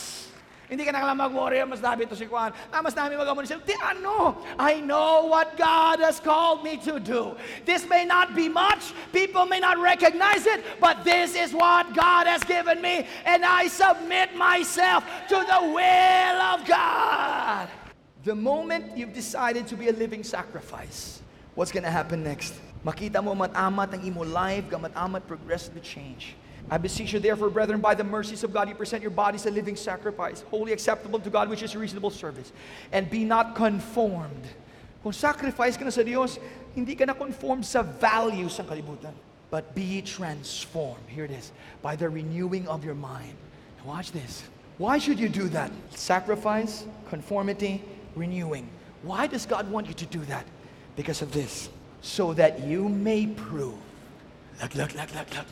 Hindi 0.70 0.86
ka 0.86 0.94
na 0.94 1.10
mag-worry, 1.18 1.58
mas 1.66 1.82
dami 1.82 2.06
ito 2.06 2.14
si 2.14 2.30
Juan. 2.30 2.54
Ah, 2.70 2.78
mas 2.78 2.94
dami 2.94 3.18
mag 3.18 3.26
siya. 3.42 3.58
Di 3.58 3.74
ano? 3.82 4.38
I 4.54 4.78
know 4.78 5.26
what 5.26 5.58
God 5.58 5.98
has 5.98 6.22
called 6.22 6.62
me 6.62 6.78
to 6.86 7.02
do. 7.02 7.34
This 7.66 7.90
may 7.90 8.06
not 8.06 8.38
be 8.38 8.46
much. 8.46 8.94
People 9.10 9.50
may 9.50 9.58
not 9.58 9.82
recognize 9.82 10.46
it. 10.46 10.62
But 10.78 11.02
this 11.02 11.34
is 11.34 11.50
what 11.50 11.90
God 11.90 12.30
has 12.30 12.46
given 12.46 12.78
me. 12.78 13.02
And 13.26 13.42
I 13.42 13.66
submit 13.66 14.38
myself 14.38 15.02
to 15.26 15.42
the 15.42 15.60
will 15.74 16.38
of 16.54 16.62
God. 16.62 17.66
The 18.22 18.38
moment 18.38 18.94
you've 18.94 19.16
decided 19.16 19.66
to 19.72 19.76
be 19.76 19.90
a 19.90 19.96
living 19.96 20.22
sacrifice, 20.22 21.18
what's 21.58 21.74
gonna 21.74 21.90
happen 21.90 22.22
next? 22.22 22.54
Makita 22.86 23.18
mo 23.18 23.34
matamat 23.34 23.90
ang 23.90 24.06
imo 24.06 24.22
life, 24.22 24.70
gamatamat 24.70 25.26
progressively 25.26 25.82
change. 25.82 26.38
I 26.70 26.78
beseech 26.78 27.12
you 27.12 27.18
therefore, 27.18 27.50
brethren, 27.50 27.80
by 27.80 27.94
the 27.94 28.04
mercies 28.04 28.44
of 28.44 28.52
God, 28.52 28.68
you 28.68 28.76
present 28.76 29.02
your 29.02 29.10
bodies 29.10 29.44
a 29.46 29.50
living 29.50 29.74
sacrifice, 29.74 30.44
holy 30.50 30.72
acceptable 30.72 31.18
to 31.18 31.28
God, 31.28 31.48
which 31.48 31.64
is 31.64 31.74
reasonable 31.74 32.10
service. 32.10 32.52
And 32.92 33.10
be 33.10 33.24
not 33.24 33.56
conformed. 33.56 34.46
Kung 35.02 35.12
sacrifice 35.12 35.76
ka 35.76 35.84
na 35.84 35.90
sa 35.90 36.02
Diyos, 36.02 36.38
hindi 36.76 36.94
ka 36.94 37.04
na 37.06 37.14
conformed 37.14 37.66
sa 37.66 37.82
values 37.82 38.60
ng 38.60 38.66
kalibutan. 38.70 39.12
But 39.50 39.74
be 39.74 40.00
transformed. 40.00 41.02
Here 41.08 41.24
it 41.24 41.34
is. 41.34 41.50
By 41.82 41.96
the 41.96 42.08
renewing 42.08 42.68
of 42.68 42.84
your 42.84 42.94
mind. 42.94 43.34
Now 43.82 43.98
watch 43.98 44.12
this. 44.12 44.46
Why 44.78 44.98
should 44.98 45.18
you 45.18 45.28
do 45.28 45.50
that? 45.50 45.72
Sacrifice, 45.90 46.86
conformity, 47.10 47.82
renewing. 48.14 48.70
Why 49.02 49.26
does 49.26 49.44
God 49.44 49.68
want 49.70 49.88
you 49.88 49.94
to 49.94 50.06
do 50.06 50.22
that? 50.30 50.46
Because 50.94 51.20
of 51.20 51.32
this. 51.32 51.68
So 52.00 52.32
that 52.34 52.62
you 52.62 52.88
may 52.88 53.26
prove. 53.26 53.74
Look, 54.62 54.74
look, 54.74 54.94
look, 54.94 55.10
look, 55.14 55.34
look. 55.34 55.46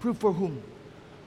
Prove 0.00 0.18
for 0.18 0.32
whom? 0.32 0.62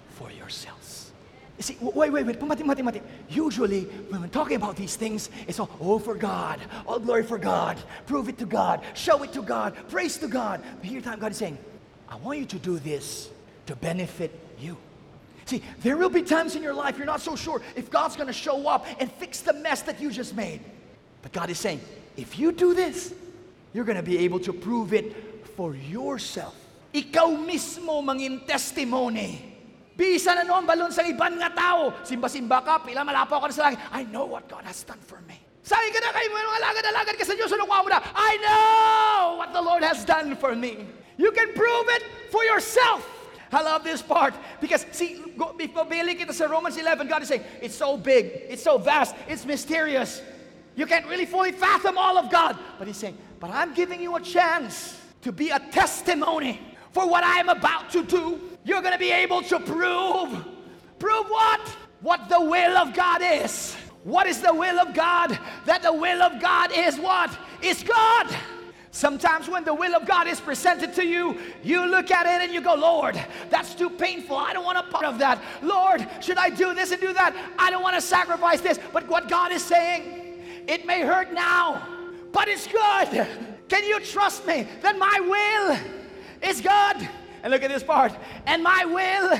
For 0.09 0.31
yourselves. 0.31 1.11
You 1.57 1.63
see, 1.63 1.77
wait, 1.79 2.11
wait, 2.11 2.25
wait. 2.25 2.39
Pumati, 2.39 2.65
mati, 2.65 2.81
mati. 2.81 3.01
Usually, 3.29 3.83
when 3.83 4.21
we're 4.21 4.27
talking 4.27 4.57
about 4.57 4.75
these 4.75 4.95
things, 4.95 5.29
it's 5.47 5.59
all, 5.59 5.69
oh, 5.79 5.99
for 5.99 6.15
God. 6.15 6.59
All 6.87 6.99
glory 6.99 7.23
for 7.23 7.37
God. 7.37 7.77
Prove 8.07 8.27
it 8.27 8.37
to 8.39 8.45
God. 8.45 8.81
Show 8.95 9.21
it 9.23 9.31
to 9.33 9.41
God. 9.41 9.75
Praise 9.89 10.17
to 10.17 10.27
God. 10.27 10.63
But 10.79 10.89
here, 10.89 10.99
time 10.99 11.19
God 11.19 11.31
is 11.31 11.37
saying, 11.37 11.57
I 12.09 12.15
want 12.17 12.39
you 12.39 12.45
to 12.45 12.59
do 12.59 12.79
this 12.79 13.29
to 13.67 13.75
benefit 13.75 14.31
you. 14.59 14.77
See, 15.45 15.61
there 15.81 15.97
will 15.97 16.09
be 16.09 16.23
times 16.23 16.55
in 16.55 16.63
your 16.63 16.73
life 16.73 16.97
you're 16.97 17.05
not 17.05 17.21
so 17.21 17.35
sure 17.35 17.61
if 17.75 17.91
God's 17.91 18.15
going 18.15 18.27
to 18.27 18.33
show 18.33 18.67
up 18.67 18.87
and 18.99 19.11
fix 19.11 19.41
the 19.41 19.53
mess 19.53 19.81
that 19.83 20.01
you 20.01 20.09
just 20.09 20.35
made. 20.35 20.61
But 21.21 21.33
God 21.33 21.49
is 21.49 21.59
saying, 21.59 21.81
if 22.17 22.39
you 22.39 22.51
do 22.51 22.73
this, 22.73 23.13
you're 23.73 23.85
going 23.85 23.97
to 23.97 24.03
be 24.03 24.19
able 24.19 24.39
to 24.41 24.53
prove 24.53 24.93
it 24.93 25.15
for 25.55 25.75
yourself. 25.75 26.55
Ikaw 26.93 27.29
mismo 27.41 27.97
mangin 28.05 28.45
testimony. 28.45 29.53
Bisa 29.93 30.33
na 30.33 30.45
noon 30.45 30.65
balon 30.65 30.93
sa 30.93 31.05
ibang 31.05 31.37
nga 31.37 31.49
tao. 31.49 31.93
Simba-simba 32.05 32.61
ka, 32.61 32.81
pila 32.81 33.01
malapaw 33.01 33.41
ka 33.41 33.47
na 33.49 33.53
sa 33.53 33.65
langit. 33.69 33.81
I 33.93 34.05
know 34.09 34.29
what 34.29 34.45
God 34.45 34.65
has 34.65 34.81
done 34.85 35.01
for 35.01 35.21
me. 35.25 35.37
Sabi 35.65 35.89
ka 35.89 36.01
na 36.01 36.11
kayo, 36.11 36.27
mga 36.33 36.59
alagad-alagad 36.59 37.15
ka 37.17 37.25
sa 37.25 37.33
Diyos, 37.37 37.53
ano 37.53 37.69
mo 37.69 37.87
na? 37.87 38.01
I 38.13 38.31
know 38.41 39.37
what 39.41 39.53
the 39.53 39.63
Lord 39.63 39.81
has 39.85 40.05
done 40.05 40.35
for 40.37 40.53
me. 40.53 40.85
You 41.17 41.31
can 41.31 41.53
prove 41.53 41.87
it 41.97 42.03
for 42.33 42.43
yourself. 42.43 43.05
I 43.53 43.61
love 43.61 43.85
this 43.85 44.01
part 44.01 44.33
because 44.59 44.85
see, 44.91 45.21
go, 45.37 45.53
bibili 45.53 46.17
kita 46.17 46.33
sa 46.33 46.49
Romans 46.49 46.73
11, 46.73 47.05
God 47.05 47.21
is 47.21 47.29
saying, 47.29 47.45
it's 47.61 47.77
so 47.77 47.97
big, 47.97 48.49
it's 48.49 48.65
so 48.65 48.81
vast, 48.81 49.13
it's 49.29 49.45
mysterious. 49.45 50.25
You 50.75 50.89
can't 50.89 51.05
really 51.05 51.29
fully 51.29 51.53
fathom 51.53 51.97
all 51.97 52.17
of 52.17 52.33
God. 52.33 52.57
But 52.81 52.89
he's 52.89 52.97
saying, 52.97 53.15
but 53.39 53.53
I'm 53.53 53.73
giving 53.77 54.01
you 54.01 54.15
a 54.17 54.21
chance 54.21 54.97
to 55.21 55.31
be 55.31 55.53
a 55.53 55.59
testimony 55.59 56.59
for 56.93 57.09
what 57.09 57.23
I'm 57.25 57.49
about 57.49 57.91
to 57.91 58.03
do. 58.03 58.39
You're 58.63 58.81
going 58.81 58.93
to 58.93 58.99
be 58.99 59.11
able 59.11 59.41
to 59.43 59.59
prove. 59.59 60.45
Prove 60.99 61.27
what? 61.27 61.59
What 62.01 62.29
the 62.29 62.39
will 62.39 62.77
of 62.77 62.93
God 62.93 63.21
is. 63.21 63.75
What 64.03 64.27
is 64.27 64.41
the 64.41 64.53
will 64.53 64.79
of 64.79 64.93
God? 64.93 65.37
That 65.65 65.81
the 65.81 65.93
will 65.93 66.21
of 66.21 66.41
God 66.41 66.71
is 66.73 66.97
what? 66.97 67.37
Is 67.61 67.83
God. 67.83 68.33
Sometimes 68.91 69.49
when 69.49 69.63
the 69.63 69.73
will 69.73 69.95
of 69.95 70.05
God 70.05 70.27
is 70.27 70.39
presented 70.39 70.93
to 70.93 71.05
you, 71.05 71.39
you 71.63 71.83
look 71.87 72.11
at 72.11 72.27
it 72.27 72.45
and 72.45 72.53
you 72.53 72.61
go, 72.61 72.75
Lord, 72.75 73.19
that's 73.49 73.73
too 73.73 73.89
painful. 73.89 74.35
I 74.35 74.53
don't 74.53 74.63
want 74.63 74.77
a 74.77 74.83
part 74.83 75.05
of 75.05 75.17
that. 75.17 75.41
Lord, 75.63 76.07
should 76.21 76.37
I 76.37 76.51
do 76.51 76.75
this 76.75 76.91
and 76.91 77.01
do 77.01 77.11
that? 77.13 77.35
I 77.57 77.71
don't 77.71 77.81
want 77.81 77.95
to 77.95 78.01
sacrifice 78.01 78.61
this. 78.61 78.79
But 78.91 79.07
what 79.07 79.27
God 79.27 79.51
is 79.51 79.63
saying, 79.63 80.43
it 80.67 80.85
may 80.85 81.01
hurt 81.01 81.33
now, 81.33 81.81
but 82.31 82.47
it's 82.47 82.67
good. 82.67 83.27
Can 83.67 83.83
you 83.83 83.99
trust 83.99 84.45
me 84.45 84.67
that 84.81 84.97
my 84.99 85.19
will 85.19 86.02
is 86.43 86.61
good? 86.61 87.09
And 87.43 87.51
look 87.51 87.63
at 87.63 87.69
this 87.69 87.83
part. 87.83 88.13
And 88.45 88.63
my 88.63 88.85
will 88.85 89.39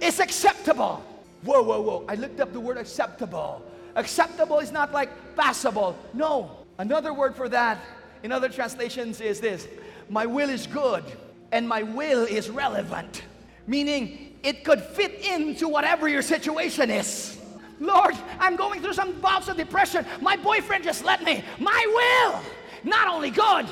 is 0.00 0.20
acceptable. 0.20 1.04
Whoa, 1.42 1.62
whoa, 1.62 1.80
whoa. 1.80 2.04
I 2.08 2.14
looked 2.14 2.40
up 2.40 2.52
the 2.52 2.60
word 2.60 2.76
acceptable. 2.76 3.62
Acceptable 3.94 4.58
is 4.58 4.72
not 4.72 4.92
like 4.92 5.10
passable. 5.36 5.96
No. 6.12 6.50
Another 6.78 7.14
word 7.14 7.34
for 7.34 7.48
that 7.48 7.78
in 8.22 8.32
other 8.32 8.48
translations 8.48 9.20
is 9.20 9.40
this 9.40 9.68
My 10.08 10.26
will 10.26 10.50
is 10.50 10.66
good 10.66 11.04
and 11.52 11.68
my 11.68 11.82
will 11.82 12.24
is 12.24 12.50
relevant. 12.50 13.22
Meaning 13.66 14.36
it 14.42 14.64
could 14.64 14.80
fit 14.80 15.24
into 15.24 15.68
whatever 15.68 16.08
your 16.08 16.22
situation 16.22 16.90
is. 16.90 17.38
Lord, 17.78 18.14
I'm 18.38 18.56
going 18.56 18.80
through 18.80 18.94
some 18.94 19.20
bouts 19.20 19.48
of 19.48 19.56
depression. 19.56 20.06
My 20.20 20.36
boyfriend 20.36 20.84
just 20.84 21.04
let 21.04 21.22
me. 21.22 21.44
My 21.58 22.32
will, 22.32 22.42
not 22.90 23.08
only 23.08 23.30
good, 23.30 23.66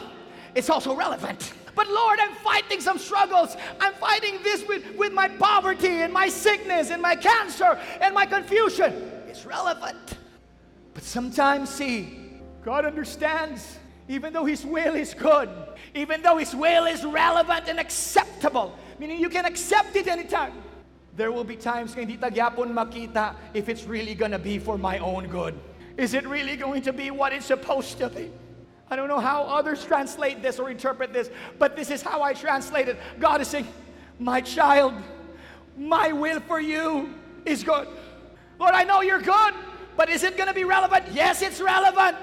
it's 0.55 0.68
also 0.68 0.95
relevant. 0.95 1.53
But 1.75 1.89
Lord, 1.89 2.18
I'm 2.20 2.35
fighting 2.37 2.81
some 2.81 2.99
struggles. 2.99 3.57
I'm 3.81 3.95
fighting 3.95 4.43
this 4.43 4.66
with, 4.66 4.85
with 4.97 5.12
my 5.12 5.29
poverty 5.29 6.03
and 6.03 6.12
my 6.12 6.29
sickness 6.29 6.91
and 6.91 7.03
my 7.03 7.16
cancer 7.16 7.79
and 8.01 8.14
my 8.14 8.27
confusion. 8.27 8.93
It's 9.29 9.45
relevant. 9.45 10.18
But 10.95 11.03
sometimes, 11.03 11.70
see, 11.70 12.18
God 12.64 12.85
understands, 12.85 13.79
even 14.09 14.33
though 14.33 14.45
His 14.45 14.64
will 14.64 14.95
is 14.95 15.14
good, 15.14 15.51
even 15.95 16.22
though 16.22 16.39
His 16.39 16.55
will 16.55 16.87
is 16.87 17.05
relevant 17.05 17.68
and 17.68 17.81
acceptable, 17.81 18.79
meaning 18.99 19.20
you 19.20 19.29
can 19.29 19.45
accept 19.45 19.97
it 19.97 20.07
anytime. 20.07 20.53
There 21.16 21.31
will 21.31 21.45
be 21.45 21.57
times 21.57 21.95
hindi 21.95 22.16
tagyapon 22.16 22.75
makita 22.75 23.37
if 23.55 23.68
it's 23.68 23.85
really 23.85 24.14
gonna 24.14 24.39
be 24.39 24.59
for 24.59 24.77
my 24.77 24.99
own 24.99 25.29
good. 25.29 25.55
Is 25.97 26.14
it 26.14 26.27
really 26.27 26.57
going 26.57 26.83
to 26.83 26.93
be 26.93 27.11
what 27.12 27.33
it's 27.33 27.47
supposed 27.47 27.99
to 27.99 28.09
be? 28.09 28.31
I 28.95 28.97
don't 28.97 29.09
know 29.09 29.18
how 29.18 29.42
others 29.42 29.84
translate 29.84 30.40
this 30.40 30.61
or 30.61 30.70
interpret 30.70 31.12
this, 31.12 31.28
but 31.59 31.74
this 31.74 31.90
is 31.90 32.01
how 32.01 32.22
I 32.22 32.32
translate 32.32 32.86
it. 32.86 32.97
God 33.18 33.40
is 33.40 33.49
saying, 33.49 33.66
My 34.20 34.40
child, 34.40 34.95
my 35.76 36.12
will 36.12 36.38
for 36.38 36.61
you 36.61 37.12
is 37.45 37.64
good. 37.64 37.88
Lord, 38.61 38.72
I 38.72 38.84
know 38.84 39.01
you're 39.01 39.20
good, 39.20 39.55
but 39.97 40.09
is 40.09 40.22
it 40.22 40.36
going 40.36 40.47
to 40.47 40.55
be 40.55 40.62
relevant? 40.62 41.07
Yes, 41.11 41.42
it's 41.42 41.61
relevant. 41.61 42.16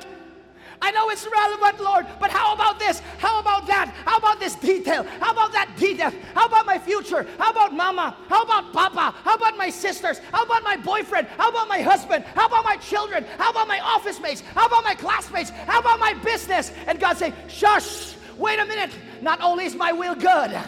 I 0.82 0.90
know 0.92 1.10
it's 1.10 1.28
relevant, 1.28 1.84
Lord, 1.84 2.08
but 2.20 2.32
how 2.32 2.56
about 2.56 2.80
this? 2.80 3.02
How 3.20 3.40
about 3.40 3.68
that? 3.68 3.94
How 4.04 4.18
about 4.18 4.40
this 4.40 4.56
detail? 4.56 5.04
How 5.20 5.32
about 5.32 5.52
that 5.52 5.76
detail? 5.78 6.12
How 6.34 6.48
about 6.48 6.66
my 6.66 6.80
future? 6.80 7.28
How 7.38 7.52
about 7.52 7.74
mama? 7.74 8.18
How 8.28 8.42
about 8.42 8.74
papa? 8.74 9.16
How 9.24 9.36
about 9.36 9.58
my 9.58 9.70
sisters? 9.70 10.20
How 10.32 10.44
about 10.44 10.64
my 10.64 10.78
boyfriend? 10.78 11.28
How 11.38 11.50
about 11.50 11.68
my 11.68 11.82
husband? 11.82 12.26
How 12.34 12.48
about 12.48 12.66
my 12.66 12.78
children? 12.78 13.26
How 13.38 13.52
about 13.52 13.68
my 13.68 13.80
office 13.80 14.20
mates? 14.20 14.42
How 14.56 14.66
about 14.66 14.84
my 14.84 14.96
classmates? 14.96 15.52
How 15.52 15.82
about 15.82 16.00
my 16.00 16.16
business? 16.16 16.72
And 16.88 17.00
God 17.00 17.16
say, 17.16 17.32
shush, 17.48 18.16
wait 18.38 18.60
a 18.60 18.66
minute. 18.66 18.92
Not 19.22 19.40
only 19.42 19.66
is 19.66 19.76
my 19.76 19.92
will 19.92 20.16
good, 20.16 20.60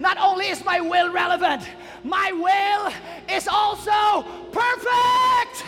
not 0.00 0.16
only 0.18 0.48
is 0.48 0.64
my 0.64 0.80
will 0.80 1.12
relevant, 1.12 1.68
my 2.02 2.32
will 2.32 3.36
is 3.36 3.46
also 3.46 4.22
perfect. 4.52 5.64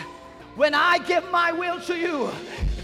When 0.55 0.73
I 0.73 0.97
give 0.97 1.29
my 1.29 1.51
will 1.51 1.79
to 1.81 1.95
you, 1.95 2.31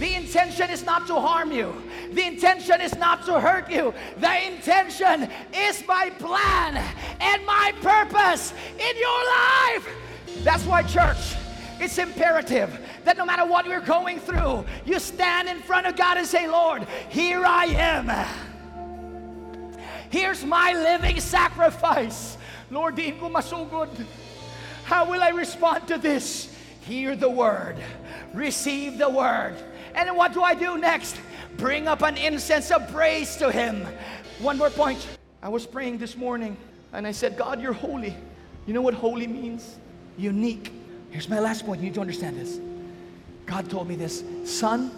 the 0.04 0.16
intention 0.16 0.70
is 0.70 0.84
not 0.84 1.08
to 1.08 1.16
harm 1.16 1.54
you. 1.54 1.74
The 2.12 2.28
intention 2.28 2.82
is 2.82 2.94
not 2.98 3.26
to 3.26 3.40
hurt 3.40 3.72
you. 3.72 3.94
The 4.18 4.48
intention 4.48 5.30
is 5.56 5.82
my 5.88 6.10
plan 6.20 6.76
and 7.22 7.46
my 7.46 7.72
purpose 7.82 8.54
in 8.78 8.98
your 8.98 9.22
life. 9.40 9.88
That's 10.44 10.66
why, 10.66 10.84
church, 10.84 11.38
it's 11.80 11.98
imperative 11.98 12.78
that 13.06 13.16
no 13.16 13.26
matter 13.26 13.46
what 13.46 13.66
we're 13.66 13.80
going 13.80 14.20
through, 14.20 14.66
you 14.86 15.00
stand 15.00 15.48
in 15.48 15.60
front 15.62 15.88
of 15.88 15.96
God 15.96 16.18
and 16.18 16.28
say, 16.28 16.50
Lord, 16.50 16.86
here 17.08 17.46
I 17.46 17.68
am. 17.68 18.12
Here's 20.10 20.44
my 20.44 20.74
living 20.74 21.22
sacrifice. 21.22 22.38
Lord, 22.70 22.98
di 22.98 23.12
ko 23.12 23.30
masugod. 23.30 24.06
How 24.84 25.10
will 25.10 25.24
I 25.24 25.30
respond 25.30 25.88
to 25.88 25.98
this? 25.98 26.54
Hear 26.82 27.16
the 27.16 27.30
word. 27.30 27.78
Receive 28.34 28.98
the 28.98 29.08
word. 29.08 29.56
And 29.96 30.16
what 30.16 30.34
do 30.34 30.42
I 30.42 30.54
do 30.56 30.78
next? 30.78 31.20
Bring 31.58 31.88
up 31.88 32.02
an 32.02 32.18
incense 32.18 32.72
of 32.72 32.92
praise 32.92 33.36
to 33.38 33.52
Him. 33.52 33.86
One 34.40 34.58
more 34.58 34.70
point. 34.70 35.08
I 35.42 35.50
was 35.50 35.66
praying 35.66 35.98
this 35.98 36.16
morning 36.16 36.58
and 36.94 37.06
I 37.06 37.12
said, 37.12 37.38
God, 37.38 37.62
you're 37.62 37.74
holy. 37.74 38.16
You 38.66 38.74
know 38.74 38.82
what 38.82 38.94
holy 38.94 39.28
means? 39.28 39.76
Unique. 40.18 40.72
Here's 41.10 41.30
my 41.30 41.40
last 41.40 41.66
point. 41.66 41.82
You 41.82 41.88
need 41.88 41.96
to 41.96 42.02
understand 42.02 42.38
this. 42.38 42.60
God 43.46 43.70
told 43.70 43.88
me 43.88 43.96
this 43.96 44.24
Son, 44.46 44.92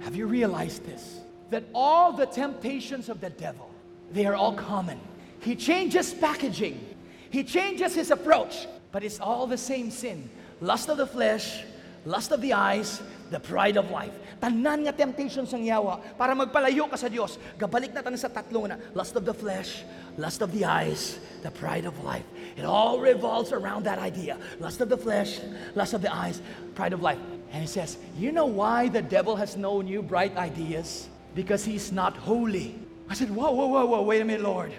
have 0.00 0.16
you 0.16 0.26
realized 0.26 0.84
this? 0.84 1.20
That 1.50 1.64
all 1.74 2.12
the 2.12 2.26
temptations 2.26 3.08
of 3.08 3.20
the 3.20 3.30
devil, 3.30 3.70
they 4.10 4.26
are 4.26 4.34
all 4.34 4.54
common. 4.54 4.98
He 5.40 5.54
changes 5.56 6.12
packaging, 6.12 6.84
he 7.30 7.44
changes 7.44 7.94
his 7.94 8.10
approach, 8.10 8.66
but 8.90 9.02
it's 9.02 9.20
all 9.20 9.46
the 9.46 9.58
same 9.58 9.90
sin 9.90 10.28
lust 10.60 10.88
of 10.88 10.96
the 10.96 11.06
flesh, 11.06 11.64
lust 12.04 12.30
of 12.30 12.40
the 12.40 12.52
eyes, 12.52 13.02
the 13.32 13.40
pride 13.40 13.80
of 13.80 13.88
life. 13.88 14.12
Tanan 14.36 14.84
nga 14.84 14.92
temptations 14.92 15.50
ang 15.56 15.64
yawa 15.64 15.96
para 16.20 16.36
magpalayo 16.36 16.84
ka 16.92 17.00
sa 17.00 17.08
Dios. 17.08 17.40
Gabalik 17.56 17.96
na 17.96 18.04
tanan 18.04 18.20
sa 18.20 18.28
tatlo 18.28 18.68
na 18.68 18.76
lust 18.92 19.16
of 19.16 19.24
the 19.24 19.32
flesh, 19.32 19.88
lust 20.20 20.44
of 20.44 20.52
the 20.52 20.68
eyes, 20.68 21.16
the 21.40 21.50
pride 21.50 21.88
of 21.88 21.96
life. 22.04 22.28
It 22.54 22.68
all 22.68 23.00
revolves 23.00 23.50
around 23.50 23.88
that 23.88 23.96
idea. 23.96 24.36
Lust 24.60 24.84
of 24.84 24.92
the 24.92 25.00
flesh, 25.00 25.40
lust 25.72 25.96
of 25.96 26.04
the 26.04 26.12
eyes, 26.12 26.44
pride 26.76 26.92
of 26.92 27.00
life. 27.00 27.18
And 27.50 27.64
he 27.64 27.68
says, 27.68 27.96
You 28.20 28.30
know 28.30 28.46
why 28.46 28.92
the 28.92 29.02
devil 29.02 29.34
has 29.40 29.56
no 29.56 29.80
new 29.80 30.04
bright 30.04 30.36
ideas? 30.36 31.08
Because 31.32 31.64
he's 31.64 31.90
not 31.90 32.12
holy. 32.16 32.76
I 33.08 33.16
said, 33.16 33.32
Whoa, 33.32 33.50
whoa, 33.50 33.66
whoa, 33.66 33.86
whoa, 33.88 34.02
wait 34.04 34.20
a 34.20 34.24
minute, 34.24 34.44
Lord. 34.44 34.72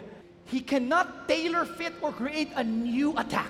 He 0.46 0.62
cannot 0.62 1.28
tailor 1.28 1.66
fit 1.66 1.94
or 2.02 2.12
create 2.14 2.54
a 2.56 2.64
new 2.64 3.18
attack. 3.18 3.50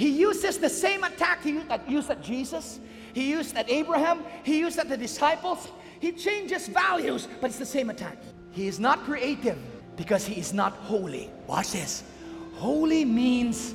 He 0.00 0.08
uses 0.08 0.56
the 0.56 0.70
same 0.70 1.04
attack 1.04 1.42
he 1.42 1.60
used 1.86 2.10
at, 2.10 2.22
Jesus, 2.22 2.80
he 3.12 3.28
used 3.28 3.54
at 3.54 3.68
Abraham, 3.68 4.24
he 4.42 4.58
used 4.58 4.78
at 4.78 4.88
the 4.88 4.96
disciples. 4.96 5.68
He 6.00 6.12
changes 6.12 6.68
values, 6.68 7.28
but 7.38 7.50
it's 7.50 7.58
the 7.58 7.66
same 7.66 7.90
attack. 7.90 8.16
He 8.50 8.66
is 8.66 8.80
not 8.80 9.04
creative 9.04 9.58
because 9.96 10.24
he 10.24 10.40
is 10.40 10.54
not 10.54 10.72
holy. 10.72 11.30
Watch 11.46 11.72
this. 11.72 12.02
Holy 12.54 13.04
means 13.04 13.74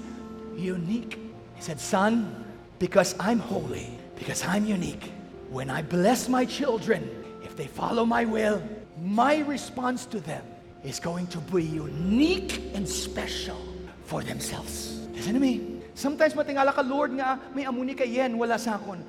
unique. 0.56 1.20
He 1.58 1.62
said, 1.62 1.80
Son, 1.80 2.44
because 2.80 3.14
I'm 3.20 3.38
holy, 3.38 3.96
because 4.16 4.44
I'm 4.46 4.66
unique, 4.66 5.12
when 5.52 5.70
I 5.70 5.84
bless 5.84 6.28
my 6.28 6.44
children, 6.44 7.08
if 7.44 7.56
they 7.56 7.68
follow 7.68 8.04
my 8.04 8.26
will, 8.26 8.64
my 9.00 9.42
response 9.42 10.08
to 10.08 10.20
them 10.20 10.44
is 10.84 11.00
going 11.00 11.28
to 11.28 11.38
be 11.38 11.64
unique 11.64 12.64
and 12.74 12.90
special 12.90 13.62
for 14.06 14.24
themselves. 14.24 15.08
Listen 15.14 15.36
to 15.36 15.40
me. 15.40 15.75
Sometimes 15.96 16.36
matingala 16.36 16.76
ka, 16.76 16.84
Lord 16.84 17.16
nga, 17.16 17.40
may 17.56 17.64
amo 17.64 17.80
ni 17.82 17.96
kay 17.96 18.20
Yen, 18.20 18.36
wala 18.36 18.60
sa 18.60 18.76
akon. 18.76 19.00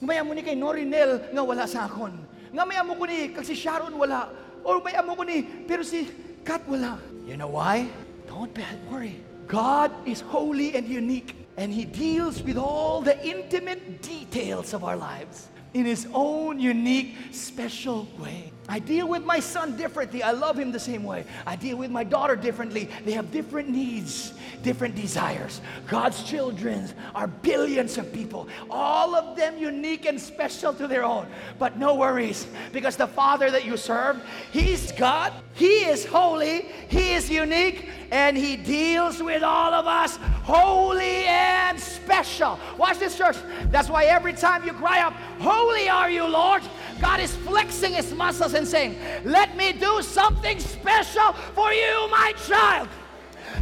May 0.00 0.16
amo 0.16 0.32
ni 0.32 0.40
kay 0.40 0.56
Norinel, 0.56 1.28
nga 1.36 1.42
wala 1.44 1.68
sa 1.68 1.84
akon. 1.84 2.16
Nga 2.50 2.64
may 2.64 2.80
amo 2.80 2.96
ko 2.96 3.04
ni, 3.04 3.28
kag 3.28 3.44
si 3.44 3.52
Sharon 3.52 3.92
wala. 3.92 4.32
Or 4.64 4.80
may 4.80 4.96
amo 4.96 5.12
ko 5.12 5.22
ni, 5.28 5.44
pero 5.68 5.84
si 5.84 6.08
Kat 6.40 6.64
wala. 6.64 6.96
You 7.28 7.36
know 7.36 7.52
why? 7.52 7.88
Don't 8.24 8.52
be 8.56 8.64
worry. 8.88 9.20
God 9.46 9.92
is 10.08 10.24
holy 10.24 10.74
and 10.76 10.88
unique, 10.88 11.36
and 11.60 11.72
He 11.72 11.84
deals 11.84 12.40
with 12.40 12.56
all 12.56 13.02
the 13.04 13.20
intimate 13.20 14.00
details 14.00 14.72
of 14.72 14.80
our 14.80 14.96
lives 14.96 15.52
in 15.74 15.84
His 15.84 16.08
own 16.14 16.58
unique, 16.58 17.36
special 17.36 18.08
way. 18.16 18.52
I 18.68 18.78
deal 18.78 19.08
with 19.08 19.24
my 19.24 19.40
son 19.40 19.76
differently. 19.76 20.22
I 20.22 20.30
love 20.30 20.56
him 20.56 20.70
the 20.70 20.78
same 20.78 21.02
way. 21.02 21.24
I 21.44 21.56
deal 21.56 21.76
with 21.76 21.90
my 21.90 22.04
daughter 22.04 22.36
differently. 22.36 22.88
They 23.04 23.12
have 23.12 23.32
different 23.32 23.68
needs, 23.68 24.32
different 24.62 24.94
desires. 24.94 25.60
God's 25.88 26.22
children 26.22 26.88
are 27.14 27.26
billions 27.26 27.98
of 27.98 28.12
people, 28.12 28.48
all 28.70 29.16
of 29.16 29.36
them 29.36 29.58
unique 29.58 30.06
and 30.06 30.20
special 30.20 30.72
to 30.74 30.86
their 30.86 31.04
own. 31.04 31.26
But 31.58 31.78
no 31.78 31.96
worries, 31.96 32.46
because 32.72 32.96
the 32.96 33.08
Father 33.08 33.50
that 33.50 33.64
you 33.64 33.76
serve, 33.76 34.22
He's 34.52 34.92
God, 34.92 35.32
He 35.54 35.84
is 35.86 36.04
holy, 36.04 36.66
He 36.88 37.12
is 37.12 37.28
unique, 37.28 37.88
and 38.12 38.36
He 38.36 38.56
deals 38.56 39.20
with 39.22 39.42
all 39.42 39.74
of 39.74 39.86
us 39.86 40.16
holy 40.44 41.24
and 41.24 41.78
special. 41.78 42.58
Watch 42.78 42.98
this, 42.98 43.16
church. 43.16 43.36
That's 43.66 43.88
why 43.88 44.04
every 44.04 44.32
time 44.32 44.64
you 44.64 44.72
cry 44.72 45.00
out, 45.00 45.12
Holy 45.40 45.88
are 45.88 46.10
you, 46.10 46.26
Lord, 46.26 46.62
God 47.00 47.20
is 47.20 47.34
flexing 47.36 47.94
His 47.94 48.12
muscles 48.12 48.54
and 48.54 48.66
saying, 48.66 48.96
Let 49.24 49.56
me 49.56 49.72
do 49.72 50.02
something 50.02 50.58
special 50.60 51.32
for 51.54 51.72
you, 51.72 52.08
my 52.10 52.32
child. 52.46 52.88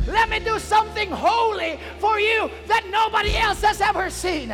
Let 0.07 0.29
me 0.31 0.39
do 0.39 0.59
something 0.59 1.11
holy 1.11 1.79
for 1.99 2.19
you 2.19 2.51
that 2.67 2.85
nobody 2.91 3.37
else 3.37 3.63
has 3.63 3.81
ever 3.81 4.11
seen. 4.11 4.49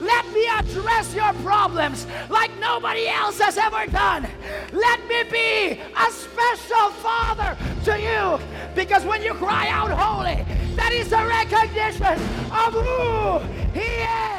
Let 0.00 0.28
me 0.32 0.46
address 0.46 1.14
your 1.14 1.32
problems 1.34 2.06
like 2.28 2.50
nobody 2.58 3.08
else 3.08 3.38
has 3.40 3.56
ever 3.58 3.86
done. 3.86 4.28
Let 4.72 5.06
me 5.08 5.22
be 5.30 5.80
a 5.80 6.10
special 6.10 6.90
father 7.00 7.56
to 7.84 8.00
you 8.00 8.38
because 8.74 9.04
when 9.04 9.22
you 9.22 9.34
cry 9.34 9.68
out 9.68 9.90
holy, 9.90 10.44
that 10.76 10.92
is 10.92 11.12
a 11.12 11.24
recognition 11.24 12.18
of 12.52 12.74
who 12.74 13.38
He 13.78 13.86
is. 13.86 14.38